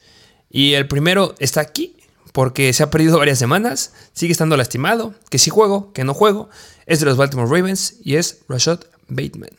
Y 0.49 0.73
el 0.73 0.87
primero 0.87 1.35
está 1.39 1.61
aquí, 1.61 1.95
porque 2.31 2.73
se 2.73 2.83
ha 2.83 2.89
perdido 2.89 3.17
varias 3.17 3.39
semanas, 3.39 3.93
sigue 4.13 4.31
estando 4.31 4.57
lastimado, 4.57 5.13
que 5.29 5.39
sí 5.39 5.49
juego, 5.49 5.93
que 5.93 6.03
no 6.03 6.13
juego. 6.13 6.49
Es 6.85 6.99
de 6.99 7.05
los 7.05 7.17
Baltimore 7.17 7.49
Ravens 7.49 7.97
y 8.03 8.15
es 8.15 8.41
Rashad 8.49 8.79
Bateman. 9.07 9.49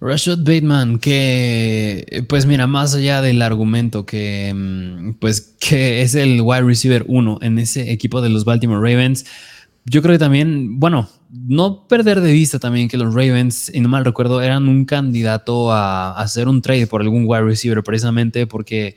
Rashad 0.00 0.38
Bateman, 0.38 0.98
que 0.98 2.24
pues 2.28 2.46
mira, 2.46 2.66
más 2.66 2.94
allá 2.94 3.22
del 3.22 3.40
argumento 3.42 4.04
que 4.04 4.52
mm, 4.54 5.14
pues 5.14 5.54
que 5.58 6.02
es 6.02 6.14
el 6.14 6.40
wide 6.42 6.62
receiver 6.62 7.04
1 7.06 7.38
en 7.42 7.58
ese 7.58 7.90
equipo 7.90 8.20
de 8.20 8.28
los 8.28 8.44
Baltimore 8.44 8.80
Ravens, 8.80 9.24
yo 9.86 10.02
creo 10.02 10.14
que 10.14 10.18
también, 10.18 10.80
bueno, 10.80 11.08
no 11.34 11.88
perder 11.88 12.20
de 12.20 12.32
vista 12.32 12.58
también 12.58 12.88
que 12.88 12.96
los 12.96 13.12
Ravens, 13.12 13.70
y 13.74 13.80
no 13.80 13.88
mal 13.88 14.04
recuerdo, 14.04 14.40
eran 14.40 14.68
un 14.68 14.84
candidato 14.84 15.72
a, 15.72 16.12
hacer 16.12 16.48
un 16.48 16.62
trade 16.62 16.86
por 16.86 17.00
algún 17.00 17.24
wide 17.26 17.42
receiver, 17.42 17.82
precisamente 17.82 18.46
porque, 18.46 18.96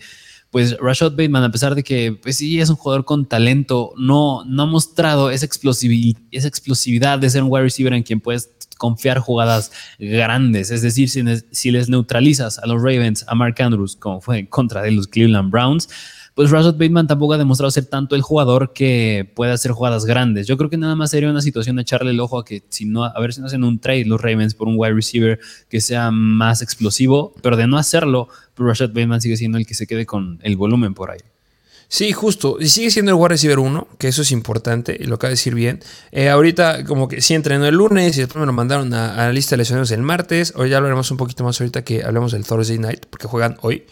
pues, 0.52 0.78
Rashad 0.78 1.12
Bateman, 1.12 1.44
a 1.44 1.52
pesar 1.52 1.74
de 1.74 1.84
que, 1.84 2.14
pues 2.22 2.38
sí, 2.38 2.60
es 2.60 2.70
un 2.70 2.76
jugador 2.76 3.06
con 3.06 3.28
talento, 3.28 3.94
no, 3.98 4.46
no 4.46 4.64
ha 4.64 4.66
mostrado 4.68 5.32
esa, 5.32 5.46
explosividad, 5.46 6.22
esa 6.32 6.48
explosividad 6.48 7.18
de 7.18 7.30
ser 7.30 7.42
un 7.42 7.50
wide 7.52 7.64
receiver 7.64 7.94
en 7.94 8.04
quien 8.04 8.20
puedes 8.20 8.52
confiar 8.78 9.18
jugadas 9.18 9.72
grandes. 9.98 10.70
Es 10.70 10.84
decir, 10.84 11.10
si, 11.10 11.24
si 11.52 11.72
les 11.72 11.90
neutralizas 11.90 12.60
a 12.60 12.68
los 12.68 12.78
Ravens, 12.78 13.26
a 13.28 13.34
Mark 13.34 13.56
Andrews, 13.60 13.96
como 13.96 14.22
fue 14.22 14.40
en 14.40 14.46
contra 14.46 14.84
de 14.84 14.92
los 14.92 15.08
Cleveland 15.08 15.50
Browns, 15.50 15.90
pues 16.38 16.52
Rashad 16.52 16.74
Bateman 16.74 17.08
tampoco 17.08 17.34
ha 17.34 17.40
demostrado 17.40 17.72
ser 17.72 17.86
tanto 17.86 18.16
el 18.16 18.22
jugador 18.22 18.72
que 18.72 19.28
puede 19.34 19.54
hacer 19.54 19.72
jugadas 19.72 20.06
grandes. 20.06 20.46
Yo 20.46 20.56
creo 20.56 20.70
que 20.70 20.78
nada 20.78 20.96
más 20.96 21.10
sería 21.10 21.32
una 21.32 21.42
situación 21.42 21.78
de 21.78 21.82
echarle 21.82 22.12
el 22.12 22.20
ojo 22.20 22.38
a 22.38 22.46
que 22.46 22.62
si 22.70 22.86
no, 22.86 23.06
a 23.06 23.20
ver 23.20 23.34
si 23.34 23.42
no 23.42 23.48
hacen 23.48 23.64
un 23.64 23.80
trade 23.80 24.06
los 24.06 24.22
Ravens 24.22 24.54
por 24.54 24.68
un 24.68 24.76
wide 24.78 24.94
receiver 24.94 25.40
que 25.68 25.82
sea 25.82 26.12
más 26.12 26.62
explosivo, 26.62 27.34
pero 27.42 27.58
de 27.58 27.66
no 27.66 27.80
hacerlo, 27.80 28.28
pues 28.54 28.68
Rashad 28.68 28.90
Bateman 28.90 29.20
sigue 29.20 29.36
siendo 29.36 29.58
el 29.58 29.66
que 29.66 29.74
se 29.74 29.88
quede 29.88 30.06
con 30.06 30.38
el 30.44 30.56
volumen 30.58 30.94
por 30.94 31.10
ahí. 31.10 31.22
Sí, 31.88 32.12
justo. 32.12 32.58
Y 32.60 32.68
sigue 32.68 32.92
siendo 32.92 33.10
el 33.10 33.18
wide 33.18 33.30
receiver 33.30 33.58
1, 33.58 33.88
que 33.98 34.08
eso 34.08 34.22
es 34.22 34.32
importante, 34.32 34.96
y 35.00 35.06
lo 35.06 35.16
acaba 35.16 35.30
de 35.30 35.38
decir 35.38 35.56
bien. 35.56 35.80
Eh, 36.12 36.30
ahorita, 36.30 36.84
como 36.84 37.08
que 37.08 37.20
sí 37.20 37.34
entrenó 37.34 37.66
el 37.66 37.74
lunes 37.74 38.16
y 38.16 38.20
después 38.20 38.40
me 38.40 38.46
lo 38.46 38.54
mandaron 38.54 38.94
a, 38.94 39.16
la 39.16 39.34
lista 39.34 39.56
de 39.56 39.58
lesionados 39.58 39.90
el 39.90 40.04
martes. 40.04 40.54
Hoy 40.56 40.70
ya 40.70 40.78
hablaremos 40.78 41.10
un 41.10 41.18
poquito 41.18 41.44
más 41.44 41.60
ahorita 41.60 41.84
que 41.84 42.04
hablemos 42.04 42.32
del 42.34 42.46
Thursday 42.46 42.78
night, 42.78 43.08
porque 43.10 43.26
juegan 43.26 43.58
hoy. 43.62 43.86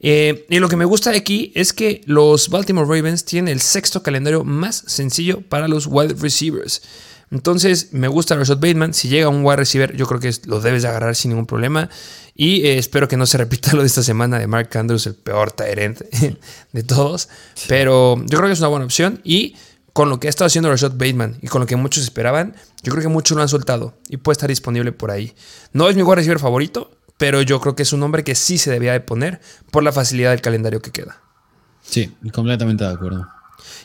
Eh, 0.00 0.46
y 0.48 0.58
lo 0.58 0.68
que 0.68 0.76
me 0.76 0.84
gusta 0.84 1.10
de 1.10 1.18
aquí 1.18 1.52
es 1.54 1.72
que 1.72 2.00
los 2.06 2.48
Baltimore 2.48 2.86
Ravens 2.86 3.24
tienen 3.24 3.52
el 3.52 3.60
sexto 3.60 4.02
calendario 4.02 4.44
más 4.44 4.82
sencillo 4.86 5.42
para 5.42 5.68
los 5.68 5.86
wide 5.86 6.14
receivers. 6.18 6.82
Entonces, 7.30 7.92
me 7.92 8.08
gusta 8.08 8.34
Rashad 8.34 8.56
Bateman. 8.56 8.92
Si 8.92 9.08
llega 9.08 9.28
un 9.28 9.44
wide 9.44 9.56
receiver, 9.56 9.96
yo 9.96 10.06
creo 10.06 10.18
que 10.18 10.32
lo 10.46 10.60
debes 10.60 10.82
de 10.82 10.88
agarrar 10.88 11.14
sin 11.14 11.30
ningún 11.30 11.46
problema. 11.46 11.88
Y 12.34 12.66
eh, 12.66 12.78
espero 12.78 13.06
que 13.06 13.16
no 13.16 13.26
se 13.26 13.38
repita 13.38 13.72
lo 13.74 13.82
de 13.82 13.86
esta 13.86 14.02
semana 14.02 14.38
de 14.38 14.46
Mark 14.46 14.70
Andrews, 14.76 15.06
el 15.06 15.14
peor 15.14 15.52
Tyrant 15.52 16.00
de 16.72 16.82
todos. 16.82 17.28
Pero 17.68 18.16
yo 18.18 18.38
creo 18.38 18.46
que 18.48 18.52
es 18.52 18.58
una 18.58 18.68
buena 18.68 18.84
opción. 18.84 19.20
Y 19.22 19.54
con 19.92 20.08
lo 20.08 20.18
que 20.18 20.26
ha 20.26 20.30
estado 20.30 20.46
haciendo 20.46 20.70
Rashad 20.70 20.92
Bateman 20.92 21.38
y 21.40 21.46
con 21.46 21.60
lo 21.60 21.66
que 21.66 21.76
muchos 21.76 22.02
esperaban, 22.02 22.56
yo 22.82 22.92
creo 22.92 23.02
que 23.02 23.08
muchos 23.08 23.36
lo 23.36 23.42
han 23.42 23.48
soltado 23.48 23.94
y 24.08 24.16
puede 24.16 24.34
estar 24.34 24.48
disponible 24.48 24.92
por 24.92 25.10
ahí. 25.10 25.34
No 25.72 25.88
es 25.88 25.96
mi 25.96 26.02
wide 26.02 26.16
receiver 26.16 26.38
favorito, 26.38 26.90
pero 27.20 27.42
yo 27.42 27.60
creo 27.60 27.76
que 27.76 27.82
es 27.82 27.92
un 27.92 28.00
nombre 28.00 28.24
que 28.24 28.34
sí 28.34 28.56
se 28.56 28.70
debía 28.70 28.92
de 28.92 29.00
poner 29.00 29.42
por 29.70 29.82
la 29.82 29.92
facilidad 29.92 30.30
del 30.30 30.40
calendario 30.40 30.80
que 30.80 30.90
queda. 30.90 31.20
Sí, 31.82 32.10
completamente 32.32 32.82
de 32.82 32.94
acuerdo. 32.94 33.28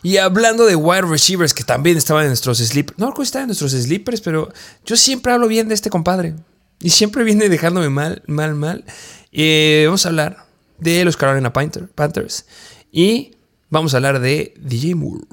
Y 0.01 0.15
hablando 0.15 0.65
de 0.65 0.77
wide 0.77 1.01
receivers 1.01 1.53
que 1.53 1.65
también 1.65 1.97
estaban 1.97 2.23
en 2.23 2.29
nuestros 2.29 2.59
sleepers, 2.59 2.97
no 2.97 3.13
estaban 3.21 3.43
en 3.43 3.47
nuestros 3.47 3.73
sleepers, 3.73 4.21
pero 4.21 4.53
yo 4.85 4.95
siempre 4.95 5.33
hablo 5.33 5.49
bien 5.49 5.67
de 5.67 5.73
este 5.73 5.89
compadre. 5.89 6.33
Y 6.79 6.91
siempre 6.91 7.25
viene 7.25 7.49
dejándome 7.49 7.89
mal, 7.89 8.23
mal, 8.25 8.55
mal. 8.55 8.85
Eh, 9.33 9.83
vamos 9.85 10.05
a 10.05 10.09
hablar 10.09 10.45
de 10.77 11.03
los 11.03 11.17
Carolina 11.17 11.51
Panthers. 11.51 12.45
Y 12.89 13.35
vamos 13.69 13.93
a 13.93 13.97
hablar 13.97 14.21
de 14.21 14.53
DJ 14.61 14.95
Moore. 14.95 15.25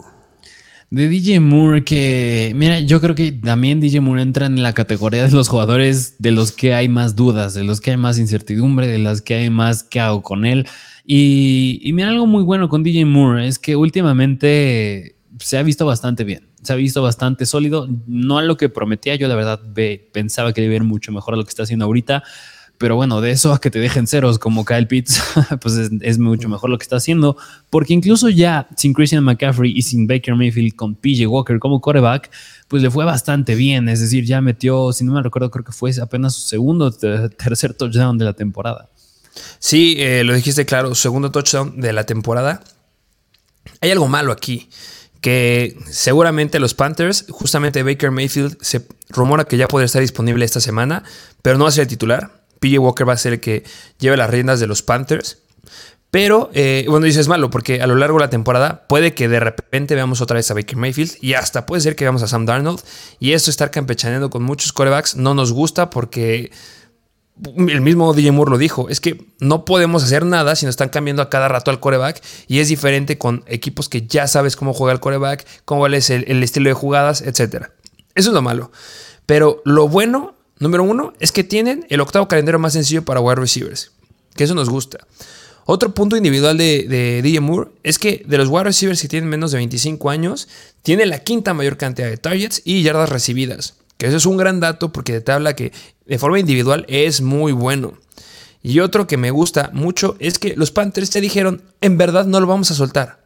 De 0.93 1.09
DJ 1.09 1.41
Moore, 1.41 1.85
que 1.85 2.53
mira, 2.55 2.81
yo 2.81 3.01
creo 3.01 3.15
que 3.15 3.33
también 3.33 3.81
DJ 3.81 4.03
Moore 4.03 4.21
entra 4.21 4.45
en 4.45 4.63
la 4.63 4.75
categoría 4.75 5.25
de 5.25 5.31
los 5.31 5.49
jugadores 5.49 6.17
de 6.19 6.33
los 6.33 6.53
que 6.53 6.75
hay 6.75 6.87
más 6.91 7.17
dudas, 7.17 7.55
de 7.55 7.65
los 7.65 7.81
que 7.81 7.93
hay 7.93 7.97
más 7.97 8.19
incertidumbre, 8.19 8.87
de 8.87 8.99
las 8.99 9.23
que 9.23 9.37
hay 9.37 9.49
más 9.49 9.85
que 9.85 10.01
hago 10.01 10.21
con 10.21 10.45
él. 10.45 10.69
Y, 11.07 11.81
y 11.83 11.95
mira, 11.95 12.11
algo 12.11 12.27
muy 12.27 12.43
bueno 12.43 12.69
con 12.69 12.83
DJ 12.83 13.07
Moore 13.07 13.49
es 13.49 13.59
que 13.59 13.75
últimamente 13.75 15.17
se 15.39 15.57
ha 15.57 15.63
visto 15.63 15.87
bastante 15.87 16.25
bien 16.25 16.53
se 16.63 16.73
ha 16.73 16.77
visto 16.77 17.03
bastante 17.03 17.45
sólido, 17.45 17.89
no 18.07 18.39
a 18.39 18.43
lo 18.43 18.57
que 18.57 18.69
prometía, 18.69 19.17
yo 19.17 19.27
la 19.27 19.35
verdad 19.35 19.61
pensaba 20.13 20.53
que 20.53 20.63
iba 20.63 20.73
a 20.73 20.77
ir 20.77 20.85
mucho 20.85 21.11
mejor 21.11 21.35
a 21.35 21.37
lo 21.37 21.45
que 21.45 21.49
está 21.49 21.65
haciendo 21.65 21.85
ahorita, 21.85 22.23
pero 22.83 22.97
bueno, 22.97 23.21
de 23.21 23.31
eso 23.31 23.53
a 23.53 23.61
que 23.61 23.71
te 23.71 23.79
dejen 23.79 24.09
ceros 24.09 24.41
como 24.41 24.65
Kyle 24.65 24.89
Pitts, 24.89 25.23
pues 25.61 25.75
es, 26.01 26.19
mucho 26.19 26.49
mejor 26.49 26.69
lo 26.69 26.79
que 26.79 26.83
está 26.83 26.97
haciendo, 26.97 27.37
porque 27.71 27.95
incluso 27.95 28.29
ya 28.29 28.67
sin 28.77 28.93
Christian 28.93 29.23
McCaffrey 29.23 29.73
y 29.73 29.83
sin 29.83 30.09
Baker 30.09 30.35
Mayfield 30.35 30.75
con 30.75 30.97
PJ 30.97 31.29
Walker 31.29 31.61
como 31.61 31.81
quarterback, 31.81 32.29
pues 32.67 32.83
le 32.83 32.91
fue 32.91 33.05
bastante 33.05 33.55
bien, 33.55 33.89
es 33.89 34.01
decir, 34.01 34.25
ya 34.25 34.41
metió, 34.41 34.93
si 34.93 35.05
no 35.05 35.13
me 35.13 35.23
recuerdo, 35.23 35.49
creo 35.53 35.65
que 35.65 35.71
fue 35.71 35.93
apenas 36.03 36.35
su 36.35 36.41
segundo, 36.41 36.91
tercer 36.91 37.75
touchdown 37.75 38.19
de 38.19 38.25
la 38.25 38.33
temporada. 38.33 38.91
Sí, 39.61 39.95
eh, 39.99 40.25
lo 40.25 40.35
dijiste 40.35 40.67
claro, 40.67 40.97
segundo 40.97 41.31
touchdown 41.31 41.81
de 41.81 41.93
la 41.93 42.03
temporada. 42.03 42.65
Hay 43.81 43.93
algo 43.93 44.09
malo 44.09 44.33
aquí 44.33 44.69
que 45.21 45.79
seguramente 45.89 46.59
los 46.59 46.75
Panthers, 46.75 47.27
justamente 47.31 47.85
Baker 47.85 48.11
Mayfield, 48.11 48.59
se 48.61 48.85
rumora 49.09 49.45
que 49.45 49.57
ya 49.57 49.69
podría 49.69 49.87
estar 49.87 50.03
disponible 50.03 50.45
esta 50.45 50.59
semana, 50.59 51.05
pero 51.43 51.59
no 51.59 51.65
va 51.65 51.69
a 51.69 51.73
ser 51.73 51.83
el 51.83 51.89
titular. 51.89 52.42
PJ 52.63 52.79
Walker 52.79 53.07
va 53.07 53.13
a 53.13 53.19
ser 53.19 53.35
el 53.35 53.41
que 53.41 53.65
lleve 53.99 54.17
las 54.17 54.31
riendas 54.31 54.61
de 54.61 54.67
los 54.67 54.83
Panthers. 54.83 55.39
Pero, 56.13 56.51
eh, 56.53 56.85
bueno, 56.89 57.07
dices 57.07 57.27
malo, 57.27 57.49
porque 57.49 57.81
a 57.81 57.87
lo 57.87 57.95
largo 57.95 58.19
de 58.19 58.25
la 58.25 58.31
temporada 58.31 58.87
puede 58.87 59.15
que 59.15 59.29
de 59.29 59.41
repente 59.41 59.95
veamos 59.95 60.21
otra 60.21 60.37
vez 60.37 60.51
a 60.51 60.55
Baker 60.55 60.77
Mayfield 60.77 61.17
y 61.23 61.33
hasta 61.33 61.65
puede 61.65 61.81
ser 61.81 61.97
que 61.97 62.05
veamos 62.05 62.23
a 62.23 62.29
Sam 62.29 62.45
Darnold. 62.45 62.81
Y 63.19 63.33
esto 63.33 63.51
estar 63.51 63.71
campechaneando 63.71 64.29
con 64.29 64.43
muchos 64.43 64.75
corebacks 64.75 65.17
no 65.17 65.35
nos 65.35 65.53
gusta 65.53 65.89
porque 65.89 66.53
el 67.57 67.81
mismo 67.81 68.13
DJ 68.13 68.31
Moore 68.31 68.51
lo 68.51 68.59
dijo, 68.59 68.91
es 68.91 69.01
que 69.01 69.25
no 69.41 69.65
podemos 69.65 70.05
hacer 70.05 70.27
nada 70.27 70.55
si 70.55 70.67
nos 70.67 70.75
están 70.75 70.91
cambiando 70.91 71.23
a 71.23 71.31
cada 71.31 71.49
rato 71.49 71.71
al 71.71 71.81
coreback 71.81 72.23
y 72.47 72.59
es 72.59 72.69
diferente 72.69 73.17
con 73.17 73.43
equipos 73.47 73.89
que 73.89 74.07
ya 74.07 74.27
sabes 74.27 74.55
cómo 74.55 74.75
juega 74.75 74.93
el 74.93 75.01
coreback, 75.01 75.47
cómo 75.65 75.87
es 75.87 76.11
el, 76.11 76.27
el 76.29 76.43
estilo 76.43 76.69
de 76.69 76.75
jugadas, 76.75 77.23
etc. 77.23 77.69
Eso 78.15 78.29
es 78.29 78.35
lo 78.35 78.43
malo. 78.43 78.71
Pero 79.25 79.63
lo 79.65 79.89
bueno, 79.89 80.35
número 80.63 80.85
uno, 80.85 81.13
es 81.21 81.33
que 81.33 81.45
tienen 81.45 81.87
el 81.89 82.01
octavo 82.01 82.29
calendario 82.29 82.59
más 82.59 82.73
sencillo 82.73 83.05
para 83.05 83.21
wide 83.21 83.37
receivers, 83.37 83.93
que 84.35 84.45
eso 84.45 84.55
nos 84.55 84.71
gusta. 84.71 85.07
Otro 85.65 85.95
punto 85.95 86.17
individual 86.17 86.57
de, 86.57 86.87
de, 86.89 87.23
DJ 87.23 87.41
Moore 87.41 87.71
es 87.83 87.99
que 87.99 88.25
de 88.27 88.39
los 88.39 88.49
wide 88.49 88.65
receivers 88.65 89.01
que 89.01 89.09
tienen 89.09 89.29
menos 89.29 89.53
de 89.53 89.59
25 89.59 90.11
años, 90.11 90.49
tiene 90.83 91.07
la 91.07 91.21
quinta 91.21 91.55
mayor 91.55 91.77
cantidad 91.77 92.09
de 92.09 92.17
targets 92.17 92.63
y 92.65 92.83
yardas 92.83 93.11
recibidas. 93.11 93.75
Que 93.97 94.07
eso 94.07 94.17
es 94.17 94.27
un 94.27 94.37
gran 94.37 94.59
dato 94.59 94.91
porque 94.91 95.21
te 95.21 95.31
habla 95.31 95.55
que 95.55 95.73
de 96.07 96.19
forma 96.19 96.41
individual 96.41 96.85
es 96.89 97.21
muy 97.21 97.53
bueno. 97.53 97.95
Y 98.63 98.81
otro 98.81 99.07
que 99.07 99.17
me 99.17 99.31
gusta 99.31 99.71
mucho 99.73 100.17
es 100.19 100.39
que 100.39 100.55
los 100.57 100.71
Panthers 100.71 101.11
te 101.11 101.21
dijeron, 101.21 101.63
en 101.81 101.99
verdad 101.99 102.27
no 102.27 102.41
lo 102.41 102.47
vamos 102.47 102.71
a 102.71 102.75
soltar. 102.75 103.22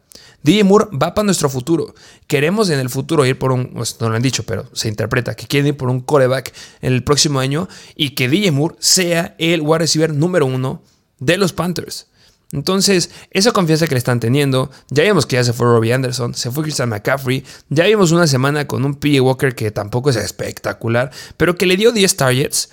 DJ 0.47 0.63
Moore 0.63 0.87
va 0.93 1.13
para 1.13 1.25
nuestro 1.25 1.49
futuro. 1.49 1.93
Queremos 2.25 2.69
en 2.69 2.79
el 2.79 2.89
futuro 2.89 3.25
ir 3.25 3.37
por 3.37 3.51
un, 3.51 3.73
pues, 3.73 3.97
no 3.99 4.07
lo 4.07 4.15
han 4.15 4.21
dicho, 4.21 4.43
pero 4.43 4.65
se 4.71 4.87
interpreta 4.87 5.35
que 5.35 5.45
quieren 5.45 5.67
ir 5.67 5.77
por 5.77 5.89
un 5.89 5.99
coreback 5.99 6.53
en 6.81 6.93
el 6.93 7.03
próximo 7.03 7.39
año 7.39 7.67
y 7.97 8.11
que 8.11 8.29
DJ 8.29 8.51
Moore 8.51 8.75
sea 8.79 9.35
el 9.39 9.59
wide 9.59 9.79
receiver 9.79 10.13
número 10.13 10.45
uno 10.45 10.81
de 11.19 11.35
los 11.35 11.51
Panthers. 11.51 12.07
Entonces, 12.53 13.09
esa 13.31 13.51
confianza 13.51 13.87
que 13.87 13.95
le 13.95 13.99
están 13.99 14.21
teniendo, 14.21 14.71
ya 14.89 15.03
vimos 15.03 15.25
que 15.25 15.35
ya 15.35 15.43
se 15.43 15.51
fue 15.51 15.65
Robbie 15.67 15.91
Anderson, 15.91 16.33
se 16.33 16.49
fue 16.49 16.63
Christian 16.63 16.87
McCaffrey, 16.87 17.43
ya 17.67 17.83
vimos 17.83 18.13
una 18.13 18.25
semana 18.25 18.67
con 18.67 18.85
un 18.85 18.95
PJ 18.95 19.19
Walker 19.19 19.53
que 19.53 19.71
tampoco 19.71 20.11
es 20.11 20.15
espectacular, 20.15 21.11
pero 21.35 21.57
que 21.57 21.65
le 21.65 21.75
dio 21.75 21.91
10 21.91 22.15
targets. 22.15 22.69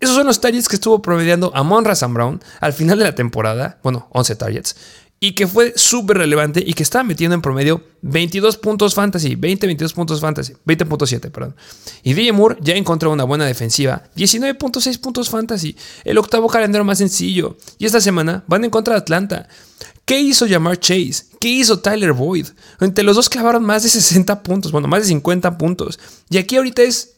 Esos 0.00 0.16
son 0.16 0.26
los 0.26 0.40
targets 0.40 0.68
que 0.68 0.74
estuvo 0.74 1.00
promediando 1.00 1.52
a 1.54 1.62
Monra 1.62 1.94
Brown 2.08 2.42
al 2.60 2.72
final 2.72 2.98
de 2.98 3.04
la 3.04 3.14
temporada, 3.14 3.78
bueno, 3.84 4.08
11 4.10 4.34
targets 4.34 4.76
y 5.24 5.32
que 5.32 5.46
fue 5.46 5.72
súper 5.74 6.18
relevante 6.18 6.62
y 6.64 6.74
que 6.74 6.82
estaba 6.82 7.02
metiendo 7.02 7.34
en 7.34 7.40
promedio 7.40 7.82
22 8.02 8.58
puntos 8.58 8.94
fantasy, 8.94 9.36
20, 9.36 9.66
22 9.68 9.94
puntos 9.94 10.20
fantasy, 10.20 10.52
20.7, 10.66 11.30
perdón. 11.30 11.56
Y 12.02 12.12
DJ 12.12 12.32
Moore 12.32 12.58
ya 12.60 12.74
encontró 12.74 13.10
una 13.10 13.24
buena 13.24 13.46
defensiva, 13.46 14.02
19.6 14.16 15.00
puntos 15.00 15.30
fantasy, 15.30 15.74
el 16.04 16.18
octavo 16.18 16.46
calendario 16.48 16.84
más 16.84 16.98
sencillo. 16.98 17.56
Y 17.78 17.86
esta 17.86 18.02
semana 18.02 18.44
van 18.48 18.64
en 18.64 18.70
contra 18.70 18.96
de 18.96 19.00
Atlanta. 19.00 19.48
¿Qué 20.04 20.20
hizo 20.20 20.46
Jamar 20.46 20.78
Chase? 20.78 21.24
¿Qué 21.40 21.48
hizo 21.48 21.78
Tyler 21.78 22.12
Boyd? 22.12 22.48
Entre 22.82 23.02
los 23.02 23.16
dos 23.16 23.30
clavaron 23.30 23.64
más 23.64 23.82
de 23.82 23.88
60 23.88 24.42
puntos, 24.42 24.72
bueno, 24.72 24.88
más 24.88 25.04
de 25.04 25.08
50 25.08 25.56
puntos. 25.56 25.98
Y 26.28 26.36
aquí 26.36 26.56
ahorita 26.56 26.82
es 26.82 27.14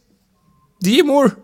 DJ 0.78 1.02
Moore. 1.02 1.34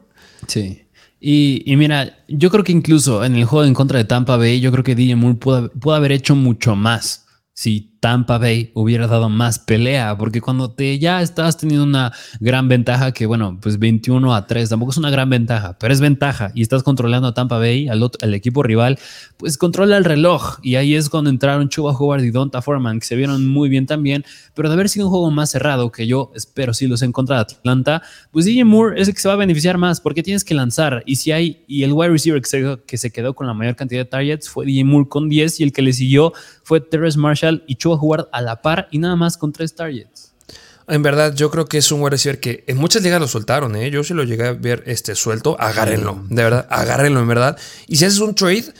Sí. 0.46 0.81
Y, 1.24 1.62
mira, 1.76 2.18
yo 2.26 2.50
creo 2.50 2.64
que 2.64 2.72
incluso 2.72 3.24
en 3.24 3.36
el 3.36 3.44
juego 3.44 3.64
en 3.64 3.74
contra 3.74 3.98
de 3.98 4.04
Tampa 4.04 4.36
Bay, 4.36 4.58
yo 4.60 4.72
creo 4.72 4.82
que 4.82 4.96
DJ 4.96 5.14
Moore 5.14 5.38
pudo 5.38 5.94
haber 5.94 6.10
hecho 6.10 6.34
mucho 6.34 6.74
más 6.74 7.26
si 7.54 7.91
Tampa 8.02 8.36
Bay 8.36 8.72
hubiera 8.74 9.06
dado 9.06 9.28
más 9.28 9.60
pelea, 9.60 10.18
porque 10.18 10.40
cuando 10.40 10.72
te 10.72 10.98
ya 10.98 11.22
estás 11.22 11.56
teniendo 11.56 11.84
una 11.84 12.12
gran 12.40 12.66
ventaja, 12.66 13.12
que 13.12 13.26
bueno, 13.26 13.60
pues 13.62 13.78
21 13.78 14.34
a 14.34 14.44
3, 14.48 14.70
tampoco 14.70 14.90
es 14.90 14.96
una 14.96 15.08
gran 15.08 15.30
ventaja, 15.30 15.76
pero 15.78 15.94
es 15.94 16.00
ventaja, 16.00 16.50
y 16.52 16.62
estás 16.62 16.82
controlando 16.82 17.28
a 17.28 17.34
Tampa 17.34 17.58
Bay, 17.58 17.86
al, 17.86 18.10
al 18.20 18.34
equipo 18.34 18.64
rival, 18.64 18.98
pues 19.36 19.56
controla 19.56 19.96
el 19.98 20.04
reloj, 20.04 20.58
y 20.64 20.74
ahí 20.74 20.96
es 20.96 21.08
cuando 21.10 21.30
entraron 21.30 21.68
Chuba 21.68 21.92
Howard 21.92 22.24
y 22.24 22.32
Donta 22.32 22.60
Foreman, 22.60 22.98
que 22.98 23.06
se 23.06 23.14
vieron 23.14 23.46
muy 23.46 23.68
bien 23.68 23.86
también, 23.86 24.24
pero 24.52 24.68
de 24.68 24.74
haber 24.74 24.88
sido 24.88 25.06
un 25.06 25.12
juego 25.12 25.30
más 25.30 25.50
cerrado, 25.50 25.92
que 25.92 26.08
yo 26.08 26.32
espero 26.34 26.74
sí 26.74 26.88
los 26.88 27.02
en 27.02 27.12
contra 27.12 27.36
de 27.36 27.42
Atlanta, 27.42 28.02
pues 28.32 28.46
DJ 28.46 28.64
Moore 28.64 29.00
es 29.00 29.06
el 29.06 29.14
que 29.14 29.20
se 29.20 29.28
va 29.28 29.34
a 29.34 29.36
beneficiar 29.36 29.78
más, 29.78 30.00
porque 30.00 30.24
tienes 30.24 30.42
que 30.42 30.54
lanzar, 30.54 31.04
y 31.06 31.14
si 31.14 31.30
hay, 31.30 31.62
y 31.68 31.84
el 31.84 31.92
wide 31.92 32.10
receiver 32.10 32.42
que 32.42 32.48
se, 32.48 32.78
que 32.84 32.98
se 32.98 33.12
quedó 33.12 33.34
con 33.34 33.46
la 33.46 33.54
mayor 33.54 33.76
cantidad 33.76 34.00
de 34.00 34.06
targets 34.06 34.48
fue 34.48 34.66
DJ 34.66 34.82
Moore 34.82 35.08
con 35.08 35.28
10, 35.28 35.60
y 35.60 35.62
el 35.62 35.72
que 35.72 35.82
le 35.82 35.92
siguió 35.92 36.32
fue 36.64 36.80
Terrence 36.80 37.16
Marshall 37.16 37.62
y 37.68 37.76
Chuba 37.76 37.91
Howard 37.94 38.28
a 38.32 38.40
la 38.42 38.62
par 38.62 38.88
y 38.90 38.98
nada 38.98 39.16
más 39.16 39.36
con 39.36 39.52
tres 39.52 39.74
targets. 39.74 40.32
En 40.88 41.02
verdad, 41.02 41.34
yo 41.34 41.50
creo 41.50 41.66
que 41.66 41.78
es 41.78 41.92
un 41.92 42.00
wide 42.00 42.10
receiver 42.10 42.40
que 42.40 42.64
en 42.66 42.76
muchas 42.76 43.02
ligas 43.02 43.20
lo 43.20 43.28
soltaron, 43.28 43.76
¿eh? 43.76 43.90
Yo 43.90 44.02
sí 44.02 44.14
lo 44.14 44.24
llegué 44.24 44.48
a 44.48 44.52
ver 44.52 44.82
este, 44.86 45.14
suelto, 45.14 45.56
agárrenlo, 45.58 46.24
de 46.28 46.42
verdad, 46.42 46.66
agárrenlo 46.70 47.20
en 47.20 47.28
verdad. 47.28 47.58
Y 47.86 47.96
si 47.96 48.04
haces 48.04 48.18
un 48.18 48.34
trade, 48.34 48.74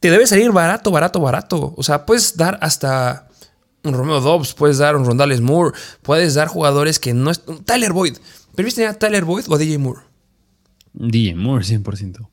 te 0.00 0.10
debe 0.10 0.26
salir 0.26 0.52
barato, 0.52 0.90
barato, 0.90 1.20
barato. 1.20 1.74
O 1.76 1.82
sea, 1.82 2.06
puedes 2.06 2.36
dar 2.36 2.58
hasta 2.62 3.28
un 3.82 3.94
Romeo 3.94 4.20
Dobbs, 4.20 4.54
puedes 4.54 4.78
dar 4.78 4.96
un 4.96 5.04
Rondales 5.04 5.40
Moore, 5.40 5.76
puedes 6.02 6.34
dar 6.34 6.48
jugadores 6.48 6.98
que 6.98 7.12
no 7.12 7.30
es. 7.30 7.42
Tyler 7.64 7.92
Boyd. 7.92 8.16
¿Pero 8.54 8.66
viste 8.66 8.86
a 8.86 8.94
Tyler 8.94 9.24
Boyd 9.24 9.44
o 9.48 9.58
DJ 9.58 9.78
Moore? 9.78 10.00
DJ 10.92 11.34
Moore, 11.34 11.64
100%. 11.64 12.28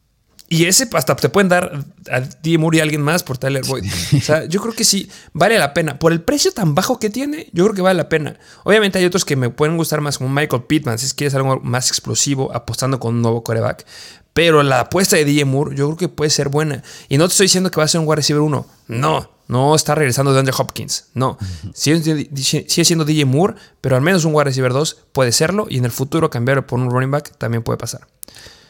Y 0.47 0.65
ese 0.65 0.87
hasta 0.93 1.15
te 1.15 1.29
pueden 1.29 1.49
dar 1.49 1.85
a 2.11 2.19
DJ 2.19 2.59
Moore 2.59 2.77
y 2.77 2.79
a 2.79 2.83
alguien 2.83 3.01
más 3.01 3.23
por 3.23 3.37
Tyler 3.37 3.63
Boyd. 3.65 3.83
O 4.15 4.21
sea, 4.21 4.45
yo 4.45 4.61
creo 4.61 4.73
que 4.73 4.83
sí, 4.83 5.09
vale 5.33 5.57
la 5.57 5.73
pena. 5.73 5.97
Por 5.97 6.11
el 6.11 6.21
precio 6.21 6.51
tan 6.51 6.75
bajo 6.75 6.99
que 6.99 7.09
tiene, 7.09 7.49
yo 7.51 7.63
creo 7.63 7.75
que 7.75 7.81
vale 7.81 7.97
la 7.97 8.09
pena. 8.09 8.37
Obviamente 8.63 8.99
hay 8.99 9.05
otros 9.05 9.25
que 9.25 9.35
me 9.35 9.49
pueden 9.49 9.75
gustar 9.75 10.01
más, 10.01 10.19
como 10.19 10.29
Michael 10.29 10.63
Pittman, 10.63 10.99
si 10.99 11.13
quieres 11.15 11.33
algo 11.33 11.59
más 11.61 11.87
explosivo, 11.87 12.53
apostando 12.53 12.99
con 12.99 13.15
un 13.15 13.21
nuevo 13.23 13.43
coreback. 13.43 13.85
Pero 14.33 14.61
la 14.63 14.81
apuesta 14.81 15.15
de 15.15 15.25
DJ 15.25 15.45
Moore, 15.45 15.75
yo 15.75 15.87
creo 15.87 15.97
que 15.97 16.09
puede 16.09 16.29
ser 16.29 16.49
buena. 16.49 16.83
Y 17.09 17.17
no 17.17 17.25
te 17.27 17.31
estoy 17.31 17.45
diciendo 17.45 17.71
que 17.71 17.77
va 17.77 17.85
a 17.85 17.87
ser 17.87 18.01
un 18.01 18.07
wide 18.07 18.17
receiver 18.17 18.41
1. 18.41 18.67
No, 18.89 19.31
no 19.47 19.75
está 19.75 19.95
regresando 19.95 20.33
de 20.33 20.39
Andre 20.39 20.53
Hopkins. 20.57 21.05
No. 21.13 21.37
Sigue, 21.73 22.29
sigue, 22.35 22.85
siendo 22.85 23.05
DJ 23.05 23.25
Moore, 23.25 23.55
pero 23.81 23.95
al 23.95 24.01
menos 24.01 24.25
un 24.25 24.35
wide 24.35 24.43
receiver 24.43 24.73
2 24.73 25.05
puede 25.13 25.31
serlo. 25.31 25.65
Y 25.69 25.77
en 25.77 25.85
el 25.85 25.91
futuro 25.91 26.29
cambiarlo 26.29 26.67
por 26.67 26.79
un 26.79 26.91
running 26.91 27.11
back 27.11 27.35
también 27.37 27.63
puede 27.63 27.77
pasar. 27.77 28.07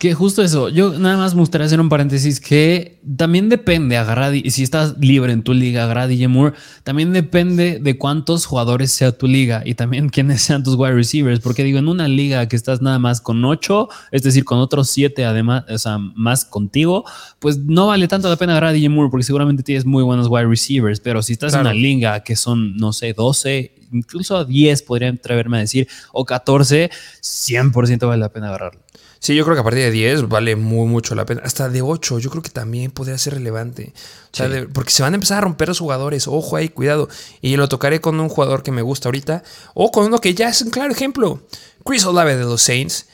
Que 0.06 0.14
justo 0.14 0.44
eso, 0.44 0.70
yo 0.70 1.00
nada 1.00 1.18
más 1.18 1.34
me 1.34 1.40
gustaría 1.40 1.66
hacer 1.66 1.80
un 1.80 1.90
paréntesis 1.90 2.40
que 2.40 3.00
también 3.18 3.50
depende, 3.50 3.98
agarrar, 3.98 4.36
si 4.36 4.62
estás 4.62 5.00
libre 5.00 5.34
en 5.34 5.42
tu 5.42 5.52
liga, 5.52 5.84
agarrar 5.84 6.08
DJ 6.08 6.28
Moore, 6.28 6.56
también 6.84 7.12
depende 7.12 7.80
de 7.80 7.98
cuántos 7.98 8.46
jugadores 8.46 8.92
sea 8.92 9.14
tu 9.14 9.26
liga 9.26 9.64
y 9.66 9.74
también 9.74 10.10
quiénes 10.12 10.44
sean 10.44 10.62
tus 10.62 10.76
wide 10.76 10.94
receivers, 10.94 11.40
porque 11.40 11.64
digo, 11.64 11.80
en 11.80 11.88
una 11.88 12.08
liga 12.08 12.48
que 12.48 12.56
estás 12.56 12.84
nada 12.84 13.00
más 13.00 13.20
con 13.20 13.44
ocho, 13.46 13.90
es 14.12 14.22
decir, 14.22 14.46
con 14.46 14.60
otros 14.60 14.92
siete 14.92 15.26
además, 15.26 15.64
o 15.70 15.78
sea, 15.80 15.98
más 15.98 16.46
contigo, 16.46 17.04
pues 17.40 17.58
no 17.58 17.88
vale 17.88 18.08
tanto 18.08 18.30
la 18.30 18.36
pena 18.36 18.52
agarrar 18.52 18.70
a 18.70 18.74
DJ 18.74 18.90
Moore 18.90 19.10
porque 19.10 19.24
seguramente 19.24 19.64
tienes 19.64 19.88
muy 19.88 20.04
buenos 20.04 20.28
wide 20.30 20.46
receivers, 20.46 21.00
pero 21.00 21.24
si 21.24 21.34
estás 21.34 21.56
en 21.56 21.62
una 21.62 21.74
liga 21.74 22.20
que 22.20 22.36
son, 22.36 22.78
no 22.78 22.94
sé, 22.94 23.14
12, 23.14 23.74
incluso 23.92 24.46
10 24.46 24.84
podría 24.84 25.10
atreverme 25.10 25.58
a 25.58 25.62
decir, 25.62 25.88
o 26.14 26.26
14, 26.26 26.92
100% 27.24 28.08
vale 28.08 28.20
la 28.20 28.30
pena 28.30 28.50
agarrarlo. 28.50 28.85
Sí, 29.26 29.34
yo 29.34 29.44
creo 29.44 29.56
que 29.56 29.62
a 29.62 29.64
partir 29.64 29.82
de 29.82 29.90
10 29.90 30.30
vale 30.30 30.56
muy 30.56 30.86
mucho 30.86 31.16
la 31.16 31.26
pena. 31.26 31.42
Hasta 31.44 31.68
de 31.68 31.82
8, 31.82 32.20
yo 32.20 32.30
creo 32.30 32.44
que 32.44 32.52
también 32.52 32.92
podría 32.92 33.18
ser 33.18 33.34
relevante. 33.34 33.92
O 34.32 34.38
sea, 34.38 34.68
porque 34.72 34.92
se 34.92 35.02
van 35.02 35.14
a 35.14 35.16
empezar 35.16 35.40
a 35.40 35.42
romper 35.42 35.68
los 35.68 35.80
jugadores. 35.80 36.28
Ojo 36.28 36.56
ahí, 36.58 36.70
cuidado. 36.70 37.10
Y 37.42 37.56
lo 37.56 37.68
tocaré 37.68 38.00
con 38.02 38.20
un 38.20 38.30
jugador 38.30 38.62
que 38.62 38.72
me 38.72 38.84
gusta 38.84 39.08
ahorita. 39.08 39.42
O 39.74 39.92
con 39.92 40.06
uno 40.06 40.22
que 40.22 40.36
ya 40.36 40.50
es 40.50 40.62
un 40.62 40.70
claro 40.70 40.92
ejemplo. 40.92 41.42
Chris 41.84 42.06
Olave 42.06 42.36
de 42.36 42.44
los 42.44 42.62
Saints. 42.62 43.08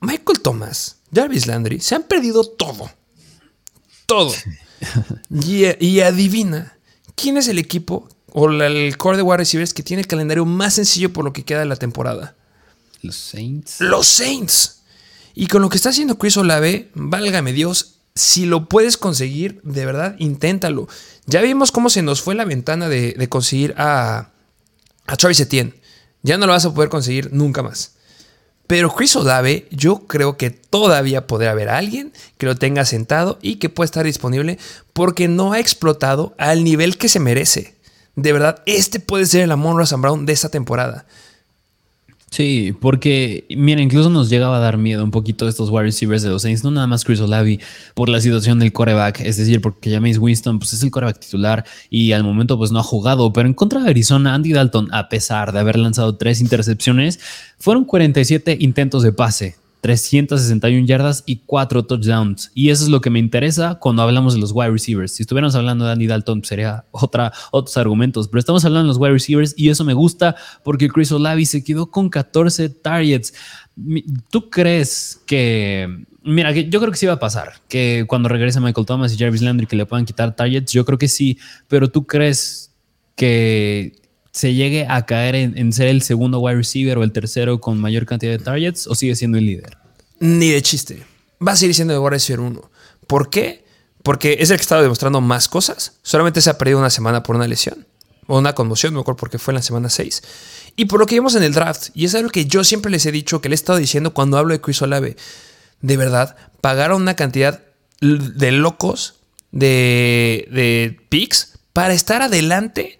Michael 0.00 0.38
Thomas. 0.38 0.98
Jarvis 1.12 1.48
Landry. 1.48 1.80
Se 1.80 1.96
han 1.96 2.04
perdido 2.04 2.44
todo. 2.44 2.88
Todo. 4.06 4.32
y, 5.30 5.98
adivina. 5.98 6.78
¿Quién 7.16 7.38
es 7.38 7.48
el 7.48 7.58
equipo 7.58 8.08
o 8.28 8.48
el 8.48 8.96
core 8.98 9.16
de 9.16 9.24
wide 9.24 9.38
receivers 9.38 9.74
que 9.74 9.82
tiene 9.82 10.02
el 10.02 10.06
calendario 10.06 10.44
más 10.44 10.74
sencillo 10.74 11.12
por 11.12 11.24
lo 11.24 11.32
que 11.32 11.44
queda 11.44 11.58
de 11.58 11.66
la 11.66 11.74
temporada? 11.74 12.36
Los 13.02 13.16
Saints. 13.16 13.80
Los 13.80 14.06
Saints. 14.06 14.75
Y 15.38 15.48
con 15.48 15.60
lo 15.60 15.68
que 15.68 15.76
está 15.76 15.90
haciendo 15.90 16.16
Chris 16.16 16.38
Olave, 16.38 16.88
válgame 16.94 17.52
Dios, 17.52 17.98
si 18.14 18.46
lo 18.46 18.70
puedes 18.70 18.96
conseguir, 18.96 19.60
de 19.62 19.84
verdad, 19.84 20.16
inténtalo. 20.18 20.88
Ya 21.26 21.42
vimos 21.42 21.70
cómo 21.70 21.90
se 21.90 22.00
nos 22.00 22.22
fue 22.22 22.34
la 22.34 22.46
ventana 22.46 22.88
de, 22.88 23.28
conseguir 23.28 23.74
a, 23.76 24.30
a 25.06 25.16
Travis 25.18 25.40
Etienne. 25.40 25.74
Ya 26.22 26.38
no 26.38 26.46
lo 26.46 26.52
vas 26.52 26.64
a 26.64 26.72
poder 26.72 26.88
conseguir 26.88 27.34
nunca 27.34 27.62
más. 27.62 27.96
Pero 28.66 28.94
Chris 28.94 29.14
Olave, 29.14 29.68
yo 29.70 30.06
creo 30.06 30.38
que 30.38 30.48
todavía 30.48 31.26
podrá 31.26 31.50
haber 31.50 31.68
alguien 31.68 32.14
que 32.38 32.46
lo 32.46 32.56
tenga 32.56 32.86
sentado 32.86 33.38
y 33.42 33.56
que 33.56 33.68
pueda 33.68 33.84
estar 33.84 34.06
disponible 34.06 34.58
porque 34.94 35.28
no 35.28 35.52
ha 35.52 35.60
explotado 35.60 36.34
al 36.38 36.64
nivel 36.64 36.96
que 36.96 37.10
se 37.10 37.20
merece. 37.20 37.76
De 38.14 38.32
verdad, 38.32 38.62
este 38.64 39.00
puede 39.00 39.26
ser 39.26 39.42
el 39.42 39.52
Amon 39.52 39.84
Brown 40.00 40.24
de 40.24 40.32
esta 40.32 40.48
temporada. 40.48 41.04
Sí, 42.30 42.74
porque, 42.80 43.46
mira, 43.50 43.80
incluso 43.80 44.10
nos 44.10 44.28
llegaba 44.28 44.56
a 44.56 44.60
dar 44.60 44.78
miedo 44.78 45.04
un 45.04 45.12
poquito 45.12 45.48
estos 45.48 45.70
wide 45.70 45.84
receivers 45.84 46.22
de 46.22 46.28
los 46.28 46.42
Saints, 46.42 46.64
no 46.64 46.72
nada 46.72 46.86
más 46.86 47.04
Chris 47.04 47.20
Olavi 47.20 47.60
por 47.94 48.08
la 48.08 48.20
situación 48.20 48.58
del 48.58 48.72
coreback, 48.72 49.20
es 49.20 49.36
decir, 49.36 49.60
porque 49.60 49.90
James 49.90 50.18
Winston 50.18 50.58
pues 50.58 50.72
es 50.72 50.82
el 50.82 50.90
coreback 50.90 51.20
titular 51.20 51.64
y 51.88 52.12
al 52.12 52.24
momento 52.24 52.58
pues 52.58 52.72
no 52.72 52.80
ha 52.80 52.82
jugado, 52.82 53.32
pero 53.32 53.48
en 53.48 53.54
contra 53.54 53.80
de 53.82 53.90
Arizona, 53.90 54.34
Andy 54.34 54.52
Dalton, 54.52 54.88
a 54.92 55.08
pesar 55.08 55.52
de 55.52 55.60
haber 55.60 55.78
lanzado 55.78 56.16
tres 56.16 56.40
intercepciones, 56.40 57.20
fueron 57.58 57.84
47 57.84 58.58
intentos 58.60 59.02
de 59.04 59.12
pase, 59.12 59.56
361 59.80 60.86
yardas 60.86 61.22
y 61.26 61.36
4 61.46 61.84
touchdowns. 61.84 62.50
Y 62.54 62.70
eso 62.70 62.84
es 62.84 62.90
lo 62.90 63.00
que 63.00 63.10
me 63.10 63.18
interesa 63.18 63.76
cuando 63.76 64.02
hablamos 64.02 64.34
de 64.34 64.40
los 64.40 64.52
wide 64.52 64.70
receivers. 64.70 65.12
Si 65.12 65.22
estuviéramos 65.22 65.54
hablando 65.54 65.84
de 65.84 65.92
Andy 65.92 66.06
Dalton, 66.06 66.44
sería 66.44 66.84
otra, 66.90 67.32
otros 67.52 67.76
argumentos, 67.76 68.28
pero 68.28 68.40
estamos 68.40 68.64
hablando 68.64 68.84
de 68.84 68.88
los 68.88 68.98
wide 68.98 69.12
receivers 69.12 69.54
y 69.56 69.68
eso 69.70 69.84
me 69.84 69.94
gusta 69.94 70.36
porque 70.64 70.88
Chris 70.88 71.12
Olavi 71.12 71.46
se 71.46 71.62
quedó 71.62 71.90
con 71.90 72.08
14 72.08 72.68
targets. 72.68 73.34
¿Tú 74.30 74.50
crees 74.50 75.20
que... 75.26 76.04
Mira, 76.22 76.50
yo 76.50 76.80
creo 76.80 76.90
que 76.90 76.98
sí 76.98 77.06
va 77.06 77.12
a 77.12 77.20
pasar, 77.20 77.52
que 77.68 78.04
cuando 78.08 78.28
regrese 78.28 78.58
Michael 78.58 78.84
Thomas 78.84 79.14
y 79.14 79.16
Jarvis 79.16 79.42
Landry 79.42 79.66
que 79.66 79.76
le 79.76 79.86
puedan 79.86 80.04
quitar 80.04 80.34
targets, 80.34 80.72
yo 80.72 80.84
creo 80.84 80.98
que 80.98 81.06
sí, 81.06 81.38
pero 81.68 81.88
tú 81.88 82.04
crees 82.04 82.72
que 83.14 83.92
se 84.36 84.52
llegue 84.52 84.86
a 84.86 85.06
caer 85.06 85.34
en, 85.34 85.72
ser 85.72 85.86
el 85.88 86.02
segundo 86.02 86.40
wide 86.40 86.56
receiver 86.56 86.98
o 86.98 87.02
el 87.02 87.10
tercero 87.10 87.58
con 87.58 87.80
mayor 87.80 88.04
cantidad 88.04 88.32
de 88.32 88.38
targets 88.38 88.86
o 88.86 88.94
sigue 88.94 89.16
siendo 89.16 89.38
el 89.38 89.46
líder? 89.46 89.78
Ni 90.20 90.50
de 90.50 90.60
chiste. 90.60 91.02
Va 91.46 91.52
a 91.52 91.56
seguir 91.56 91.74
siendo 91.74 91.94
el 91.94 92.00
wide 92.00 92.10
receiver 92.10 92.40
uno. 92.40 92.70
¿Por 93.06 93.30
qué? 93.30 93.64
Porque 94.02 94.36
es 94.40 94.50
el 94.50 94.58
que 94.58 94.62
estaba 94.62 94.82
demostrando 94.82 95.22
más 95.22 95.48
cosas. 95.48 95.94
Solamente 96.02 96.42
se 96.42 96.50
ha 96.50 96.58
perdido 96.58 96.78
una 96.78 96.90
semana 96.90 97.22
por 97.22 97.34
una 97.34 97.48
lesión. 97.48 97.86
O 98.26 98.36
una 98.38 98.54
conmoción, 98.54 98.92
me 98.92 99.00
acuerdo 99.00 99.16
porque 99.16 99.38
fue 99.38 99.52
en 99.52 99.56
la 99.56 99.62
semana 99.62 99.88
6. 99.88 100.22
Y 100.76 100.84
por 100.84 101.00
lo 101.00 101.06
que 101.06 101.14
vimos 101.14 101.34
en 101.34 101.42
el 101.42 101.54
draft, 101.54 101.88
y 101.94 102.04
es 102.04 102.14
algo 102.14 102.28
que 102.28 102.44
yo 102.44 102.62
siempre 102.62 102.90
les 102.90 103.06
he 103.06 103.12
dicho, 103.12 103.40
que 103.40 103.48
le 103.48 103.54
he 103.54 103.56
estado 103.56 103.78
diciendo 103.78 104.12
cuando 104.12 104.36
hablo 104.36 104.52
de 104.52 104.60
Chris 104.60 104.82
Olave, 104.82 105.16
de 105.80 105.96
verdad, 105.96 106.36
pagaron 106.60 107.00
una 107.00 107.16
cantidad 107.16 107.62
de 108.02 108.52
locos 108.52 109.14
de, 109.50 110.46
de 110.50 111.00
picks 111.08 111.54
para 111.72 111.94
estar 111.94 112.20
adelante 112.20 112.98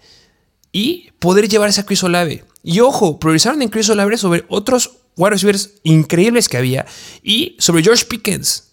y 0.76 1.10
poder 1.18 1.48
llevarse 1.48 1.80
a 1.80 1.86
Chris 1.86 2.04
Olave. 2.04 2.44
Y 2.62 2.80
ojo, 2.80 3.18
priorizaron 3.18 3.62
en 3.62 3.70
Chris 3.70 3.88
Olave 3.88 4.18
sobre 4.18 4.44
otros 4.48 4.98
wide 5.16 5.30
receivers 5.30 5.70
increíbles 5.84 6.50
que 6.50 6.58
había 6.58 6.84
y 7.22 7.56
sobre 7.58 7.82
George 7.82 8.04
Pickens. 8.04 8.64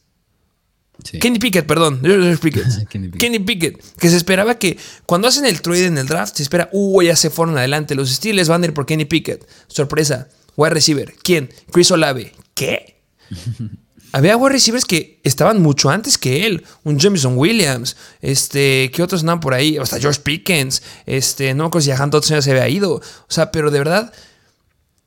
Kenny 1.22 1.39
Pickett, 1.39 1.66
perdón. 1.66 2.01
George 2.04 2.38
Pickett. 2.41 2.89
Kenny, 2.89 3.39
Pickett. 3.39 3.82
Que 3.97 4.10
se 4.10 4.18
esperaba 4.18 4.56
que 4.60 4.78
cuando 5.06 5.30
hacen 5.30 5.45
el 5.45 5.62
trade 5.62 5.86
en 5.86 5.97
el 5.97 6.06
draft, 6.06 6.36
se 6.36 6.43
espera, 6.43 6.68
uh, 6.74 7.01
ya 7.01 7.16
se 7.16 7.30
fueron 7.30 7.58
adelante. 7.58 7.95
Los 7.95 8.10
Steelers 8.12 8.49
van 8.49 8.64
a 8.64 8.66
ir 8.66 8.74
por 8.74 8.86
Kenny 8.86 9.06
Pickett. 9.06 9.47
Sorpresa. 9.68 10.28
Wide 10.58 10.74
receiver. 10.74 11.16
¿Quién? 11.24 11.49
Chris 11.72 11.89
Olave. 11.89 12.34
¿Qué? 12.54 13.01
había 14.14 14.38
wide 14.38 14.53
receivers 14.53 14.86
que 14.86 15.20
estaban 15.24 15.61
mucho 15.61 15.89
antes 15.89 16.18
que 16.18 16.45
él. 16.45 16.64
Un 16.84 16.99
Jameson 16.99 17.38
Williams, 17.38 17.97
este, 18.22 18.91
¿qué 18.93 19.03
otros 19.03 19.22
andaban 19.22 19.39
por 19.39 19.53
ahí? 19.53 19.78
Hasta 19.78 19.99
George 19.99 20.22
Pickens, 20.22 20.84
este, 21.05 21.53
no 21.53 21.64
me 21.64 21.68
acuerdo 21.68 21.86
si 21.86 21.91
Jahan 21.91 22.11
Dodson 22.11 22.41
se 22.41 22.51
había 22.51 22.70
ido. 22.70 22.93
O 22.93 23.01
sea, 23.28 23.51
pero 23.51 23.72
de 23.72 23.80
verdad 23.80 24.14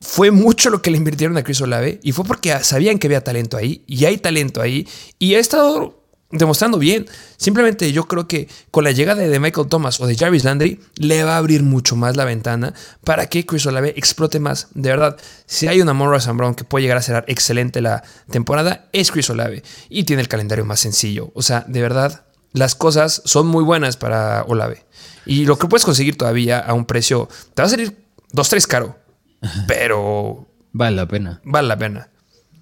fue 0.01 0.29
mucho 0.29 0.69
lo 0.69 0.81
que 0.81 0.91
le 0.91 0.97
invirtieron 0.97 1.37
a 1.37 1.43
Chris 1.43 1.61
Olave 1.61 1.99
y 2.03 2.11
fue 2.11 2.25
porque 2.25 2.55
sabían 2.63 2.99
que 2.99 3.07
había 3.07 3.23
talento 3.23 3.57
ahí 3.57 3.83
y 3.87 4.05
hay 4.05 4.17
talento 4.17 4.61
ahí 4.61 4.87
y 5.17 5.35
ha 5.35 5.39
estado 5.39 6.03
demostrando 6.31 6.77
bien. 6.77 7.07
Simplemente 7.37 7.91
yo 7.91 8.07
creo 8.07 8.27
que 8.27 8.49
con 8.71 8.83
la 8.83 8.91
llegada 8.91 9.21
de 9.21 9.39
Michael 9.39 9.67
Thomas 9.67 9.99
o 9.99 10.07
de 10.07 10.15
Jarvis 10.15 10.43
Landry 10.43 10.79
le 10.95 11.23
va 11.23 11.35
a 11.35 11.37
abrir 11.37 11.63
mucho 11.63 11.95
más 11.95 12.17
la 12.17 12.25
ventana 12.25 12.73
para 13.03 13.27
que 13.27 13.45
Chris 13.45 13.65
Olave 13.65 13.93
explote 13.95 14.39
más. 14.39 14.67
De 14.73 14.89
verdad, 14.89 15.17
si 15.45 15.67
hay 15.67 15.81
una 15.81 15.93
Morra 15.93 16.19
San 16.19 16.37
Brown 16.37 16.55
que 16.55 16.63
puede 16.63 16.83
llegar 16.83 16.97
a 16.97 17.01
ser 17.01 17.23
excelente 17.27 17.81
la 17.81 18.03
temporada, 18.29 18.89
es 18.91 19.11
Chris 19.11 19.29
Olave 19.29 19.63
y 19.89 20.03
tiene 20.03 20.21
el 20.21 20.27
calendario 20.27 20.65
más 20.65 20.79
sencillo. 20.79 21.31
O 21.33 21.41
sea, 21.41 21.63
de 21.67 21.81
verdad, 21.81 22.25
las 22.53 22.75
cosas 22.75 23.21
son 23.25 23.47
muy 23.47 23.63
buenas 23.63 23.97
para 23.97 24.43
Olave. 24.43 24.85
Y 25.25 25.45
lo 25.45 25.57
que 25.57 25.67
puedes 25.67 25.85
conseguir 25.85 26.17
todavía 26.17 26.59
a 26.59 26.73
un 26.73 26.85
precio, 26.85 27.27
te 27.53 27.61
va 27.61 27.67
a 27.67 27.69
salir 27.69 27.97
2-3 28.33 28.67
caro, 28.67 28.97
pero... 29.67 30.47
Vale 30.71 30.95
la 30.95 31.07
pena. 31.07 31.41
Vale 31.43 31.67
la 31.67 31.77
pena. 31.77 32.09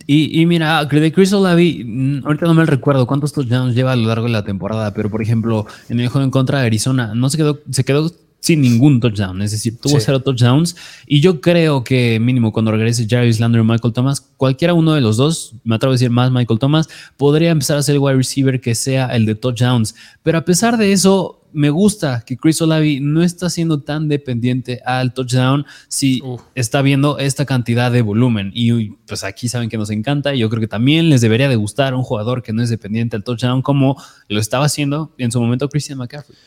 Y, 0.08 0.46
mira, 0.46 0.86
de 0.86 1.12
Chris 1.12 1.34
Olavi, 1.34 1.84
mm, 1.84 2.26
ahorita 2.26 2.46
no 2.46 2.54
me 2.54 2.66
recuerdo 2.66 3.08
cuántos 3.08 3.34
touchdowns 3.34 3.74
lleva 3.74 3.94
a 3.94 3.96
lo 3.96 4.08
largo 4.08 4.26
de 4.26 4.34
la 4.34 4.44
temporada, 4.44 4.94
pero 4.94 5.10
por 5.10 5.22
ejemplo, 5.22 5.66
en 5.90 6.00
el 6.00 6.10
juego 6.10 6.24
en 6.24 6.32
contra 6.32 6.60
de 6.60 6.68
Arizona, 6.68 7.14
no 7.16 7.30
se 7.30 7.38
quedó, 7.38 7.60
se 7.72 7.84
quedó 7.84 8.12
sin 8.46 8.62
ningún 8.62 9.00
touchdown, 9.00 9.42
es 9.42 9.50
decir, 9.50 9.76
tuvo 9.82 10.00
cero 10.00 10.20
touchdowns. 10.20 10.76
Y 11.08 11.20
yo 11.20 11.42
creo 11.42 11.84
que 11.84 12.20
mínimo 12.20 12.54
cuando 12.54 12.72
regrese 12.72 13.08
Jarvis 13.10 13.40
Landry 13.40 13.62
o 13.62 13.64
Michael 13.64 13.92
Thomas, 13.92 14.22
cualquiera 14.38 14.76
uno 14.76 14.94
de 14.94 15.02
los 15.02 15.18
dos, 15.18 15.56
me 15.64 15.74
atrevo 15.74 15.94
a 15.94 15.96
decir 15.96 16.12
más 16.12 16.30
Michael 16.32 16.60
Thomas, 16.60 16.88
podría 17.18 17.50
empezar 17.50 17.78
a 17.78 17.82
ser 17.82 17.96
el 17.96 18.02
wide 18.02 18.18
receiver 18.18 18.62
que 18.62 18.76
sea 18.76 19.08
el 19.16 19.26
de 19.26 19.34
touchdowns. 19.34 19.96
Pero 20.22 20.38
a 20.38 20.46
pesar 20.46 20.78
de 20.78 20.92
eso, 20.92 21.42
me 21.56 21.70
gusta 21.70 22.24
que 22.26 22.38
Chris 22.38 22.62
Olavi 22.62 23.00
no 23.00 23.24
está 23.24 23.50
siendo 23.50 23.82
tan 23.82 24.08
dependiente 24.08 24.82
al 24.86 25.14
touchdown 25.14 25.66
si 25.88 26.22
está 26.54 26.82
viendo 26.82 27.18
esta 27.18 27.46
cantidad 27.46 27.92
de 27.92 28.02
volumen. 28.02 28.52
Y 28.54 28.92
pues 29.08 29.24
aquí 29.24 29.48
saben 29.48 29.70
que 29.70 29.78
nos 29.78 29.90
encanta 29.90 30.36
y 30.36 30.40
yo 30.40 30.50
creo 30.50 30.60
que 30.62 30.68
también 30.68 31.10
les 31.10 31.22
debería 31.22 31.50
de 31.50 31.56
gustar 31.56 31.96
un 31.96 32.04
jugador 32.04 32.44
que 32.44 32.54
no 32.54 32.62
es 32.62 32.70
dependiente 32.70 33.16
al 33.16 33.24
touchdown 33.24 33.62
como 33.62 33.96
lo 34.28 34.40
estaba 34.40 34.66
haciendo 34.66 35.14
en 35.18 35.32
su 35.32 35.42
momento 35.42 35.70
Christian 35.70 35.98
McCaffrey. 35.98 36.38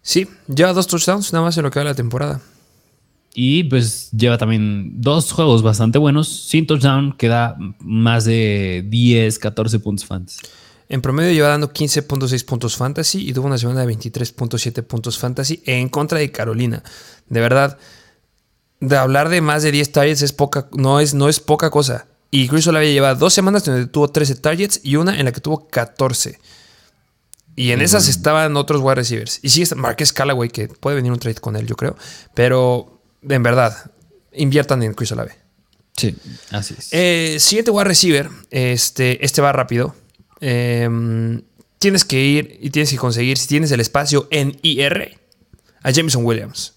Sí, 0.00 0.26
lleva 0.48 0.72
dos 0.72 0.86
touchdowns 0.86 1.32
nada 1.32 1.44
más 1.44 1.56
en 1.56 1.64
lo 1.64 1.70
que 1.70 1.78
va 1.80 1.84
la 1.84 1.94
temporada. 1.94 2.40
Y 3.34 3.64
pues 3.64 4.10
lleva 4.12 4.36
también 4.36 5.00
dos 5.00 5.32
juegos 5.32 5.62
bastante 5.62 5.98
buenos. 5.98 6.28
Sin 6.28 6.66
touchdown, 6.66 7.14
que 7.16 7.28
da 7.28 7.56
más 7.80 8.24
de 8.24 8.84
10, 8.88 9.38
14 9.38 9.78
puntos 9.80 10.04
fans. 10.04 10.38
En 10.92 11.00
promedio 11.00 11.32
lleva 11.32 11.48
dando 11.48 11.72
15.6 11.72 12.44
puntos 12.44 12.76
fantasy 12.76 13.26
y 13.26 13.32
tuvo 13.32 13.46
una 13.46 13.56
semana 13.56 13.86
de 13.86 13.96
23.7 13.96 14.82
puntos 14.82 15.18
fantasy 15.18 15.62
en 15.64 15.88
contra 15.88 16.18
de 16.18 16.30
Carolina. 16.30 16.82
De 17.30 17.40
verdad, 17.40 17.78
de 18.78 18.98
hablar 18.98 19.30
de 19.30 19.40
más 19.40 19.62
de 19.62 19.72
10 19.72 19.90
targets 19.90 20.20
es 20.20 20.34
poca, 20.34 20.68
no, 20.72 21.00
es, 21.00 21.14
no 21.14 21.30
es 21.30 21.40
poca 21.40 21.70
cosa. 21.70 22.06
Y 22.30 22.46
Chris 22.46 22.66
Olave 22.66 22.92
lleva 22.92 23.14
dos 23.14 23.32
semanas 23.32 23.64
donde 23.64 23.86
tuvo 23.86 24.08
13 24.08 24.34
targets 24.34 24.80
y 24.82 24.96
una 24.96 25.18
en 25.18 25.24
la 25.24 25.32
que 25.32 25.40
tuvo 25.40 25.66
14. 25.66 26.38
Y 27.56 27.70
en 27.70 27.80
esas 27.80 28.08
estaban 28.08 28.54
otros 28.58 28.82
wide 28.82 28.96
receivers. 28.96 29.40
Y 29.40 29.48
sí, 29.48 29.62
está 29.62 29.76
Marquez 29.76 30.12
Callaway, 30.12 30.50
que 30.50 30.68
puede 30.68 30.96
venir 30.96 31.10
un 31.10 31.18
trade 31.18 31.40
con 31.40 31.56
él, 31.56 31.66
yo 31.66 31.74
creo. 31.74 31.96
Pero, 32.34 33.00
en 33.26 33.42
verdad, 33.42 33.90
inviertan 34.34 34.82
en 34.82 34.92
Chris 34.92 35.12
Olave. 35.12 35.38
Sí, 35.96 36.14
así 36.50 36.74
es. 36.78 36.88
Eh, 36.92 37.38
siguiente 37.40 37.70
wide 37.70 37.84
receiver. 37.84 38.28
Este, 38.50 39.24
este 39.24 39.40
va 39.40 39.52
rápido. 39.52 39.94
Em, 40.44 41.40
tienes 41.78 42.04
que 42.04 42.20
ir 42.20 42.58
y 42.60 42.70
tienes 42.70 42.90
que 42.90 42.96
conseguir, 42.96 43.38
si 43.38 43.46
tienes 43.46 43.70
el 43.70 43.78
espacio 43.78 44.26
en 44.30 44.58
IR, 44.62 45.16
a 45.82 45.90
Jameson 45.92 46.24
Williams. 46.24 46.74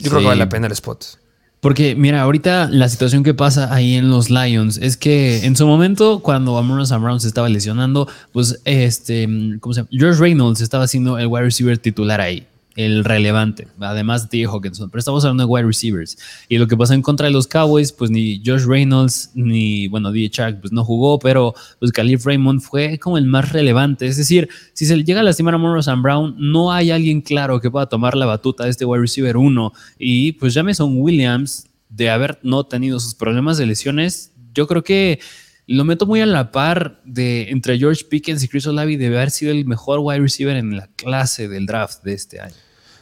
Yo 0.00 0.10
creo 0.10 0.20
que 0.20 0.26
vale 0.26 0.38
la 0.40 0.48
pena 0.48 0.66
el 0.66 0.72
spot. 0.72 1.20
Porque, 1.60 1.94
mira, 1.94 2.22
ahorita 2.22 2.68
la 2.68 2.88
situación 2.88 3.22
que 3.22 3.34
pasa 3.34 3.72
ahí 3.72 3.94
en 3.94 4.10
los 4.10 4.30
Lions 4.30 4.78
es 4.78 4.96
que 4.96 5.44
en 5.44 5.54
su 5.56 5.66
momento, 5.66 6.20
cuando 6.20 6.58
Amon 6.58 6.84
Sam 6.86 7.02
Brown 7.02 7.20
se 7.20 7.28
estaba 7.28 7.48
lesionando, 7.48 8.08
pues 8.32 8.60
este, 8.64 9.28
¿cómo 9.60 9.74
se 9.74 9.82
llama? 9.82 9.90
George 9.92 10.20
Reynolds 10.20 10.60
estaba 10.60 10.88
siendo 10.88 11.18
el 11.18 11.28
wide 11.28 11.44
receiver 11.44 11.78
titular 11.78 12.20
ahí, 12.20 12.46
el 12.84 13.04
relevante, 13.04 13.68
además 13.80 14.28
de. 14.28 14.46
Hawkinson. 14.46 14.90
Pero 14.90 14.98
estamos 14.98 15.24
hablando 15.24 15.44
de 15.44 15.50
wide 15.50 15.66
receivers. 15.66 16.16
Y 16.48 16.58
lo 16.58 16.66
que 16.66 16.76
pasó 16.76 16.94
en 16.94 17.02
contra 17.02 17.26
de 17.26 17.32
los 17.32 17.46
Cowboys, 17.46 17.92
pues 17.92 18.10
ni 18.10 18.42
Josh 18.44 18.64
Reynolds 18.64 19.30
ni, 19.34 19.88
bueno, 19.88 20.12
DJ 20.12 20.30
Chark, 20.30 20.60
pues 20.60 20.72
no 20.72 20.84
jugó, 20.84 21.18
pero 21.18 21.54
pues 21.78 21.92
Khalif 21.92 22.24
Raymond 22.24 22.60
fue 22.60 22.98
como 22.98 23.18
el 23.18 23.26
más 23.26 23.52
relevante. 23.52 24.06
Es 24.06 24.16
decir, 24.16 24.48
si 24.72 24.86
se 24.86 24.96
le 24.96 25.04
llega 25.04 25.20
a 25.20 25.22
lastimar 25.22 25.54
a 25.54 25.58
Monroe 25.58 25.82
Sam 25.82 26.02
Brown, 26.02 26.34
no 26.38 26.72
hay 26.72 26.90
alguien 26.90 27.20
claro 27.20 27.60
que 27.60 27.70
pueda 27.70 27.86
tomar 27.86 28.16
la 28.16 28.26
batuta 28.26 28.64
de 28.64 28.70
este 28.70 28.84
wide 28.84 29.02
receiver 29.02 29.36
1. 29.36 29.72
Y 29.98 30.32
pues 30.32 30.54
Jameson 30.54 30.94
Williams, 30.96 31.66
de 31.88 32.10
haber 32.10 32.38
no 32.42 32.64
tenido 32.64 32.98
sus 33.00 33.14
problemas 33.14 33.58
de 33.58 33.66
lesiones, 33.66 34.32
yo 34.54 34.66
creo 34.66 34.82
que 34.82 35.20
lo 35.66 35.84
meto 35.84 36.06
muy 36.06 36.20
a 36.20 36.26
la 36.26 36.50
par 36.50 37.00
de 37.04 37.50
entre 37.50 37.78
George 37.78 38.04
Pickens 38.04 38.42
y 38.42 38.48
Chris 38.48 38.66
Olave 38.66 38.96
de 38.96 39.06
haber 39.06 39.30
sido 39.30 39.52
el 39.52 39.64
mejor 39.66 40.00
wide 40.02 40.20
receiver 40.20 40.56
en 40.56 40.76
la 40.76 40.88
clase 40.96 41.48
del 41.48 41.66
draft 41.66 42.02
de 42.02 42.14
este 42.14 42.40
año. 42.40 42.56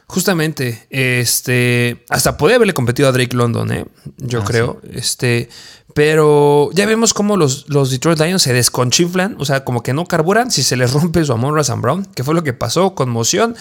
Justamente, 0.09 0.87
este, 0.89 2.05
hasta 2.09 2.39
podía 2.39 2.57
haberle 2.57 2.73
competido 2.73 3.09
a 3.09 3.13
Drake 3.13 3.37
London, 3.37 3.71
¿eh? 3.71 3.85
yo 4.17 4.41
Ah, 4.41 4.45
creo. 4.45 4.81
Este, 4.91 5.51
pero 5.93 6.71
ya 6.73 6.87
vemos 6.87 7.13
cómo 7.13 7.37
los, 7.37 7.69
los 7.69 7.91
Detroit 7.91 8.19
Lions 8.19 8.43
se 8.43 8.55
desconchinflan, 8.55 9.37
o 9.39 9.45
sea, 9.45 9.65
como 9.65 9.83
que 9.83 9.93
no 9.93 10.07
carburan 10.07 10.51
si 10.51 10.63
se 10.63 10.77
les 10.77 10.93
rompe 10.95 11.23
su 11.25 11.33
amor 11.33 11.59
a 11.59 11.65
Sam 11.65 11.83
Brown, 11.83 12.07
que 12.07 12.25
fue 12.25 12.35
lo 12.35 12.43
que 12.43 12.55
pasó, 12.55 12.95
conmoción, 12.95 13.55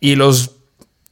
y 0.00 0.16
los 0.16 0.56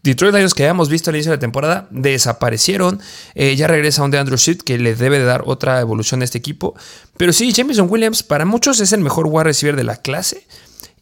Detroit 0.02 0.34
Lions 0.34 0.54
que 0.54 0.64
habíamos 0.64 0.88
visto 0.88 1.10
al 1.10 1.16
inicio 1.16 1.30
de 1.30 1.36
la 1.36 1.40
temporada 1.40 1.86
desaparecieron. 1.90 3.00
Eh, 3.36 3.54
ya 3.54 3.68
regresa 3.68 4.02
un 4.02 4.10
de 4.10 4.18
Andrew 4.18 4.38
Swift 4.38 4.62
que 4.62 4.76
le 4.76 4.96
debe 4.96 5.18
de 5.18 5.24
dar 5.24 5.42
otra 5.46 5.78
evolución 5.80 6.22
a 6.22 6.24
este 6.24 6.38
equipo. 6.38 6.74
Pero 7.16 7.32
sí, 7.32 7.52
Jameson 7.52 7.86
Williams 7.88 8.24
para 8.24 8.44
muchos 8.44 8.80
es 8.80 8.92
el 8.92 9.00
mejor 9.02 9.26
wide 9.28 9.44
receiver 9.44 9.76
de 9.76 9.84
la 9.84 9.96
clase. 9.96 10.46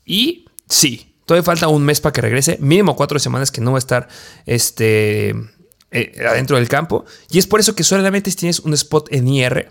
Y 0.05 0.47
sí, 0.69 1.15
todavía 1.29 1.45
falta 1.45 1.69
un 1.69 1.85
mes 1.85 2.01
para 2.01 2.15
que 2.15 2.23
regrese. 2.23 2.57
Mínimo 2.59 2.97
cuatro 2.97 3.19
semanas 3.19 3.51
que 3.51 3.61
no 3.61 3.73
va 3.73 3.77
a 3.77 3.81
estar 3.81 4.09
este, 4.47 5.35
eh, 5.91 6.25
adentro 6.27 6.57
del 6.57 6.71
campo. 6.71 7.05
Y 7.31 7.39
es 7.39 7.47
por 7.47 7.61
eso 7.61 7.75
que 7.75 7.85
solamente 7.85 8.31
si 8.31 8.39
tienes 8.39 8.61
un 8.61 8.73
spot 8.73 9.13
en 9.13 9.29
IR 9.29 9.71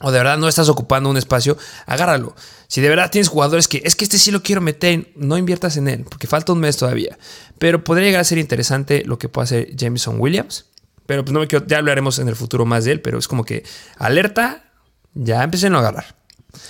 o 0.00 0.10
de 0.10 0.18
verdad 0.18 0.36
no 0.36 0.48
estás 0.48 0.68
ocupando 0.68 1.08
un 1.08 1.16
espacio, 1.16 1.56
agárralo. 1.86 2.34
Si 2.66 2.80
de 2.80 2.88
verdad 2.88 3.08
tienes 3.08 3.28
jugadores 3.28 3.68
que 3.68 3.82
es 3.84 3.94
que 3.94 4.04
este 4.04 4.18
sí 4.18 4.32
lo 4.32 4.42
quiero 4.42 4.60
meter, 4.60 5.12
no 5.14 5.38
inviertas 5.38 5.76
en 5.76 5.86
él, 5.86 6.06
porque 6.08 6.26
falta 6.26 6.52
un 6.52 6.58
mes 6.58 6.76
todavía. 6.76 7.16
Pero 7.60 7.84
podría 7.84 8.06
llegar 8.06 8.22
a 8.22 8.24
ser 8.24 8.38
interesante 8.38 9.04
lo 9.06 9.16
que 9.16 9.28
puede 9.28 9.44
hacer 9.44 9.76
Jameson 9.76 10.16
Williams. 10.18 10.66
Pero 11.06 11.24
pues 11.24 11.32
no 11.32 11.38
me 11.38 11.46
quiero, 11.46 11.66
ya 11.68 11.78
hablaremos 11.78 12.18
en 12.18 12.26
el 12.26 12.34
futuro 12.34 12.66
más 12.66 12.84
de 12.84 12.92
él, 12.92 13.00
pero 13.00 13.16
es 13.16 13.28
como 13.28 13.44
que 13.44 13.62
alerta, 13.96 14.72
ya 15.14 15.44
empecé 15.44 15.68
a 15.68 15.70
agarrar. 15.70 16.16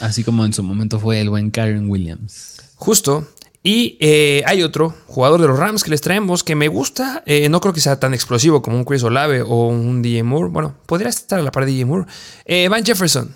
Así 0.00 0.24
como 0.24 0.44
en 0.44 0.52
su 0.52 0.62
momento 0.62 1.00
fue 1.00 1.22
el 1.22 1.30
buen 1.30 1.50
Karen 1.50 1.88
Williams. 1.88 2.56
Justo. 2.74 3.26
Y 3.62 3.98
eh, 4.00 4.42
hay 4.46 4.62
otro 4.62 4.94
jugador 5.06 5.40
de 5.40 5.48
los 5.48 5.58
Rams 5.58 5.84
que 5.84 5.90
les 5.90 6.00
traemos 6.00 6.42
que 6.42 6.54
me 6.54 6.68
gusta. 6.68 7.22
Eh, 7.26 7.48
no 7.50 7.60
creo 7.60 7.74
que 7.74 7.80
sea 7.80 8.00
tan 8.00 8.14
explosivo 8.14 8.62
como 8.62 8.78
un 8.78 8.84
Chris 8.84 9.02
Olave 9.02 9.42
o 9.42 9.68
un 9.68 10.00
DJ 10.00 10.22
Moore. 10.22 10.48
Bueno, 10.48 10.74
podría 10.86 11.10
estar 11.10 11.38
a 11.38 11.42
la 11.42 11.52
par 11.52 11.66
de 11.66 11.72
DJ 11.72 11.84
Moore. 11.84 12.06
Eh, 12.46 12.68
Van 12.68 12.84
Jefferson. 12.84 13.34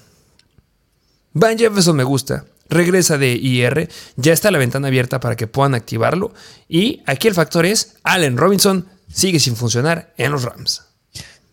Van 1.35 1.59
Jefferson 1.59 1.97
me 1.97 2.05
gusta. 2.05 2.47
Regresa 2.71 3.19
de 3.19 3.33
IR. 3.35 3.91
Ya 4.17 4.33
está 4.33 4.51
la 4.51 4.59
ventana 4.59 4.89
abierta 4.89 5.21
para 5.21 5.37
que 5.37 5.47
puedan 5.47 5.75
activarlo. 5.75 6.33
Y 6.69 7.03
aquí 7.05 7.29
el 7.29 7.35
factor 7.35 7.67
es 7.67 7.97
Allen 8.03 8.39
Robinson 8.39 8.89
sigue 9.13 9.39
sin 9.39 9.57
funcionar 9.57 10.15
en 10.17 10.33
los 10.33 10.43
Rams. 10.43 10.94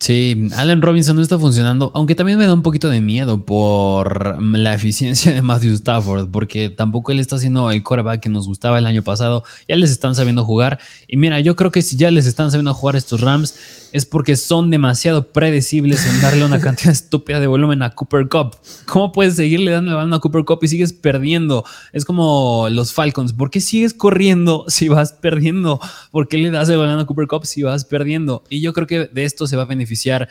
Sí, 0.02 0.48
Allen 0.56 0.82
Robinson 0.82 1.14
no 1.14 1.22
está 1.22 1.38
funcionando, 1.38 1.92
aunque 1.94 2.16
también 2.16 2.36
me 2.36 2.44
da 2.44 2.54
un 2.54 2.62
poquito 2.62 2.88
de 2.88 3.00
miedo 3.00 3.44
por 3.44 4.42
la 4.42 4.74
eficiencia 4.74 5.32
de 5.32 5.42
Matthew 5.42 5.74
Stafford, 5.74 6.28
porque 6.28 6.70
tampoco 6.70 7.12
él 7.12 7.20
está 7.20 7.36
haciendo 7.36 7.70
el 7.70 7.84
quarterback 7.84 8.18
que 8.18 8.28
nos 8.28 8.48
gustaba 8.48 8.80
el 8.80 8.86
año 8.86 9.04
pasado. 9.04 9.44
Ya 9.68 9.76
les 9.76 9.92
están 9.92 10.16
sabiendo 10.16 10.44
jugar. 10.44 10.80
Y 11.06 11.18
mira, 11.18 11.38
yo 11.38 11.54
creo 11.54 11.70
que 11.70 11.82
si 11.82 11.96
ya 11.96 12.10
les 12.10 12.26
están 12.26 12.50
sabiendo 12.50 12.74
jugar 12.74 12.96
estos 12.96 13.20
Rams, 13.20 13.54
es 13.92 14.06
porque 14.06 14.36
son 14.36 14.70
demasiado 14.70 15.32
predecibles 15.32 16.06
en 16.06 16.20
darle 16.22 16.44
una 16.44 16.60
cantidad 16.60 16.92
estúpida 16.92 17.40
de 17.40 17.46
volumen 17.46 17.82
a 17.82 17.90
Cooper 17.90 18.28
Cup. 18.28 18.56
¿Cómo 18.86 19.12
puedes 19.12 19.36
seguirle 19.36 19.70
dando 19.70 19.90
la 19.90 19.98
balón 19.98 20.14
a 20.14 20.18
Cooper 20.18 20.44
Cup 20.44 20.60
y 20.62 20.68
sigues 20.68 20.94
perdiendo? 20.94 21.64
Es 21.92 22.06
como 22.06 22.68
los 22.70 22.94
Falcons. 22.94 23.34
¿Por 23.34 23.50
qué 23.50 23.60
sigues 23.60 23.92
corriendo 23.92 24.64
si 24.68 24.88
vas 24.88 25.12
perdiendo? 25.12 25.78
¿Por 26.10 26.26
qué 26.26 26.38
le 26.38 26.50
das 26.50 26.68
el 26.70 26.78
balón 26.78 26.98
a 26.98 27.06
Cooper 27.06 27.26
Cup 27.26 27.44
si 27.44 27.62
vas 27.62 27.84
perdiendo? 27.84 28.42
Y 28.48 28.62
yo 28.62 28.72
creo 28.72 28.86
que 28.86 29.06
de 29.06 29.24
esto 29.24 29.46
se 29.46 29.56
va 29.56 29.62
a 29.62 29.66
beneficiar. 29.66 30.28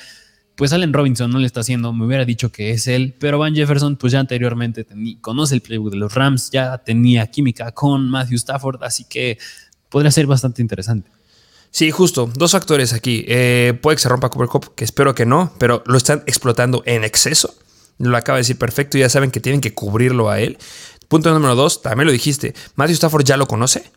Pues 0.55 0.73
Allen 0.73 0.91
Robinson 0.91 1.31
no 1.31 1.39
le 1.39 1.47
está 1.47 1.61
haciendo, 1.61 1.93
me 1.93 2.05
hubiera 2.05 2.25
dicho 2.25 2.51
que 2.51 2.71
es 2.71 2.85
él, 2.85 3.15
pero 3.17 3.39
Van 3.39 3.55
Jefferson, 3.55 3.95
pues 3.95 4.11
ya 4.11 4.19
anteriormente 4.19 4.85
conoce 5.21 5.55
el 5.55 5.61
playbook 5.61 5.91
de 5.91 5.97
los 5.97 6.13
Rams, 6.13 6.51
ya 6.51 6.77
tenía 6.77 7.25
química 7.27 7.71
con 7.71 8.09
Matthew 8.09 8.35
Stafford, 8.35 8.83
así 8.83 9.05
que 9.05 9.39
podría 9.89 10.11
ser 10.11 10.27
bastante 10.27 10.61
interesante. 10.61 11.09
Sí, 11.71 11.89
justo. 11.89 12.29
Dos 12.35 12.51
factores 12.51 12.93
aquí. 12.93 13.25
Eh, 13.27 13.77
puede 13.81 13.95
que 13.95 14.03
se 14.03 14.09
rompa 14.09 14.29
Cooper 14.29 14.49
Cup, 14.49 14.75
que 14.75 14.83
espero 14.83 15.15
que 15.15 15.25
no, 15.25 15.53
pero 15.57 15.83
lo 15.85 15.97
están 15.97 16.23
explotando 16.27 16.83
en 16.85 17.03
exceso. 17.03 17.55
Lo 17.97 18.15
acaba 18.17 18.37
de 18.37 18.41
decir 18.41 18.57
perfecto. 18.57 18.97
Ya 18.97 19.09
saben 19.09 19.31
que 19.31 19.39
tienen 19.39 19.61
que 19.61 19.73
cubrirlo 19.73 20.29
a 20.29 20.39
él. 20.39 20.57
Punto 21.07 21.33
número 21.33 21.55
dos, 21.55 21.81
también 21.81 22.07
lo 22.07 22.11
dijiste. 22.11 22.53
Matthew 22.75 22.95
Stafford 22.95 23.23
ya 23.23 23.37
lo 23.37 23.47
conoce. 23.47 23.91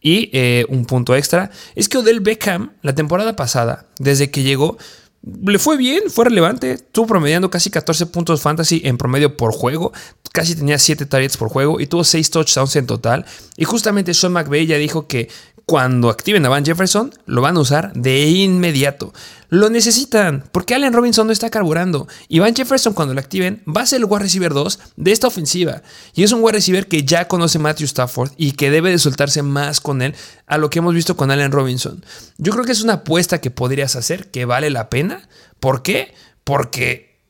Y 0.00 0.30
eh, 0.32 0.66
un 0.68 0.84
punto 0.84 1.14
extra 1.14 1.50
es 1.74 1.88
que 1.88 1.98
Odell 1.98 2.20
Beckham, 2.20 2.72
la 2.82 2.94
temporada 2.94 3.36
pasada, 3.36 3.86
desde 3.98 4.30
que 4.30 4.42
llegó, 4.42 4.76
le 5.22 5.58
fue 5.58 5.78
bien, 5.78 6.02
fue 6.10 6.26
relevante. 6.26 6.72
Estuvo 6.72 7.06
promediando 7.06 7.50
casi 7.50 7.70
14 7.70 8.06
puntos 8.06 8.42
fantasy 8.42 8.82
en 8.84 8.98
promedio 8.98 9.36
por 9.36 9.52
juego. 9.52 9.92
Casi 10.32 10.54
tenía 10.54 10.78
7 10.78 11.06
targets 11.06 11.36
por 11.36 11.48
juego 11.48 11.80
y 11.80 11.86
tuvo 11.86 12.04
6 12.04 12.30
touchdowns 12.30 12.76
en 12.76 12.86
total. 12.86 13.24
Y 13.56 13.64
justamente 13.64 14.12
Sean 14.12 14.32
McVay 14.32 14.66
ya 14.66 14.76
dijo 14.76 15.06
que 15.06 15.30
cuando 15.66 16.10
activen 16.10 16.44
a 16.44 16.50
Van 16.50 16.64
Jefferson, 16.64 17.12
lo 17.26 17.40
van 17.40 17.56
a 17.56 17.60
usar 17.60 17.92
de 17.94 18.26
inmediato. 18.26 19.14
Lo 19.48 19.70
necesitan, 19.70 20.44
porque 20.52 20.74
Allen 20.74 20.92
Robinson 20.92 21.26
no 21.26 21.32
está 21.32 21.48
carburando. 21.48 22.06
Y 22.28 22.40
Van 22.40 22.54
Jefferson, 22.54 22.92
cuando 22.92 23.14
lo 23.14 23.20
activen, 23.20 23.62
va 23.66 23.82
a 23.82 23.86
ser 23.86 24.00
el 24.00 24.04
wide 24.04 24.24
receiver 24.24 24.52
2 24.52 24.78
de 24.96 25.12
esta 25.12 25.28
ofensiva. 25.28 25.82
Y 26.14 26.22
es 26.22 26.32
un 26.32 26.42
wide 26.42 26.54
receiver 26.54 26.86
que 26.86 27.04
ya 27.04 27.28
conoce 27.28 27.58
Matthew 27.58 27.86
Stafford 27.86 28.32
y 28.36 28.52
que 28.52 28.70
debe 28.70 28.90
de 28.90 28.98
soltarse 28.98 29.42
más 29.42 29.80
con 29.80 30.02
él 30.02 30.14
a 30.46 30.58
lo 30.58 30.68
que 30.68 30.80
hemos 30.80 30.94
visto 30.94 31.16
con 31.16 31.30
Allen 31.30 31.52
Robinson. 31.52 32.04
Yo 32.36 32.52
creo 32.52 32.64
que 32.64 32.72
es 32.72 32.82
una 32.82 32.94
apuesta 32.94 33.40
que 33.40 33.50
podrías 33.50 33.96
hacer, 33.96 34.30
que 34.30 34.44
vale 34.44 34.68
la 34.70 34.90
pena. 34.90 35.28
¿Por 35.60 35.82
qué? 35.82 36.14
Porque 36.42 37.20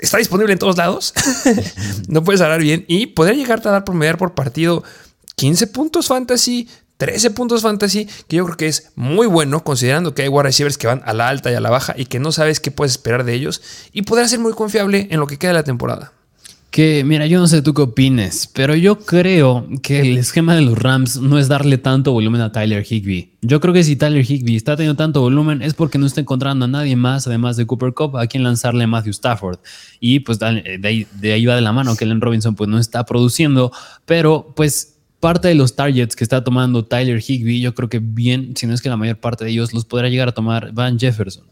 está 0.00 0.18
disponible 0.18 0.52
en 0.52 0.58
todos 0.58 0.76
lados. 0.76 1.14
no 2.08 2.24
puedes 2.24 2.40
hablar 2.40 2.60
bien. 2.60 2.84
Y 2.88 3.06
podría 3.06 3.36
llegarte 3.36 3.68
a 3.68 3.72
dar 3.72 3.84
promediar 3.84 4.18
por 4.18 4.34
partido 4.34 4.82
15 5.36 5.66
puntos 5.68 6.06
fantasy, 6.06 6.68
13 7.04 7.32
puntos 7.32 7.60
fantasy, 7.60 8.08
que 8.28 8.36
yo 8.36 8.46
creo 8.46 8.56
que 8.56 8.66
es 8.66 8.90
muy 8.96 9.26
bueno, 9.26 9.62
considerando 9.62 10.14
que 10.14 10.22
hay 10.22 10.28
wide 10.28 10.44
receivers 10.44 10.78
que 10.78 10.86
van 10.86 11.02
a 11.04 11.12
la 11.12 11.28
alta 11.28 11.52
y 11.52 11.54
a 11.54 11.60
la 11.60 11.68
baja 11.68 11.94
y 11.98 12.06
que 12.06 12.18
no 12.18 12.32
sabes 12.32 12.60
qué 12.60 12.70
puedes 12.70 12.92
esperar 12.92 13.24
de 13.24 13.34
ellos. 13.34 13.60
Y 13.92 14.02
podrá 14.02 14.26
ser 14.26 14.38
muy 14.38 14.54
confiable 14.54 15.08
en 15.10 15.20
lo 15.20 15.26
que 15.26 15.36
queda 15.36 15.50
de 15.50 15.58
la 15.58 15.64
temporada. 15.64 16.14
Que 16.70 17.04
mira, 17.04 17.26
yo 17.26 17.38
no 17.38 17.46
sé 17.46 17.60
tú 17.60 17.74
qué 17.74 17.82
opines, 17.82 18.50
pero 18.54 18.74
yo 18.74 19.00
creo 19.00 19.68
que 19.82 20.00
el 20.00 20.16
esquema 20.16 20.54
de 20.54 20.62
los 20.62 20.78
Rams 20.78 21.18
no 21.18 21.38
es 21.38 21.46
darle 21.46 21.76
tanto 21.76 22.12
volumen 22.12 22.40
a 22.40 22.52
Tyler 22.52 22.82
Higby. 22.90 23.34
Yo 23.42 23.60
creo 23.60 23.74
que 23.74 23.84
si 23.84 23.96
Tyler 23.96 24.24
Higby 24.24 24.56
está 24.56 24.74
teniendo 24.76 24.96
tanto 24.96 25.20
volumen 25.20 25.60
es 25.60 25.74
porque 25.74 25.98
no 25.98 26.06
está 26.06 26.22
encontrando 26.22 26.64
a 26.64 26.68
nadie 26.68 26.96
más, 26.96 27.26
además 27.26 27.58
de 27.58 27.66
Cooper 27.66 27.92
Cup, 27.92 28.16
a 28.16 28.26
quien 28.26 28.42
lanzarle 28.42 28.84
a 28.84 28.86
Matthew 28.86 29.10
Stafford. 29.10 29.58
Y 30.00 30.20
pues 30.20 30.38
de 30.38 30.80
ahí, 30.82 31.06
de 31.20 31.32
ahí 31.34 31.44
va 31.44 31.54
de 31.54 31.60
la 31.60 31.72
mano 31.72 31.96
que 31.96 32.06
Allen 32.06 32.22
Robinson 32.22 32.54
pues 32.54 32.70
no 32.70 32.78
está 32.78 33.04
produciendo, 33.04 33.70
pero 34.06 34.54
pues 34.56 34.93
parte 35.24 35.48
de 35.48 35.54
los 35.54 35.74
targets 35.74 36.16
que 36.16 36.22
está 36.22 36.44
tomando 36.44 36.84
Tyler 36.84 37.18
Higby, 37.18 37.58
yo 37.58 37.74
creo 37.74 37.88
que 37.88 37.98
bien, 37.98 38.54
si 38.58 38.66
no 38.66 38.74
es 38.74 38.82
que 38.82 38.90
la 38.90 38.98
mayor 38.98 39.16
parte 39.16 39.42
de 39.42 39.52
ellos 39.52 39.72
los 39.72 39.86
podrá 39.86 40.10
llegar 40.10 40.28
a 40.28 40.32
tomar 40.32 40.72
Van 40.72 40.98
Jefferson. 40.98 41.46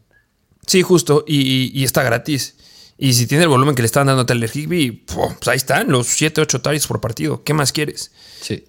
Sí, 0.66 0.83
justo, 0.83 1.25
y, 1.27 1.73
y 1.73 1.83
está 1.83 2.03
gratis. 2.03 2.55
Y 2.99 3.14
si 3.14 3.27
tiene 3.27 3.45
el 3.45 3.49
volumen 3.49 3.75
que 3.75 3.81
le 3.81 3.87
están 3.87 4.09
dando 4.09 4.25
a 4.25 4.27
Tyler 4.27 4.51
Higby, 4.53 5.07
pues 5.07 5.49
ahí 5.49 5.57
están 5.57 5.91
los 5.91 6.07
7, 6.07 6.43
8 6.43 6.61
targets 6.61 6.87
por 6.87 7.01
partido. 7.01 7.45
¿Qué 7.45 7.55
más 7.55 7.73
quieres? 7.73 8.12
Sí. 8.43 8.62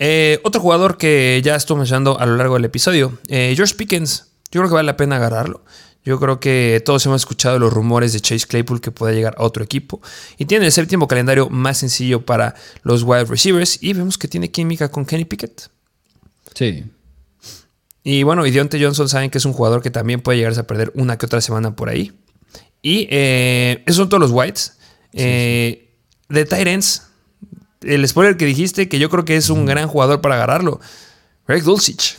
Eh, 0.00 0.40
otro 0.42 0.60
jugador 0.60 0.98
que 0.98 1.40
ya 1.44 1.54
estuve 1.54 1.78
mencionando 1.78 2.18
a 2.18 2.26
lo 2.26 2.34
largo 2.36 2.54
del 2.54 2.64
episodio, 2.64 3.20
eh, 3.28 3.52
George 3.54 3.76
Pickens. 3.76 4.26
Yo 4.50 4.60
creo 4.60 4.70
que 4.70 4.74
vale 4.74 4.86
la 4.86 4.96
pena 4.96 5.18
agarrarlo. 5.18 5.64
Yo 6.04 6.18
creo 6.18 6.40
que 6.40 6.82
todos 6.84 7.06
hemos 7.06 7.22
escuchado 7.22 7.58
los 7.58 7.72
rumores 7.72 8.12
de 8.12 8.20
Chase 8.20 8.46
Claypool 8.46 8.80
que 8.80 8.90
puede 8.90 9.14
llegar 9.14 9.34
a 9.38 9.44
otro 9.44 9.62
equipo. 9.62 10.00
Y 10.36 10.46
tiene 10.46 10.66
el 10.66 10.72
séptimo 10.72 11.06
calendario 11.06 11.48
más 11.48 11.78
sencillo 11.78 12.26
para 12.26 12.54
los 12.82 13.04
wide 13.04 13.26
receivers. 13.26 13.78
Y 13.80 13.92
vemos 13.92 14.18
que 14.18 14.26
tiene 14.26 14.50
química 14.50 14.90
con 14.90 15.04
Kenny 15.06 15.24
Pickett. 15.24 15.70
Sí. 16.54 16.84
Y 18.04 18.24
bueno, 18.24 18.44
y 18.46 18.50
Deontay 18.50 18.82
Johnson 18.82 19.08
saben 19.08 19.30
que 19.30 19.38
es 19.38 19.44
un 19.44 19.52
jugador 19.52 19.80
que 19.80 19.90
también 19.90 20.20
puede 20.20 20.38
llegarse 20.38 20.60
a 20.60 20.66
perder 20.66 20.90
una 20.96 21.18
que 21.18 21.26
otra 21.26 21.40
semana 21.40 21.76
por 21.76 21.88
ahí. 21.88 22.12
Y 22.82 23.06
eh, 23.10 23.84
esos 23.86 23.98
son 23.98 24.08
todos 24.08 24.20
los 24.20 24.32
whites. 24.32 24.76
Eh, 25.12 25.88
de 26.28 26.44
Tyrants, 26.44 27.06
el 27.82 28.06
spoiler 28.08 28.36
que 28.36 28.44
dijiste, 28.44 28.88
que 28.88 28.98
yo 28.98 29.08
creo 29.08 29.24
que 29.24 29.36
es 29.36 29.50
un 29.50 29.66
gran 29.66 29.86
jugador 29.86 30.20
para 30.20 30.34
agarrarlo. 30.34 30.80
Greg 31.46 31.62
Dulcich. 31.62 32.18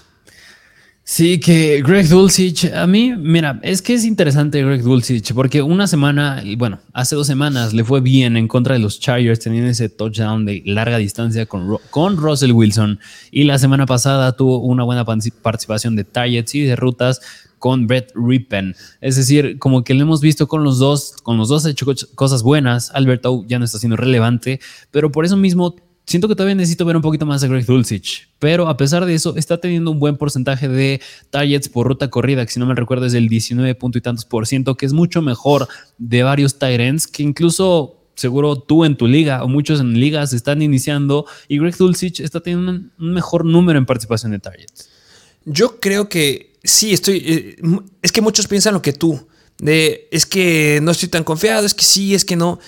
Sí, 1.05 1.37
que 1.41 1.81
Greg 1.81 2.07
Dulcich, 2.07 2.71
a 2.73 2.87
mí, 2.87 3.13
mira, 3.17 3.59
es 3.61 3.81
que 3.81 3.93
es 3.93 4.05
interesante 4.05 4.63
Greg 4.63 4.83
Dulcich, 4.83 5.33
porque 5.33 5.61
una 5.61 5.85
semana, 5.85 6.41
bueno, 6.57 6.79
hace 6.93 7.17
dos 7.17 7.27
semanas 7.27 7.73
le 7.73 7.83
fue 7.83 7.99
bien 7.99 8.37
en 8.37 8.47
contra 8.47 8.75
de 8.75 8.79
los 8.79 9.01
Chargers, 9.01 9.41
teniendo 9.41 9.69
ese 9.69 9.89
touchdown 9.89 10.45
de 10.45 10.63
larga 10.65 10.97
distancia 10.97 11.45
con, 11.45 11.77
con 11.89 12.15
Russell 12.15 12.53
Wilson, 12.53 13.01
y 13.31 13.43
la 13.43 13.59
semana 13.59 13.85
pasada 13.85 14.31
tuvo 14.37 14.59
una 14.59 14.85
buena 14.85 15.03
participación 15.03 15.97
de 15.97 16.05
targets 16.05 16.55
y 16.55 16.61
de 16.61 16.77
rutas 16.77 17.19
con 17.59 17.85
Brett 17.85 18.11
Rippen. 18.15 18.73
Es 19.01 19.17
decir, 19.17 19.59
como 19.59 19.83
que 19.83 19.93
lo 19.93 20.03
hemos 20.03 20.21
visto 20.21 20.47
con 20.47 20.63
los 20.63 20.79
dos, 20.79 21.15
con 21.21 21.37
los 21.37 21.49
dos 21.49 21.65
ha 21.65 21.69
hecho 21.69 21.85
cosas 22.15 22.43
buenas. 22.43 22.91
Alberto 22.91 23.43
ya 23.47 23.59
no 23.59 23.65
está 23.65 23.77
siendo 23.77 23.97
relevante, 23.97 24.61
pero 24.91 25.11
por 25.11 25.25
eso 25.25 25.37
mismo 25.37 25.75
Siento 26.05 26.27
que 26.27 26.35
todavía 26.35 26.55
necesito 26.55 26.85
ver 26.85 26.95
un 26.95 27.01
poquito 27.01 27.25
más 27.25 27.41
de 27.41 27.47
Greg 27.47 27.65
Dulcich, 27.65 28.29
pero 28.39 28.67
a 28.67 28.75
pesar 28.75 29.05
de 29.05 29.13
eso, 29.13 29.35
está 29.37 29.59
teniendo 29.59 29.89
un 29.89 29.99
buen 29.99 30.17
porcentaje 30.17 30.67
de 30.67 31.01
targets 31.29 31.69
por 31.69 31.87
ruta 31.87 32.09
corrida, 32.09 32.45
que 32.45 32.51
si 32.51 32.59
no 32.59 32.65
me 32.65 32.75
recuerdo 32.75 33.05
es 33.05 33.13
del 33.13 33.29
19 33.29 33.73
punto 33.75 33.97
y 33.97 34.01
tantos 34.01 34.25
por 34.25 34.45
ciento, 34.45 34.75
que 34.75 34.85
es 34.85 34.93
mucho 34.93 35.21
mejor 35.21 35.67
de 35.97 36.23
varios 36.23 36.59
Tyrants 36.59 37.07
que 37.07 37.23
incluso 37.23 37.99
seguro 38.15 38.57
tú 38.59 38.85
en 38.85 38.95
tu 38.95 39.07
liga 39.07 39.43
o 39.43 39.47
muchos 39.47 39.79
en 39.79 39.99
ligas 39.99 40.33
están 40.33 40.61
iniciando 40.61 41.25
y 41.47 41.57
Greg 41.57 41.75
Dulcich 41.77 42.19
está 42.19 42.41
teniendo 42.41 42.71
un 42.71 43.13
mejor 43.13 43.45
número 43.45 43.79
en 43.79 43.85
participación 43.85 44.33
de 44.33 44.39
targets. 44.39 44.89
Yo 45.45 45.79
creo 45.79 46.09
que 46.09 46.53
sí, 46.63 46.93
estoy. 46.93 47.23
Eh, 47.25 47.55
es 48.01 48.11
que 48.11 48.21
muchos 48.21 48.47
piensan 48.47 48.73
lo 48.73 48.81
que 48.81 48.93
tú. 48.93 49.27
De 49.57 50.07
es 50.11 50.25
que 50.25 50.79
no 50.81 50.91
estoy 50.91 51.09
tan 51.09 51.23
confiado, 51.23 51.65
es 51.65 51.73
que 51.73 51.83
sí, 51.83 52.13
es 52.13 52.25
que 52.25 52.35
no. 52.35 52.59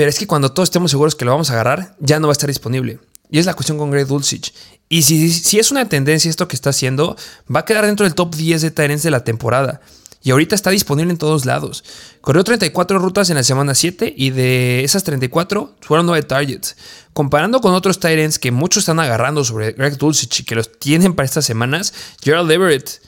Pero 0.00 0.08
es 0.08 0.18
que 0.18 0.26
cuando 0.26 0.50
todos 0.50 0.68
estemos 0.70 0.90
seguros 0.90 1.14
que 1.14 1.26
lo 1.26 1.32
vamos 1.32 1.50
a 1.50 1.52
agarrar, 1.52 1.94
ya 2.00 2.18
no 2.18 2.28
va 2.28 2.30
a 2.30 2.32
estar 2.32 2.48
disponible. 2.48 3.00
Y 3.30 3.38
es 3.38 3.44
la 3.44 3.52
cuestión 3.52 3.76
con 3.76 3.90
Greg 3.90 4.06
Dulcich. 4.06 4.54
Y 4.88 5.02
si, 5.02 5.30
si 5.30 5.58
es 5.58 5.70
una 5.70 5.90
tendencia 5.90 6.30
esto 6.30 6.48
que 6.48 6.56
está 6.56 6.70
haciendo, 6.70 7.18
va 7.54 7.60
a 7.60 7.64
quedar 7.66 7.84
dentro 7.84 8.04
del 8.04 8.14
top 8.14 8.34
10 8.34 8.62
de 8.62 8.70
Tyrants 8.70 9.02
de 9.02 9.10
la 9.10 9.24
temporada. 9.24 9.82
Y 10.22 10.30
ahorita 10.30 10.54
está 10.54 10.70
disponible 10.70 11.12
en 11.12 11.18
todos 11.18 11.44
lados. 11.44 11.84
Corrió 12.22 12.42
34 12.42 12.98
rutas 12.98 13.28
en 13.28 13.36
la 13.36 13.42
semana 13.42 13.74
7 13.74 14.14
y 14.16 14.30
de 14.30 14.84
esas 14.84 15.04
34 15.04 15.76
fueron 15.82 16.06
9 16.06 16.22
targets. 16.22 16.78
Comparando 17.12 17.60
con 17.60 17.74
otros 17.74 18.00
Tyrants 18.00 18.38
que 18.38 18.52
muchos 18.52 18.84
están 18.84 19.00
agarrando 19.00 19.44
sobre 19.44 19.72
Greg 19.72 19.98
Dulcich 19.98 20.40
y 20.40 20.44
que 20.44 20.54
los 20.54 20.78
tienen 20.78 21.12
para 21.12 21.26
estas 21.26 21.44
semanas, 21.44 21.92
Gerald 22.22 22.50
Everett, 22.50 23.02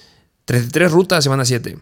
33 0.45 0.93
rutas 0.93 1.25
semana 1.25 1.47
7. 1.47 1.79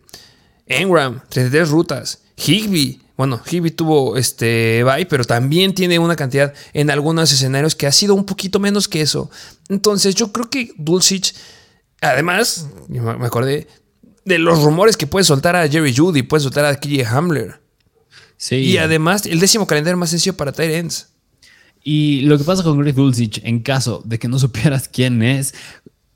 Engram, 0.71 1.21
33 1.29 1.69
rutas. 1.69 2.23
Higby, 2.37 3.03
bueno, 3.17 3.43
Higby 3.45 3.73
tuvo 3.73 4.17
este 4.17 4.83
bye, 4.85 5.05
pero 5.05 5.25
también 5.25 5.75
tiene 5.75 5.99
una 5.99 6.17
cantidad 6.17 6.55
en 6.73 6.91
algunos 6.91 7.31
escenarios 7.31 7.75
que 7.75 7.87
ha 7.87 7.93
sido 7.93 8.15
un 8.15 8.25
poquito 8.25 8.59
menos 8.61 8.89
que 8.89 9.03
eso. 9.03 9.31
Entonces, 9.69 10.15
yo 10.15 10.33
creo 10.33 10.49
que 10.49 10.73
Dulcich, 10.79 11.35
además, 12.01 12.69
me 12.89 13.27
acordé 13.27 13.67
de 14.25 14.39
los 14.39 14.63
rumores 14.63 14.97
que 14.97 15.07
puede 15.07 15.25
soltar 15.25 15.57
a 15.57 15.69
Jerry 15.69 15.95
Judy, 15.95 16.23
puede 16.23 16.43
soltar 16.43 16.65
a 16.65 16.79
KJ 16.79 17.05
Hamler. 17.05 17.61
Sí. 18.37 18.57
Y 18.57 18.79
además, 18.79 19.27
el 19.27 19.39
décimo 19.41 19.67
calendario 19.67 19.99
más 19.99 20.11
sencillo 20.11 20.37
para 20.37 20.53
Tyrants. 20.53 21.09
Y 21.83 22.23
lo 22.23 22.39
que 22.39 22.45
pasa 22.45 22.63
con 22.63 22.79
Greg 22.79 22.95
Dulcich, 22.95 23.41
en 23.45 23.61
caso 23.61 24.03
de 24.05 24.19
que 24.19 24.29
no 24.29 24.39
supieras 24.39 24.89
quién 24.89 25.23
es, 25.23 25.53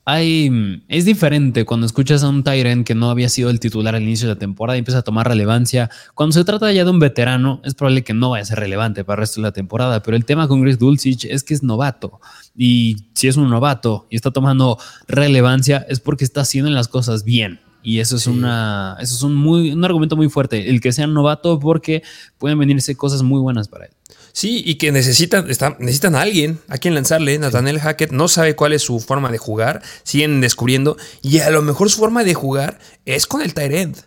hay, 0.07 0.83
es 0.87 1.05
diferente 1.05 1.65
cuando 1.65 1.87
escuchas 1.87 2.23
a 2.23 2.29
un 2.29 2.43
Tyrant 2.43 2.85
que 2.85 2.93
no 2.93 3.09
había 3.09 3.27
sido 3.27 3.49
el 3.49 3.59
titular 3.59 3.95
al 3.95 4.03
inicio 4.03 4.27
de 4.27 4.35
la 4.35 4.39
temporada 4.39 4.77
y 4.77 4.79
empieza 4.79 4.99
a 4.99 5.01
tomar 5.01 5.27
relevancia. 5.27 5.89
Cuando 6.13 6.33
se 6.33 6.43
trata 6.45 6.71
ya 6.71 6.83
de 6.83 6.91
un 6.91 6.99
veterano, 6.99 7.59
es 7.63 7.73
probable 7.73 8.03
que 8.03 8.13
no 8.13 8.29
vaya 8.29 8.43
a 8.43 8.45
ser 8.45 8.59
relevante 8.59 9.03
para 9.03 9.15
el 9.15 9.21
resto 9.21 9.41
de 9.41 9.47
la 9.47 9.51
temporada. 9.51 10.03
Pero 10.03 10.15
el 10.15 10.23
tema 10.23 10.47
con 10.47 10.61
Chris 10.61 10.77
Dulcich 10.77 11.25
es 11.25 11.43
que 11.43 11.55
es 11.55 11.63
novato. 11.63 12.21
Y 12.55 12.97
si 13.15 13.27
es 13.27 13.35
un 13.35 13.49
novato 13.49 14.05
y 14.11 14.15
está 14.15 14.29
tomando 14.29 14.77
relevancia, 15.07 15.83
es 15.89 15.99
porque 15.99 16.23
está 16.23 16.41
haciendo 16.41 16.69
las 16.69 16.87
cosas 16.87 17.23
bien. 17.23 17.59
Y 17.81 17.99
eso 17.99 18.15
es, 18.15 18.27
una, 18.27 18.97
eso 18.99 19.15
es 19.15 19.23
un, 19.23 19.35
muy, 19.35 19.71
un 19.71 19.83
argumento 19.85 20.15
muy 20.15 20.29
fuerte. 20.29 20.69
El 20.69 20.81
que 20.81 20.91
sea 20.91 21.07
novato 21.07 21.59
porque 21.59 22.03
pueden 22.37 22.59
venirse 22.59 22.95
cosas 22.95 23.23
muy 23.23 23.39
buenas 23.39 23.67
para 23.67 23.85
él. 23.85 23.91
Sí, 24.35 24.61
y 24.65 24.75
que 24.75 24.91
necesitan, 24.91 25.47
necesitan 25.47 26.13
a 26.13 26.19
alguien 26.19 26.59
a 26.67 26.77
quien 26.77 26.93
lanzarle. 26.93 27.39
Nathaniel 27.39 27.79
Hackett 27.79 28.11
no 28.11 28.27
sabe 28.27 28.53
cuál 28.53 28.73
es 28.73 28.81
su 28.81 28.99
forma 28.99 29.31
de 29.31 29.37
jugar, 29.37 29.81
siguen 30.03 30.41
descubriendo, 30.41 30.97
y 31.21 31.39
a 31.39 31.49
lo 31.51 31.61
mejor 31.61 31.89
su 31.89 31.99
forma 31.99 32.25
de 32.25 32.33
jugar 32.33 32.77
es 33.05 33.27
con 33.27 33.41
el 33.41 33.53
Tyrant. 33.53 33.97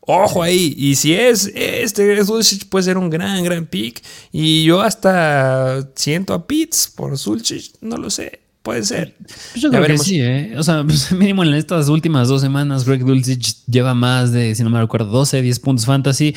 Ojo 0.00 0.42
ahí, 0.42 0.74
y 0.76 0.96
si 0.96 1.14
es 1.14 1.50
este 1.54 2.22
Zulchich 2.26 2.68
puede 2.68 2.82
ser 2.82 2.98
un 2.98 3.08
gran, 3.08 3.42
gran 3.42 3.64
pick. 3.64 4.02
Y 4.32 4.64
yo 4.64 4.82
hasta 4.82 5.88
siento 5.94 6.34
a 6.34 6.46
Pitts 6.46 6.92
por 6.94 7.16
Zulchich, 7.16 7.72
no 7.80 7.96
lo 7.96 8.10
sé. 8.10 8.40
Puede 8.62 8.84
ser. 8.84 9.14
Pues 9.18 9.62
yo 9.62 9.70
creo 9.70 9.86
que 9.86 9.96
sí, 9.96 10.20
¿eh? 10.20 10.54
O 10.58 10.62
sea, 10.62 10.84
pues, 10.84 11.10
mínimo 11.12 11.42
en 11.42 11.54
estas 11.54 11.88
últimas 11.88 12.28
dos 12.28 12.42
semanas, 12.42 12.84
Greg 12.84 13.02
Dulcich 13.02 13.64
lleva 13.66 13.94
más 13.94 14.30
de, 14.30 14.54
si 14.54 14.62
no 14.62 14.68
me 14.68 14.78
recuerdo, 14.78 15.06
12, 15.06 15.40
10 15.40 15.60
puntos 15.60 15.86
fantasy 15.86 16.34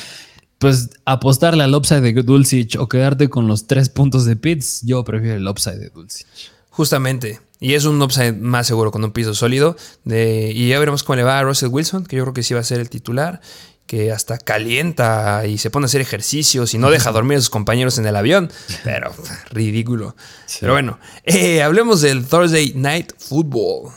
pues 0.60 0.89
apostarle 1.05 1.64
al 1.64 1.76
upside 1.76 2.01
de 2.01 2.14
Dulcich 2.24 2.76
o 2.78 2.89
quedarte 2.89 3.30
con 3.30 3.47
los 3.47 3.68
tres 3.68 3.89
puntos 3.89 4.26
de 4.26 4.36
Pitts, 4.36 4.82
yo 4.84 5.03
prefiero 5.03 5.36
el 5.36 5.47
upside 5.47 5.78
de 5.78 5.89
Dulcich. 5.89 6.26
Justamente. 6.70 7.39
Y 7.60 7.74
es 7.74 7.86
un 7.86 7.99
upside 8.01 8.34
más 8.34 8.68
seguro 8.68 8.91
con 8.91 9.03
un 9.03 9.12
piso 9.12 9.34
sólido. 9.34 9.76
De, 10.03 10.51
y 10.53 10.70
ya 10.70 10.80
veremos 10.80 11.03
cómo 11.03 11.16
le 11.16 11.24
va 11.24 11.39
a 11.39 11.43
Russell 11.43 11.70
Wilson, 11.70 12.05
que 12.05 12.16
yo 12.16 12.24
creo 12.24 12.34
que 12.34 12.43
sí 12.43 12.53
va 12.53 12.60
a 12.60 12.64
ser 12.64 12.80
el 12.80 12.89
titular. 12.89 13.41
Que 13.88 14.12
hasta 14.12 14.38
calienta 14.38 15.47
y 15.47 15.58
se 15.58 15.72
pone 15.72 15.86
a 15.86 15.88
hacer 15.88 16.01
ejercicios 16.01 16.74
y 16.74 16.78
no 16.78 16.91
deja 16.91 17.12
dormir 17.14 17.38
a 17.38 17.41
sus 17.41 17.49
compañeros 17.49 17.97
en 17.97 18.05
el 18.05 18.16
avión. 18.16 18.51
Pero 18.84 19.12
ridículo. 19.49 20.16
Pero 20.60 20.74
bueno, 20.74 20.99
eh, 21.24 21.64
hablemos 21.64 22.01
del 22.01 22.26
Thursday 22.26 22.74
Night 22.76 23.14
Football. 23.18 23.91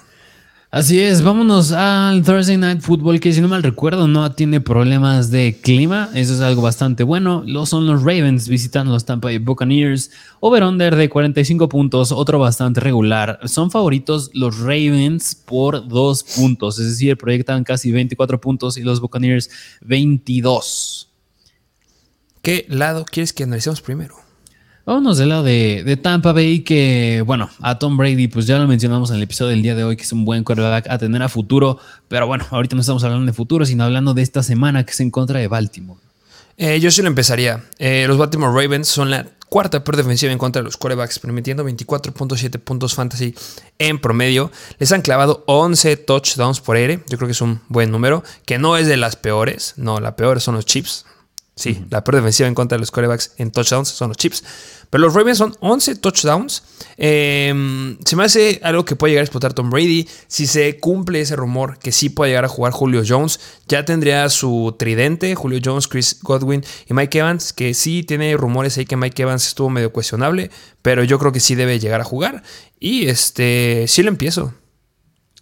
Así 0.73 1.01
es, 1.01 1.23
vámonos 1.23 1.73
al 1.73 2.23
Thursday 2.23 2.57
Night 2.57 2.81
Football, 2.81 3.19
que 3.19 3.33
si 3.33 3.41
no 3.41 3.49
mal 3.49 3.65
recuerdo 3.65 4.07
no 4.07 4.31
tiene 4.31 4.61
problemas 4.61 5.33
de 5.33 5.59
clima, 5.61 6.11
eso 6.15 6.33
es 6.33 6.41
algo 6.41 6.63
bastante 6.63 7.03
bueno. 7.03 7.43
Lo 7.45 7.67
son 7.67 7.89
los 7.89 8.05
Ravens 8.05 8.49
visitando 8.49 8.93
los 8.93 9.05
Tampa 9.05 9.27
Bay 9.27 9.39
Buccaneers, 9.39 10.13
over-under 10.39 10.95
de 10.95 11.09
45 11.09 11.69
puntos, 11.69 12.13
otro 12.13 12.39
bastante 12.39 12.79
regular. 12.79 13.41
Son 13.47 13.73
favoritos 13.73 14.31
los 14.33 14.61
Ravens 14.61 15.35
por 15.35 15.89
dos 15.89 16.23
puntos, 16.23 16.79
es 16.79 16.91
decir, 16.91 17.17
proyectan 17.17 17.65
casi 17.65 17.91
24 17.91 18.41
puntos 18.41 18.77
y 18.77 18.83
los 18.83 19.01
Buccaneers 19.01 19.51
22. 19.81 21.09
¿Qué 22.43 22.67
lado 22.69 23.05
quieres 23.05 23.33
que 23.33 23.43
analicemos 23.43 23.81
primero? 23.81 24.30
Vámonos 24.91 25.19
del 25.19 25.29
lado 25.29 25.45
de, 25.45 26.01
Tampa 26.03 26.33
Bay, 26.33 26.65
que 26.65 27.23
bueno, 27.25 27.49
a 27.61 27.79
Tom 27.79 27.97
Brady, 27.97 28.27
pues 28.27 28.49
ya 28.49 28.59
lo 28.59 28.67
mencionamos 28.67 29.11
en 29.11 29.19
el 29.19 29.23
episodio 29.23 29.53
del 29.53 29.63
día 29.63 29.77
de 29.77 29.85
hoy, 29.85 29.95
que 29.95 30.03
es 30.03 30.11
un 30.11 30.25
buen 30.25 30.43
quarterback 30.43 30.91
a 30.91 30.99
tener 30.99 31.23
a 31.23 31.29
futuro, 31.29 31.79
pero 32.09 32.27
bueno, 32.27 32.45
ahorita 32.51 32.75
no 32.75 32.81
estamos 32.81 33.05
hablando 33.05 33.25
de 33.25 33.33
futuro, 33.33 33.65
sino 33.65 33.85
hablando 33.85 34.15
de 34.15 34.23
esta 34.23 34.43
semana 34.43 34.85
que 34.85 34.91
es 34.91 34.99
en 34.99 35.13
contra 35.13 35.39
de 35.39 35.47
Baltimore. 35.47 36.01
Eh, 36.57 36.81
yo 36.81 36.91
sí 36.91 37.03
lo 37.03 37.07
empezaría. 37.07 37.63
Eh, 37.79 38.07
los 38.09 38.19
Baltimore 38.19 38.53
Ravens 38.53 38.89
son 38.89 39.13
la 39.13 39.29
cuarta 39.49 39.85
peor 39.85 39.97
defensiva 39.97 40.33
en 40.33 40.39
contra 40.39 40.61
de 40.61 40.65
los 40.65 40.77
quarterbacks, 40.77 41.21
permitiendo 41.21 41.65
24.7 41.65 42.59
puntos 42.59 42.93
fantasy 42.93 43.33
en 43.79 44.01
promedio. 44.01 44.51
Les 44.81 44.91
han 44.91 45.03
clavado 45.03 45.45
11 45.47 45.99
touchdowns 45.99 46.61
por 46.61 46.75
aire. 46.75 47.05
Yo 47.09 47.17
creo 47.17 47.29
que 47.29 47.33
es 47.33 47.41
un 47.41 47.61
buen 47.69 47.93
número, 47.93 48.25
que 48.45 48.59
no 48.59 48.77
es 48.77 48.89
de 48.89 48.97
las 48.97 49.15
peores. 49.15 49.75
No, 49.77 50.01
la 50.01 50.17
peor 50.17 50.41
son 50.41 50.57
los 50.57 50.67
Chips. 50.67 51.07
Sí, 51.61 51.85
la 51.91 52.03
peor 52.03 52.17
defensiva 52.17 52.49
en 52.49 52.55
contra 52.55 52.77
de 52.77 52.81
los 52.81 52.91
quarterbacks 52.91 53.35
en 53.37 53.51
touchdowns 53.51 53.91
son 53.91 54.09
los 54.09 54.17
Chips. 54.17 54.43
Pero 54.89 55.03
los 55.03 55.13
Ravens 55.13 55.37
son 55.37 55.55
11 55.61 55.97
touchdowns. 55.97 56.63
Em, 56.97 57.99
se 58.03 58.17
me 58.17 58.25
hace 58.25 58.61
algo 58.63 58.87
que 58.87 58.97
puede 58.97 59.11
llegar 59.11 59.21
a 59.21 59.25
explotar 59.25 59.53
Tom 59.53 59.69
Brady. 59.69 60.09
Si 60.27 60.47
se 60.47 60.81
cumple 60.81 61.21
ese 61.21 61.37
rumor 61.37 61.79
que 61.79 61.93
sí 61.93 62.09
puede 62.09 62.31
llegar 62.31 62.47
a 62.47 62.49
jugar 62.49 62.73
Julio 62.73 63.03
Jones, 63.07 63.41
ya 63.69 63.85
tendría 63.85 64.31
su 64.31 64.75
tridente, 64.79 65.35
Julio 65.35 65.61
Jones, 65.63 65.87
Chris 65.87 66.19
Godwin 66.23 66.65
y 66.89 66.95
Mike 66.95 67.19
Evans, 67.19 67.53
que 67.53 67.75
sí 67.75 68.05
tiene 68.05 68.35
rumores 68.39 68.79
ahí 68.79 68.87
que 68.87 68.97
Mike 68.97 69.21
Evans 69.21 69.47
estuvo 69.47 69.69
medio 69.69 69.93
cuestionable, 69.93 70.51
pero 70.81 71.05
yo 71.05 71.19
creo 71.19 71.31
que 71.31 71.41
sí 71.41 71.57
debe 71.57 71.79
llegar 71.79 72.01
a 72.01 72.05
jugar. 72.05 72.43
Y 72.79 73.09
este, 73.09 73.85
sí 73.87 74.03
lo 74.03 74.09
empiezo. 74.09 74.55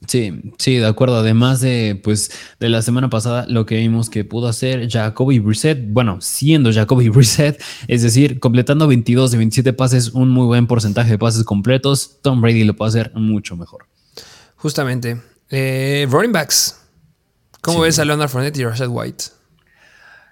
Sí, 0.07 0.53
sí, 0.59 0.77
de 0.77 0.87
acuerdo. 0.87 1.17
Además 1.17 1.61
de, 1.61 2.01
pues, 2.03 2.31
de 2.61 2.69
la 2.69 2.83
semana 2.83 3.11
pasada, 3.11 3.47
lo 3.49 3.67
que 3.67 3.77
vimos 3.77 4.09
que 4.11 4.25
pudo 4.25 4.49
hacer 4.49 4.89
Jacoby 4.89 5.41
Brissett, 5.41 5.81
bueno, 5.89 6.19
siendo 6.21 6.73
Jacoby 6.73 7.09
Brissett, 7.11 7.61
es 7.89 8.03
decir, 8.03 8.39
completando 8.39 8.87
22 8.87 9.33
de 9.33 9.39
27 9.39 9.73
pases, 9.73 10.11
un 10.11 10.31
muy 10.31 10.47
buen 10.47 10.67
porcentaje 10.67 11.11
de 11.11 11.19
pases 11.19 11.45
completos, 11.45 12.19
Tom 12.23 12.41
Brady 12.41 12.65
lo 12.65 12.77
puede 12.77 12.91
hacer 12.91 13.13
mucho 13.15 13.57
mejor. 13.57 13.87
Justamente. 14.57 15.21
Eh, 15.51 16.07
running 16.11 16.33
backs. 16.33 16.81
¿Cómo 17.61 17.81
ves 17.81 17.99
a 17.99 18.05
Leonard 18.05 18.29
Fournette 18.29 18.57
y 18.59 18.65
Rashad 18.65 18.89
White? 18.89 19.25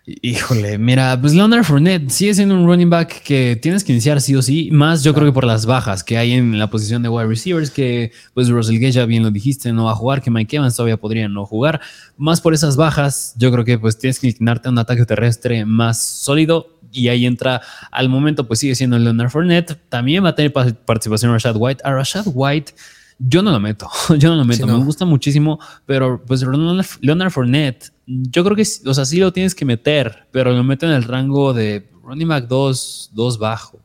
Híjole, 0.09 0.79
mira, 0.79 1.21
pues 1.21 1.35
Leonard 1.35 1.65
Fournette 1.65 2.11
sigue 2.11 2.33
siendo 2.33 2.55
un 2.55 2.65
running 2.65 2.89
back 2.89 3.25
que 3.25 3.59
tienes 3.61 3.83
que 3.83 3.91
iniciar 3.91 4.21
sí 4.21 4.37
o 4.37 4.43
sí, 4.43 4.71
más 4.71 5.03
yo 5.03 5.13
creo 5.13 5.27
que 5.27 5.33
por 5.33 5.45
las 5.45 5.67
bajas 5.67 6.05
que 6.05 6.17
hay 6.17 6.35
en 6.35 6.61
la 6.61 6.71
posición 6.71 7.03
de 7.03 7.09
wide 7.09 7.27
receivers, 7.27 7.73
que 7.73 8.13
pues 8.33 8.49
Russell 8.49 8.79
Gage 8.79 8.93
ya 8.93 9.05
bien 9.05 9.25
lo 9.25 9.33
dijiste, 9.33 9.73
no 9.73 9.87
va 9.87 9.91
a 9.91 9.95
jugar, 9.97 10.23
que 10.23 10.31
Mike 10.31 10.59
Evans 10.59 10.77
todavía 10.77 10.97
podría 10.97 11.29
no 11.29 11.45
jugar, 11.45 11.81
más 12.17 12.41
por 12.41 12.55
esas 12.55 12.77
bajas, 12.77 13.35
yo 13.37 13.51
creo 13.51 13.65
que 13.65 13.81
pues 13.81 13.99
tienes 13.99 14.21
que 14.21 14.29
inclinarte 14.29 14.69
a 14.69 14.71
un 14.71 14.79
ataque 14.79 15.05
terrestre 15.05 15.65
más 15.65 16.01
sólido 16.01 16.79
y 16.93 17.09
ahí 17.09 17.27
entra 17.27 17.61
al 17.91 18.09
momento 18.09 18.47
pues 18.47 18.61
sigue 18.61 18.77
siendo 18.77 19.01
Leonard 19.01 19.31
Fournette, 19.31 19.77
también 19.89 20.25
va 20.25 20.29
a 20.29 20.35
tener 20.37 20.53
participación 20.53 21.33
Rashad 21.33 21.57
White, 21.59 21.83
a 21.85 21.93
Rashad 21.93 22.27
White 22.33 22.75
yo 23.19 23.43
no 23.43 23.51
lo 23.51 23.59
meto, 23.61 23.89
yo 24.19 24.29
no 24.29 24.37
lo 24.37 24.45
meto, 24.45 24.67
me 24.67 24.85
gusta 24.85 25.05
muchísimo, 25.05 25.59
pero 25.85 26.23
pues 26.25 26.43
Leonard 26.43 27.31
Fournette, 27.31 27.93
yo 28.07 28.45
creo 28.45 28.57
que, 28.57 28.65
o 28.87 28.95
sea, 28.95 29.05
sí 29.05 29.19
lo 29.19 29.33
tienes 29.33 29.55
que 29.55 29.65
meter, 29.65 30.29
pero 30.31 30.53
lo 30.53 30.63
meto 30.65 30.87
en 30.87 30.93
el 30.93 31.03
rango 31.03 31.53
de 31.53 31.89
running 32.03 32.29
back 32.29 32.47
2, 32.47 33.11
2 33.13 33.39
bajo. 33.39 33.81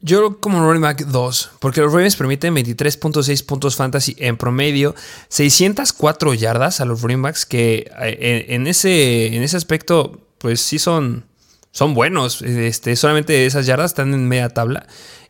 Yo 0.00 0.38
como 0.38 0.60
running 0.60 0.82
back 0.82 1.06
2, 1.06 1.50
porque 1.60 1.80
los 1.80 1.90
Ravens 1.90 2.14
permiten 2.14 2.54
23.6 2.54 3.44
puntos 3.46 3.74
fantasy 3.74 4.14
en 4.18 4.36
promedio, 4.36 4.94
604 5.28 6.34
yardas 6.34 6.80
a 6.80 6.84
los 6.84 7.00
running 7.00 7.22
backs, 7.22 7.46
que 7.46 7.90
eh, 8.00 8.46
en, 8.50 8.66
ese, 8.66 9.34
en 9.34 9.42
ese 9.42 9.56
aspecto, 9.56 10.28
pues 10.38 10.60
sí 10.60 10.78
son, 10.78 11.24
son 11.70 11.94
buenos. 11.94 12.42
Este, 12.42 12.96
solamente 12.96 13.46
esas 13.46 13.64
yardas 13.64 13.92
están 13.92 14.12
en 14.12 14.28
media 14.28 14.50
tabla. 14.50 14.86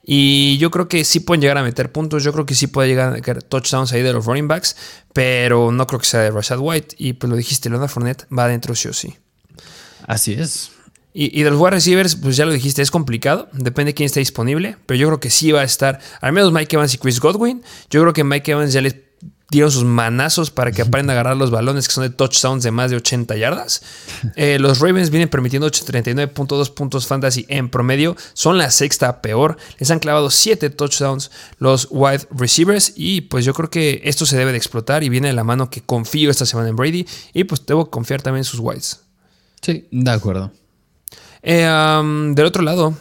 Y 0.06 0.58
yo 0.58 0.70
creo 0.70 0.86
que 0.86 1.04
sí 1.04 1.20
pueden 1.20 1.40
llegar 1.40 1.56
a 1.56 1.62
meter 1.62 1.90
puntos. 1.90 2.22
Yo 2.22 2.32
creo 2.32 2.44
que 2.44 2.54
sí 2.54 2.66
puede 2.66 2.88
llegar 2.88 3.08
a 3.08 3.12
meter 3.12 3.42
touchdowns 3.42 3.92
ahí 3.92 4.02
de 4.02 4.12
los 4.12 4.26
running 4.26 4.48
backs. 4.48 4.76
Pero 5.12 5.72
no 5.72 5.86
creo 5.86 6.00
que 6.00 6.06
sea 6.06 6.20
de 6.20 6.30
Rashad 6.30 6.58
White. 6.58 6.96
Y 6.98 7.14
pues 7.14 7.30
lo 7.30 7.36
dijiste, 7.36 7.70
Leonard 7.70 7.88
Fournette 7.88 8.26
va 8.36 8.44
adentro 8.44 8.74
sí 8.74 8.88
o 8.88 8.92
sí. 8.92 9.16
Así 10.06 10.34
es. 10.34 10.70
Y, 11.16 11.44
de 11.44 11.50
los 11.50 11.60
wide 11.60 11.70
receivers, 11.70 12.16
pues 12.16 12.36
ya 12.36 12.44
lo 12.44 12.52
dijiste, 12.52 12.82
es 12.82 12.90
complicado. 12.90 13.48
Depende 13.52 13.90
de 13.90 13.94
quién 13.94 14.06
esté 14.06 14.18
disponible. 14.18 14.76
Pero 14.84 14.98
yo 14.98 15.06
creo 15.06 15.20
que 15.20 15.30
sí 15.30 15.52
va 15.52 15.60
a 15.60 15.64
estar. 15.64 16.00
Al 16.20 16.32
menos 16.32 16.52
Mike 16.52 16.74
Evans 16.74 16.92
y 16.92 16.98
Chris 16.98 17.20
Godwin. 17.20 17.62
Yo 17.88 18.00
creo 18.00 18.12
que 18.12 18.24
Mike 18.24 18.50
Evans 18.50 18.72
ya 18.72 18.80
les 18.80 18.96
dieron 19.54 19.70
sus 19.70 19.84
manazos 19.84 20.50
para 20.50 20.72
que 20.72 20.82
aprenda 20.82 21.12
a 21.12 21.14
agarrar 21.14 21.36
los 21.36 21.50
balones 21.50 21.86
que 21.86 21.94
son 21.94 22.02
de 22.04 22.10
touchdowns 22.10 22.62
de 22.62 22.70
más 22.70 22.90
de 22.90 22.96
80 22.96 23.36
yardas. 23.36 23.82
Eh, 24.36 24.58
los 24.58 24.80
Ravens 24.80 25.10
vienen 25.10 25.28
permitiendo 25.28 25.70
39.2 25.70 26.74
puntos 26.74 27.06
fantasy 27.06 27.46
en 27.48 27.68
promedio. 27.68 28.16
Son 28.32 28.58
la 28.58 28.70
sexta 28.70 29.22
peor. 29.22 29.56
Les 29.78 29.90
han 29.90 30.00
clavado 30.00 30.30
7 30.30 30.70
touchdowns 30.70 31.30
los 31.58 31.88
wide 31.90 32.26
receivers. 32.30 32.92
Y 32.96 33.22
pues 33.22 33.44
yo 33.44 33.54
creo 33.54 33.70
que 33.70 34.00
esto 34.04 34.26
se 34.26 34.36
debe 34.36 34.52
de 34.52 34.58
explotar. 34.58 35.02
Y 35.04 35.08
viene 35.08 35.28
de 35.28 35.34
la 35.34 35.44
mano 35.44 35.70
que 35.70 35.82
confío 35.82 36.30
esta 36.30 36.46
semana 36.46 36.68
en 36.68 36.76
Brady. 36.76 37.06
Y 37.32 37.44
pues 37.44 37.64
debo 37.66 37.90
confiar 37.90 38.22
también 38.22 38.40
en 38.40 38.44
sus 38.44 38.60
wides. 38.60 39.00
Sí, 39.62 39.86
de 39.90 40.10
acuerdo. 40.10 40.52
Eh, 41.42 42.32
del 42.34 42.44
otro 42.44 42.62
lado. 42.62 42.94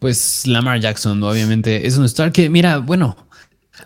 Pues 0.00 0.46
Lamar 0.46 0.80
Jackson, 0.80 1.22
obviamente, 1.22 1.86
es 1.86 1.98
un 1.98 2.06
star 2.06 2.32
que, 2.32 2.48
mira, 2.48 2.78
bueno, 2.78 3.18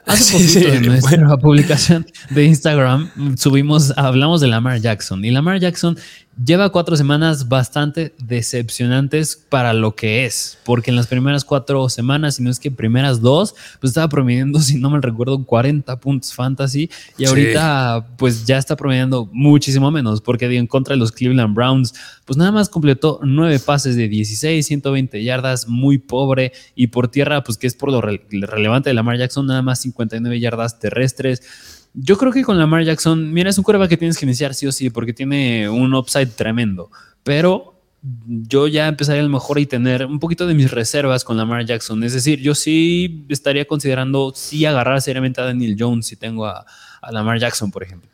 Hace 0.06 0.32
poquito 0.32 0.72
en 0.72 0.86
nuestra 0.86 1.36
publicación 1.38 2.06
de 2.30 2.44
Instagram 2.44 3.10
subimos, 3.36 3.92
hablamos 3.96 4.40
de 4.40 4.48
Lamar 4.48 4.80
Jackson. 4.80 5.24
Y 5.24 5.30
Lamar 5.30 5.60
Jackson 5.60 5.96
lleva 6.42 6.70
cuatro 6.70 6.96
semanas 6.96 7.48
bastante 7.48 8.14
decepcionantes 8.18 9.36
para 9.48 9.72
lo 9.72 9.94
que 9.94 10.24
es, 10.24 10.58
porque 10.64 10.90
en 10.90 10.96
las 10.96 11.06
primeras 11.06 11.44
cuatro 11.44 11.88
semanas, 11.88 12.36
si 12.36 12.42
no 12.42 12.50
es 12.50 12.58
que 12.58 12.70
primeras 12.70 13.20
dos, 13.20 13.54
pues 13.80 13.90
estaba 13.90 14.08
promediando, 14.08 14.58
si 14.60 14.76
no 14.76 14.90
me 14.90 15.00
recuerdo, 15.00 15.44
40 15.44 16.00
puntos 16.00 16.34
fantasy 16.34 16.90
y 17.18 17.26
ahorita 17.26 18.06
pues 18.16 18.44
ya 18.44 18.58
está 18.58 18.76
promediando 18.76 19.28
muchísimo 19.32 19.90
menos, 19.90 20.20
porque 20.20 20.46
en 20.46 20.66
contra 20.66 20.94
de 20.94 20.98
los 20.98 21.12
Cleveland 21.12 21.54
Browns, 21.54 21.94
pues 22.24 22.36
nada 22.36 22.52
más 22.52 22.68
completó 22.68 23.20
nueve 23.22 23.58
pases 23.58 23.96
de 23.96 24.08
16, 24.08 24.66
120 24.66 25.22
yardas, 25.22 25.68
muy 25.68 25.98
pobre 25.98 26.52
y 26.74 26.88
por 26.88 27.08
tierra, 27.08 27.44
pues 27.44 27.58
que 27.58 27.66
es 27.66 27.74
por 27.74 27.92
lo 27.92 28.00
relevante 28.00 28.90
de 28.90 28.94
Lamar 28.94 29.18
Jackson, 29.18 29.46
nada 29.46 29.62
más 29.62 29.80
59 29.80 30.40
yardas 30.40 30.78
terrestres. 30.78 31.42
Yo 31.94 32.18
creo 32.18 32.32
que 32.32 32.42
con 32.42 32.58
Lamar 32.58 32.82
Jackson, 32.84 33.32
mira, 33.32 33.48
es 33.48 33.56
un 33.56 33.64
curva 33.64 33.86
que 33.88 33.96
tienes 33.96 34.18
que 34.18 34.26
iniciar 34.26 34.52
sí 34.54 34.66
o 34.66 34.72
sí, 34.72 34.90
porque 34.90 35.12
tiene 35.12 35.68
un 35.68 35.94
upside 35.94 36.26
tremendo. 36.26 36.90
Pero 37.22 37.74
yo 38.26 38.68
ya 38.68 38.88
empezaría 38.88 39.22
a 39.22 39.24
lo 39.24 39.30
mejor 39.30 39.58
y 39.58 39.66
tener 39.66 40.04
un 40.04 40.18
poquito 40.18 40.46
de 40.46 40.54
mis 40.54 40.70
reservas 40.70 41.24
con 41.24 41.36
Lamar 41.36 41.64
Jackson. 41.64 42.02
Es 42.04 42.12
decir, 42.12 42.40
yo 42.40 42.54
sí 42.54 43.24
estaría 43.28 43.64
considerando 43.66 44.32
sí 44.34 44.66
agarrar 44.66 45.00
seriamente 45.00 45.40
a 45.40 45.44
Daniel 45.44 45.76
Jones 45.78 46.06
si 46.06 46.16
tengo 46.16 46.46
a, 46.46 46.66
Lamar 47.10 47.38
Jackson, 47.38 47.70
por 47.70 47.82
ejemplo. 47.82 48.10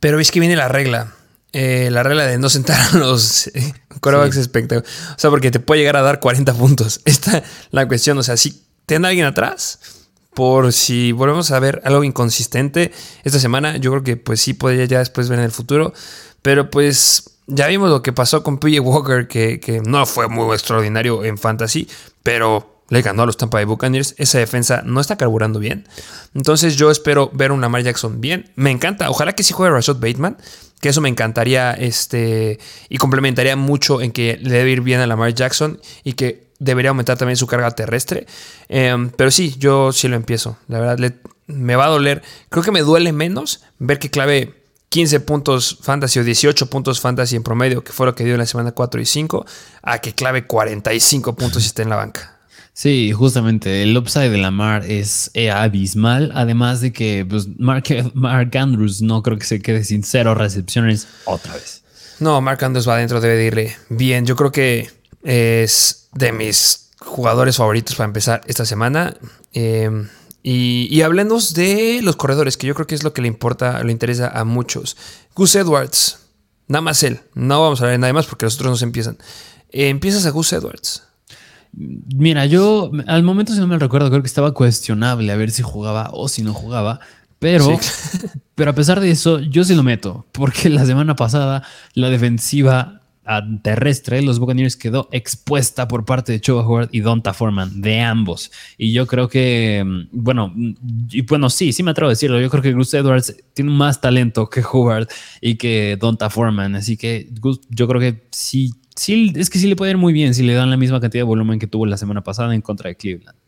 Pero 0.00 0.18
es 0.18 0.30
que 0.30 0.40
viene 0.40 0.56
la 0.56 0.68
regla. 0.68 1.14
Eh, 1.52 1.90
la 1.90 2.02
regla 2.02 2.26
de 2.26 2.38
no 2.38 2.48
sentar 2.48 2.80
a 2.80 2.96
los 2.96 3.46
eh, 3.48 3.74
espectaculares. 3.92 4.88
O 5.10 5.18
sea, 5.18 5.30
porque 5.30 5.50
te 5.50 5.60
puede 5.60 5.80
llegar 5.80 5.96
a 5.96 6.02
dar 6.02 6.18
40 6.18 6.54
puntos. 6.54 7.00
Esta 7.04 7.42
la 7.70 7.86
cuestión. 7.86 8.18
O 8.18 8.22
sea, 8.22 8.36
si 8.36 8.62
tiene 8.86 9.08
alguien 9.08 9.26
atrás, 9.26 10.01
por 10.34 10.72
si 10.72 11.12
volvemos 11.12 11.50
a 11.50 11.60
ver 11.60 11.82
algo 11.84 12.04
inconsistente 12.04 12.92
esta 13.24 13.38
semana. 13.38 13.76
Yo 13.76 13.90
creo 13.90 14.02
que 14.02 14.16
pues 14.16 14.40
sí 14.40 14.54
podría 14.54 14.84
ya 14.84 14.98
después 14.98 15.28
ver 15.28 15.38
en 15.38 15.44
el 15.44 15.52
futuro. 15.52 15.92
Pero 16.42 16.70
pues 16.70 17.32
ya 17.46 17.66
vimos 17.66 17.90
lo 17.90 18.02
que 18.02 18.12
pasó 18.12 18.42
con 18.42 18.58
PJ 18.58 18.80
Walker, 18.80 19.28
que, 19.28 19.82
no 19.84 20.06
fue 20.06 20.28
muy 20.28 20.52
extraordinario 20.54 21.24
en 21.24 21.38
fantasy, 21.38 21.88
pero 22.22 22.82
le 22.88 23.02
ganó 23.02 23.22
a 23.22 23.26
los 23.26 23.36
Tampa 23.36 23.58
Bay 23.58 23.64
Buccaneers. 23.64 24.14
Esa 24.18 24.38
defensa 24.38 24.82
no 24.84 25.00
está 25.00 25.16
carburando 25.16 25.58
bien. 25.58 25.86
Entonces 26.34 26.76
yo 26.76 26.90
espero 26.90 27.30
ver 27.32 27.52
un 27.52 27.60
Lamar 27.60 27.82
Jackson 27.82 28.20
bien. 28.20 28.50
Me 28.54 28.70
encanta. 28.70 29.08
Ojalá 29.10 29.34
que 29.34 29.42
sí 29.42 29.52
juegue 29.52 29.72
Rashad 29.72 29.96
Bateman. 29.96 30.36
Que 30.80 30.90
eso 30.90 31.00
me 31.00 31.08
encantaría. 31.08 31.72
Este. 31.72 32.58
Y 32.90 32.98
complementaría 32.98 33.56
mucho 33.56 34.02
en 34.02 34.12
que 34.12 34.38
le 34.42 34.58
debe 34.58 34.72
ir 34.72 34.80
bien 34.82 35.00
a 35.00 35.06
Lamar 35.06 35.32
Jackson. 35.32 35.80
Y 36.04 36.14
que 36.14 36.51
debería 36.62 36.90
aumentar 36.90 37.18
también 37.18 37.36
su 37.36 37.46
carga 37.46 37.70
terrestre. 37.72 38.26
Em, 38.68 39.10
pero 39.10 39.30
sí, 39.30 39.54
yo 39.58 39.92
sí 39.92 40.08
lo 40.08 40.16
empiezo. 40.16 40.56
La 40.68 40.78
verdad, 40.78 41.12
me 41.46 41.76
va 41.76 41.86
a 41.86 41.88
doler. 41.88 42.22
Creo 42.48 42.62
que 42.62 42.70
me 42.70 42.80
duele 42.80 43.12
menos 43.12 43.62
ver 43.78 43.98
que 43.98 44.10
clave 44.10 44.54
15 44.88 45.20
puntos 45.20 45.78
fantasy 45.80 46.20
o 46.20 46.24
18 46.24 46.66
puntos 46.70 47.00
fantasy 47.00 47.36
en 47.36 47.42
promedio, 47.42 47.82
que 47.82 47.92
fue 47.92 48.06
lo 48.06 48.14
que 48.14 48.24
dio 48.24 48.34
en 48.34 48.40
la 48.40 48.46
semana 48.46 48.72
4 48.72 49.00
y 49.00 49.06
5, 49.06 49.46
a 49.82 49.98
que 49.98 50.14
clave 50.14 50.46
45 50.46 51.34
puntos 51.34 51.62
y 51.62 51.66
esté 51.66 51.82
en 51.82 51.88
la 51.88 51.96
banca. 51.96 52.38
Sí, 52.74 53.12
justamente 53.12 53.82
el 53.82 53.96
upside 53.96 54.30
de 54.30 54.38
Lamar 54.38 54.84
es 54.86 55.30
eh, 55.34 55.50
abismal, 55.50 56.32
además 56.34 56.80
de 56.80 56.92
que 56.92 57.26
pues, 57.28 57.48
Mark, 57.58 57.84
Mark 58.14 58.56
Andrews 58.56 59.02
no 59.02 59.22
creo 59.22 59.38
que 59.38 59.44
se 59.44 59.60
quede 59.60 59.84
sin 59.84 60.02
cero 60.02 60.34
recepciones 60.34 61.06
otra 61.24 61.54
vez. 61.54 61.82
No, 62.18 62.40
Mark 62.40 62.64
Andrews 62.64 62.88
va 62.88 62.94
adentro, 62.94 63.20
debe 63.20 63.36
de 63.36 63.46
irle 63.46 63.76
bien. 63.88 64.24
Yo 64.24 64.36
creo 64.36 64.52
que 64.52 64.88
es 65.22 66.01
de 66.14 66.32
mis 66.32 66.90
jugadores 66.98 67.56
favoritos 67.56 67.96
para 67.96 68.06
empezar 68.06 68.40
esta 68.46 68.64
semana. 68.64 69.14
Em, 69.52 70.08
y, 70.42 70.88
y 70.90 71.02
hablemos 71.02 71.54
de 71.54 72.00
los 72.02 72.16
corredores, 72.16 72.56
que 72.56 72.66
yo 72.66 72.74
creo 72.74 72.86
que 72.86 72.94
es 72.94 73.04
lo 73.04 73.12
que 73.12 73.22
le 73.22 73.28
importa, 73.28 73.82
le 73.84 73.92
interesa 73.92 74.28
a 74.28 74.44
muchos. 74.44 74.96
Gus 75.34 75.54
Edwards, 75.54 76.18
nada 76.68 76.82
más 76.82 77.02
él. 77.02 77.20
No 77.34 77.60
vamos 77.60 77.80
a 77.80 77.84
hablar 77.84 77.94
de 77.94 77.98
nada 77.98 78.12
más 78.12 78.26
porque 78.26 78.46
los 78.46 78.54
otros 78.56 78.70
no 78.70 78.76
se 78.76 78.84
empiezan. 78.84 79.18
empiezas 79.70 80.26
a 80.26 80.30
Gus 80.30 80.52
Edwards. 80.52 81.04
Mira, 81.72 82.44
yo 82.46 82.90
al 83.06 83.22
momento, 83.22 83.54
si 83.54 83.60
no 83.60 83.66
me 83.66 83.78
recuerdo, 83.78 84.10
creo 84.10 84.22
que 84.22 84.26
estaba 84.26 84.52
cuestionable 84.52 85.32
a 85.32 85.36
ver 85.36 85.50
si 85.50 85.62
jugaba 85.62 86.10
o 86.12 86.28
si 86.28 86.42
no 86.42 86.52
jugaba. 86.52 87.00
Pero, 87.38 87.78
pero 88.54 88.70
a 88.70 88.74
pesar 88.74 89.00
de 89.00 89.10
eso, 89.10 89.40
yo 89.40 89.64
sí 89.64 89.74
lo 89.74 89.82
meto. 89.82 90.26
Porque 90.32 90.68
la 90.68 90.84
semana 90.84 91.16
pasada 91.16 91.62
la 91.94 92.10
defensiva 92.10 93.01
terrestre, 93.62 94.20
los 94.22 94.38
Buccaneers 94.38 94.76
quedó 94.76 95.08
expuesta 95.12 95.86
por 95.88 96.04
parte 96.04 96.32
de 96.32 96.40
Chuba 96.40 96.66
Howard 96.66 96.88
y 96.92 97.00
Donta 97.00 97.32
Foreman, 97.32 97.80
de 97.80 98.00
ambos. 98.00 98.50
Y 98.76 98.92
yo 98.92 99.06
creo 99.06 99.28
que, 99.28 99.82
mm, 99.84 100.08
bueno, 100.12 100.52
y 101.10 101.22
bueno, 101.22 101.48
sí, 101.50 101.72
sí 101.72 101.82
me 101.82 101.92
atrevo 101.92 102.08
a 102.08 102.12
decirlo. 102.12 102.40
Yo 102.40 102.50
creo 102.50 102.62
que 102.62 102.72
Gus 102.72 102.92
Edwards 102.94 103.36
tiene 103.54 103.70
más 103.70 104.00
talento 104.00 104.48
que 104.50 104.62
Howard 104.62 105.08
y 105.40 105.56
que 105.56 105.96
Donta 106.00 106.30
Foreman. 106.30 106.74
Así 106.76 106.96
que 106.96 107.28
yo 107.70 107.88
creo 107.88 108.00
que 108.00 108.22
sí, 108.30 108.72
sí, 108.96 109.32
es 109.36 109.50
que 109.50 109.58
sí 109.58 109.66
le 109.68 109.76
puede 109.76 109.92
ir 109.92 109.98
muy 109.98 110.12
bien 110.12 110.34
si 110.34 110.42
le 110.42 110.54
dan 110.54 110.70
la 110.70 110.76
misma 110.76 111.00
cantidad 111.00 111.20
de 111.20 111.28
volumen 111.28 111.58
que 111.58 111.66
tuvo 111.66 111.86
la 111.86 111.96
semana 111.96 112.22
pasada 112.22 112.54
en 112.54 112.60
contra 112.60 112.88
de 112.88 112.96
Cleveland. 112.96 113.41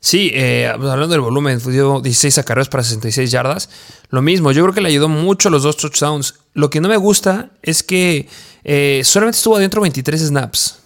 Sí, 0.00 0.30
eh, 0.34 0.68
hablando 0.68 1.08
del 1.08 1.20
volumen, 1.20 1.60
dio 1.66 2.00
16 2.00 2.38
acarreos 2.38 2.68
para 2.68 2.84
66 2.84 3.30
yardas. 3.30 3.68
Lo 4.10 4.22
mismo, 4.22 4.52
yo 4.52 4.62
creo 4.62 4.74
que 4.74 4.80
le 4.80 4.88
ayudó 4.88 5.08
mucho 5.08 5.50
los 5.50 5.62
dos 5.62 5.76
touchdowns. 5.76 6.34
Lo 6.54 6.70
que 6.70 6.80
no 6.80 6.88
me 6.88 6.96
gusta 6.96 7.50
es 7.62 7.82
que 7.82 8.28
eh, 8.64 9.02
solamente 9.04 9.38
estuvo 9.38 9.56
adentro 9.56 9.80
23 9.80 10.20
snaps. 10.20 10.78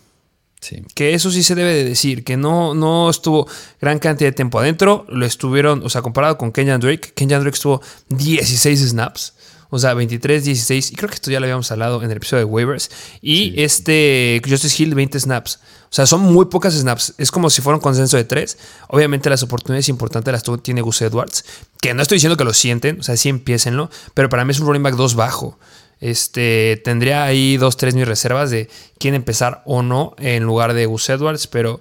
Sí. 0.61 0.83
Que 0.95 1.15
eso 1.15 1.31
sí 1.31 1.43
se 1.43 1.55
debe 1.55 1.73
de 1.75 1.85
decir, 1.85 2.23
que 2.23 2.37
no, 2.37 2.75
no 2.75 3.09
estuvo 3.09 3.49
gran 3.81 3.99
cantidad 3.99 4.29
de 4.29 4.35
tiempo 4.35 4.59
adentro. 4.59 5.07
Lo 5.09 5.25
estuvieron, 5.27 5.83
o 5.85 5.89
sea, 5.89 6.03
comparado 6.03 6.37
con 6.37 6.53
Kenyan 6.53 6.81
Drake, 6.81 7.13
Kenyan 7.15 7.41
Drake 7.41 7.57
estuvo 7.57 7.81
16 8.09 8.91
snaps. 8.91 9.35
O 9.71 9.79
sea, 9.79 9.95
23, 9.95 10.45
16. 10.45 10.93
Y 10.93 10.97
creo 10.97 11.09
que 11.09 11.15
esto 11.15 11.31
ya 11.31 11.41
lo 11.41 11.47
habíamos 11.47 11.71
hablado 11.71 12.03
en 12.03 12.11
el 12.11 12.17
episodio 12.17 12.41
de 12.41 12.45
waivers. 12.45 12.91
Y 13.23 13.61
este 13.63 14.43
Justice 14.47 14.83
Hill, 14.83 14.95
20 14.95 15.19
snaps. 15.21 15.61
O 15.85 15.93
sea, 15.93 16.07
son 16.07 16.21
muy 16.21 16.47
pocas 16.47 16.75
snaps. 16.75 17.15
Es 17.19 17.31
como 17.31 17.51
si 17.51 17.63
fuera 17.63 17.77
un 17.77 17.83
consenso 17.83 18.17
de 18.17 18.25
3. 18.25 18.59
Obviamente 18.89 19.31
las 19.31 19.43
oportunidades 19.43 19.89
importantes 19.89 20.33
las 20.33 20.63
tiene 20.63 20.83
Gus 20.83 21.03
Edwards. 21.03 21.45
Que 21.81 21.95
no 21.95 22.03
estoy 22.03 22.17
diciendo 22.17 22.37
que 22.37 22.45
lo 22.45 22.53
sienten. 22.53 23.01
O 23.01 23.03
sea, 23.03 23.17
sí 23.17 23.29
empiecenlo. 23.29 23.91
Pero 24.15 24.29
para 24.29 24.45
mí 24.45 24.51
es 24.51 24.61
un 24.61 24.67
running 24.67 24.83
back 24.83 24.97
2 24.97 25.15
bajo. 25.15 25.59
Este, 26.01 26.81
tendría 26.83 27.25
ahí 27.25 27.59
dos, 27.59 27.77
tres 27.77 27.95
mis 27.95 28.09
reservas 28.09 28.51
de 28.51 28.71
quién 28.99 29.15
empezar 29.15 29.63
o 29.67 29.83
no 29.83 30.15
en 30.19 30.45
lugar 30.45 30.73
de 30.73 30.87
Gus 30.87 31.11
Edwards, 31.11 31.47
pero 31.47 31.81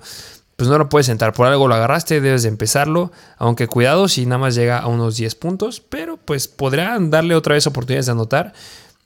pues 0.59 0.67
no 0.67 0.77
lo 0.77 0.89
puedes 0.89 1.05
sentar. 1.05 1.31
Por 1.31 1.47
algo 1.47 1.69
lo 1.69 1.75
agarraste, 1.75 2.19
debes 2.19 2.43
de 2.43 2.49
empezarlo. 2.49 3.13
Aunque 3.37 3.67
cuidado 3.67 4.09
si 4.09 4.25
nada 4.25 4.39
más 4.39 4.55
llega 4.55 4.77
a 4.77 4.87
unos 4.87 5.15
10 5.15 5.35
puntos, 5.35 5.79
pero 5.79 6.17
pues 6.17 6.49
podrán 6.49 7.09
darle 7.09 7.33
otra 7.33 7.53
vez 7.53 7.65
oportunidades 7.65 8.07
de 8.07 8.11
anotar 8.11 8.51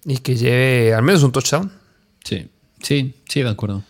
y 0.03 0.17
que 0.17 0.35
lleve 0.35 0.95
al 0.95 1.03
menos 1.03 1.21
un 1.21 1.31
touchdown. 1.31 1.71
Sí, 2.23 2.49
sí, 2.81 3.13
sí, 3.29 3.43
de 3.43 3.49
acuerdo. 3.51 3.83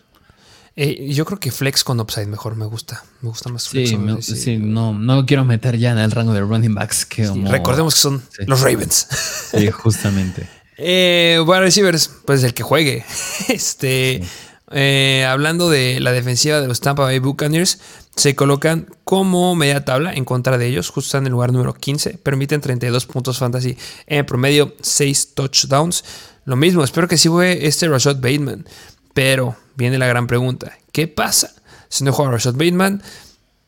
Eh, 0.76 1.10
yo 1.14 1.24
creo 1.24 1.40
que 1.40 1.50
flex 1.50 1.84
con 1.84 1.98
upside 2.00 2.26
mejor 2.26 2.54
me 2.54 2.66
gusta. 2.66 3.02
Me 3.22 3.30
gusta 3.30 3.48
más 3.48 3.66
flex. 3.66 3.88
Sí, 3.88 3.96
me, 3.96 4.20
sí. 4.20 4.58
no, 4.58 4.92
no 4.92 5.24
quiero 5.24 5.46
meter 5.46 5.78
ya 5.78 5.92
en 5.92 5.98
el 5.98 6.10
rango 6.10 6.34
de 6.34 6.42
running 6.42 6.74
backs 6.74 7.06
que. 7.06 7.26
Recordemos 7.46 7.94
que 7.94 8.00
son 8.02 8.22
los 8.46 8.60
Ravens. 8.60 9.08
Sí, 9.52 9.70
justamente. 9.70 10.46
Eh, 10.76 11.40
bueno, 11.46 11.62
receivers, 11.62 12.10
pues 12.24 12.42
el 12.42 12.52
que 12.52 12.64
juegue. 12.64 13.04
Este, 13.48 14.24
eh, 14.70 15.26
hablando 15.28 15.68
de 15.68 16.00
la 16.00 16.12
defensiva 16.12 16.60
de 16.60 16.68
los 16.68 16.80
Tampa 16.80 17.02
Bay 17.02 17.18
Buccaneers, 17.18 17.80
se 18.16 18.34
colocan 18.34 18.88
como 19.04 19.54
media 19.54 19.84
tabla 19.84 20.12
en 20.14 20.24
contra 20.24 20.56
de 20.56 20.66
ellos, 20.66 20.88
justo 20.90 21.18
en 21.18 21.26
el 21.26 21.32
lugar 21.32 21.52
número 21.52 21.74
15, 21.74 22.18
permiten 22.18 22.60
32 22.60 23.06
puntos 23.06 23.38
fantasy 23.38 23.76
en 24.06 24.24
promedio, 24.24 24.74
6 24.80 25.34
touchdowns. 25.34 26.04
Lo 26.44 26.56
mismo, 26.56 26.82
espero 26.84 27.08
que 27.08 27.18
sí 27.18 27.28
fue 27.28 27.66
este 27.66 27.88
Rashad 27.88 28.16
Bateman, 28.16 28.66
pero 29.12 29.56
viene 29.76 29.98
la 29.98 30.06
gran 30.06 30.26
pregunta, 30.26 30.72
¿qué 30.92 31.08
pasa? 31.08 31.52
Si 31.88 32.04
no 32.04 32.12
juega 32.12 32.32
Rashad 32.32 32.54
Bateman, 32.54 33.02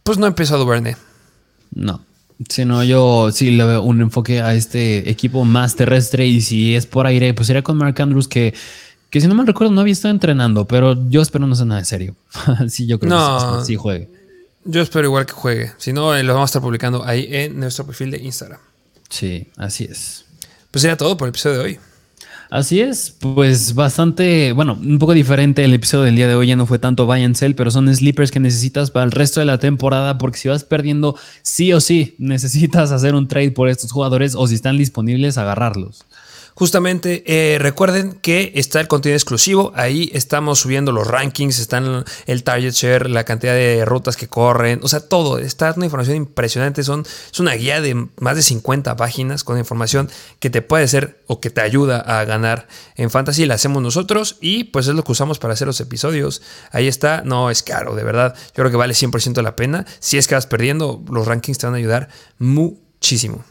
pues 0.03 0.19
no 0.19 0.27
empezó 0.27 0.55
a 0.55 0.59
Duvernay. 0.59 0.97
No, 1.73 2.01
si 2.49 2.65
no, 2.65 2.85
yo 2.85 3.31
sí 3.33 3.51
le 3.51 3.65
veo 3.65 3.83
un 3.83 4.01
enfoque 4.01 4.41
a 4.41 4.55
este 4.55 5.11
equipo 5.11 5.45
más 5.45 5.75
terrestre 5.75 6.27
y 6.27 6.41
si 6.41 6.75
es 6.75 6.87
por 6.87 7.07
aire, 7.07 7.35
pues 7.35 7.47
sería 7.47 7.63
con 7.63 7.77
Mark 7.79 8.01
Andrews 8.01 8.29
que, 8.29 8.55
que 9.11 9.21
si 9.21 9.27
no 9.29 9.35
me 9.35 9.45
recuerdo 9.45 9.73
no 9.73 9.81
había 9.81 9.93
estado 9.93 10.13
entrenando, 10.13 10.67
pero 10.67 10.97
yo 11.09 11.23
espero 11.23 11.47
no 11.47 11.55
sea 11.55 11.67
nada 11.67 11.81
de 11.81 11.87
serio. 11.87 12.17
sí, 12.69 12.87
yo 12.87 12.99
creo 12.99 13.11
No. 13.11 13.59
que 13.59 13.61
sí, 13.61 13.67
sí 13.73 13.77
juegue. 13.77 14.09
Yo 14.65 14.83
espero 14.83 15.07
igual 15.07 15.27
que 15.27 15.33
juegue, 15.33 15.73
si 15.79 15.93
no, 15.93 16.15
eh, 16.17 16.23
lo 16.25 16.35
vamos 16.35 16.49
a 16.49 16.51
estar 16.51 16.63
publicando 16.63 17.05
ahí 17.05 17.29
en 17.31 17.59
nuestro 17.61 17.87
perfil 17.87 18.11
de 18.11 18.19
Instagram. 18.19 18.59
Sí, 19.09 19.47
así 19.57 19.85
es. 19.85 20.25
Pues 20.73 20.83
sería 20.83 20.97
todo 20.97 21.17
por 21.17 21.29
el 21.29 21.31
episodio 21.31 21.59
de 21.59 21.65
hoy. 21.65 21.79
Así 22.51 22.81
es, 22.81 23.11
pues 23.19 23.75
bastante, 23.75 24.53
bueno, 24.53 24.79
un 24.81 24.99
poco 25.01 25.15
diferente 25.15 25.65
el 25.65 25.75
episodio 25.75 26.05
del 26.05 26.15
día 26.15 26.29
de 26.29 26.37
hoy, 26.37 26.47
ya 26.47 26.55
no 26.57 26.65
fue 26.67 26.79
tanto 26.79 27.05
buy 27.07 27.25
and 27.25 27.35
sell, 27.35 27.57
pero 27.57 27.73
son 27.73 27.93
sleepers 27.93 28.31
que 28.31 28.39
necesitas 28.39 28.93
para 28.93 29.05
el 29.05 29.11
resto 29.11 29.41
de 29.41 29.47
la 29.47 29.59
temporada, 29.59 30.17
porque 30.19 30.39
si 30.39 30.49
vas 30.49 30.63
perdiendo, 30.63 31.17
sí 31.43 31.73
o 31.73 31.81
sí, 31.81 32.15
necesitas 32.19 32.93
hacer 32.93 33.17
un 33.17 33.27
trade 33.27 33.51
por 33.51 33.69
estos 33.69 33.91
jugadores 33.91 34.35
o 34.37 34.47
si 34.47 34.55
están 34.55 34.79
disponibles, 34.79 35.39
agarrarlos. 35.39 36.05
Justamente, 36.59 37.23
eh, 37.27 37.59
recuerden 37.59 38.15
que 38.15 38.53
está 38.55 38.81
el 38.81 38.89
contenido 38.89 39.15
exclusivo. 39.15 39.73
Ahí 39.77 40.11
estamos 40.15 40.61
subiendo 40.61 40.91
los 40.91 41.07
rankings, 41.07 41.59
están 41.59 42.07
el 42.25 42.45
target 42.45 42.73
share, 42.73 43.11
la 43.11 43.25
cantidad 43.25 43.53
de 43.53 43.85
rutas 43.85 44.17
que 44.17 44.27
corren, 44.27 44.81
o 44.83 44.89
sea, 44.89 45.01
todo. 45.01 45.37
Está 45.37 45.75
una 45.77 45.85
información 45.85 46.17
impresionante. 46.17 46.83
Son, 46.83 47.05
es 47.31 47.41
una 47.41 47.53
guía 47.53 47.83
de 47.83 48.09
más 48.19 48.37
de 48.37 48.43
50 48.43 48.97
páginas 48.97 49.45
con 49.45 49.59
información 49.59 50.09
que 50.41 50.49
te 50.49 50.63
puede 50.63 50.89
ser 50.89 51.23
o 51.27 51.41
que 51.41 51.51
te 51.51 51.61
ayuda 51.61 52.01
a 52.01 52.25
ganar 52.25 52.69
en 52.95 53.11
fantasy. 53.11 53.45
La 53.45 53.57
hacemos 53.57 53.83
nosotros 53.83 54.39
y 54.41 54.65
pues 54.65 54.89
es 54.89 54.95
lo 54.95 55.05
que 55.05 55.13
usamos 55.13 55.39
para 55.39 55.53
hacer 55.53 55.67
los 55.67 55.83
episodios. 55.83 56.41
Ahí 56.73 56.89
está, 56.89 57.21
no 57.23 57.51
es 57.51 57.63
caro, 57.63 57.95
de 57.95 58.03
verdad. 58.03 58.35
Yo 58.35 58.55
creo 58.55 58.71
que 58.71 58.79
vale 58.79 58.95
100% 58.95 59.43
la 59.43 59.57
pena. 59.57 59.85
Si 59.99 60.17
es 60.17 60.27
que 60.27 60.37
vas 60.37 60.47
perdiendo, 60.47 61.05
los 61.11 61.27
rankings 61.27 61.59
te 61.59 61.67
van 61.67 61.75
a 61.75 61.79
ayudar 61.79 62.09
muchísimo. 62.39 63.45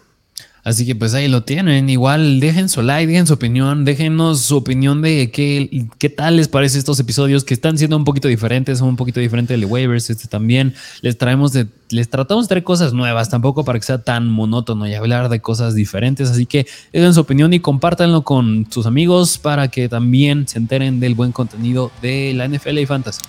Así 0.66 0.84
que 0.84 0.96
pues 0.96 1.14
ahí 1.14 1.28
lo 1.28 1.44
tienen. 1.44 1.88
Igual 1.92 2.40
dejen 2.40 2.70
su 2.70 2.82
like, 2.82 3.06
dejen 3.06 3.28
su 3.28 3.36
opinión, 3.36 3.86
déjenos 3.86 4.42
su 4.42 4.58
opinión 4.58 5.04
de 5.04 5.30
qué, 5.30 5.88
qué 6.00 6.10
tal 6.10 6.38
les 6.38 6.48
parece 6.48 6.80
estos 6.80 7.00
episodios 7.00 7.44
que 7.44 7.54
están 7.54 7.78
siendo 7.78 7.96
un 7.96 8.04
poquito 8.04 8.28
diferentes, 8.28 8.80
son 8.80 8.88
un 8.88 8.96
poquito 8.96 9.20
diferentes 9.20 9.60
de 9.60 9.64
waivers. 9.64 10.10
Este 10.10 10.28
también 10.28 10.74
les 11.02 11.20
traemos 11.20 11.54
de, 11.54 11.68
les 11.92 12.10
tratamos 12.10 12.46
de 12.46 12.50
traer 12.50 12.64
cosas 12.64 12.94
nuevas, 12.94 13.30
tampoco 13.30 13.64
para 13.64 13.78
que 13.78 13.86
sea 13.86 14.00
tan 14.00 14.28
monótono 14.28 14.88
y 14.88 14.96
hablar 14.96 15.30
de 15.30 15.40
cosas 15.40 15.76
diferentes. 15.76 16.32
Así 16.32 16.48
que 16.48 16.66
dejen 16.92 17.14
su 17.14 17.20
opinión 17.22 17.54
y 17.54 17.60
compártanlo 17.60 18.24
con 18.24 18.66
sus 18.72 18.88
amigos 18.88 19.38
para 19.38 19.68
que 19.68 19.88
también 19.88 20.48
se 20.48 20.58
enteren 20.58 21.00
del 21.00 21.14
buen 21.14 21.32
contenido 21.32 21.92
de 22.02 22.34
la 22.34 22.48
NFL 22.48 22.80
y 22.80 22.86
Fantasy. 22.88 23.22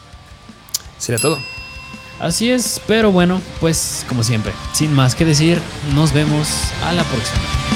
Sería 0.96 1.20
todo. 1.20 1.36
Así 2.18 2.50
es, 2.50 2.80
pero 2.86 3.12
bueno, 3.12 3.40
pues 3.60 4.04
como 4.08 4.22
siempre, 4.22 4.52
sin 4.72 4.92
más 4.92 5.14
que 5.14 5.24
decir, 5.24 5.60
nos 5.94 6.12
vemos 6.12 6.48
a 6.84 6.92
la 6.92 7.04
próxima. 7.04 7.75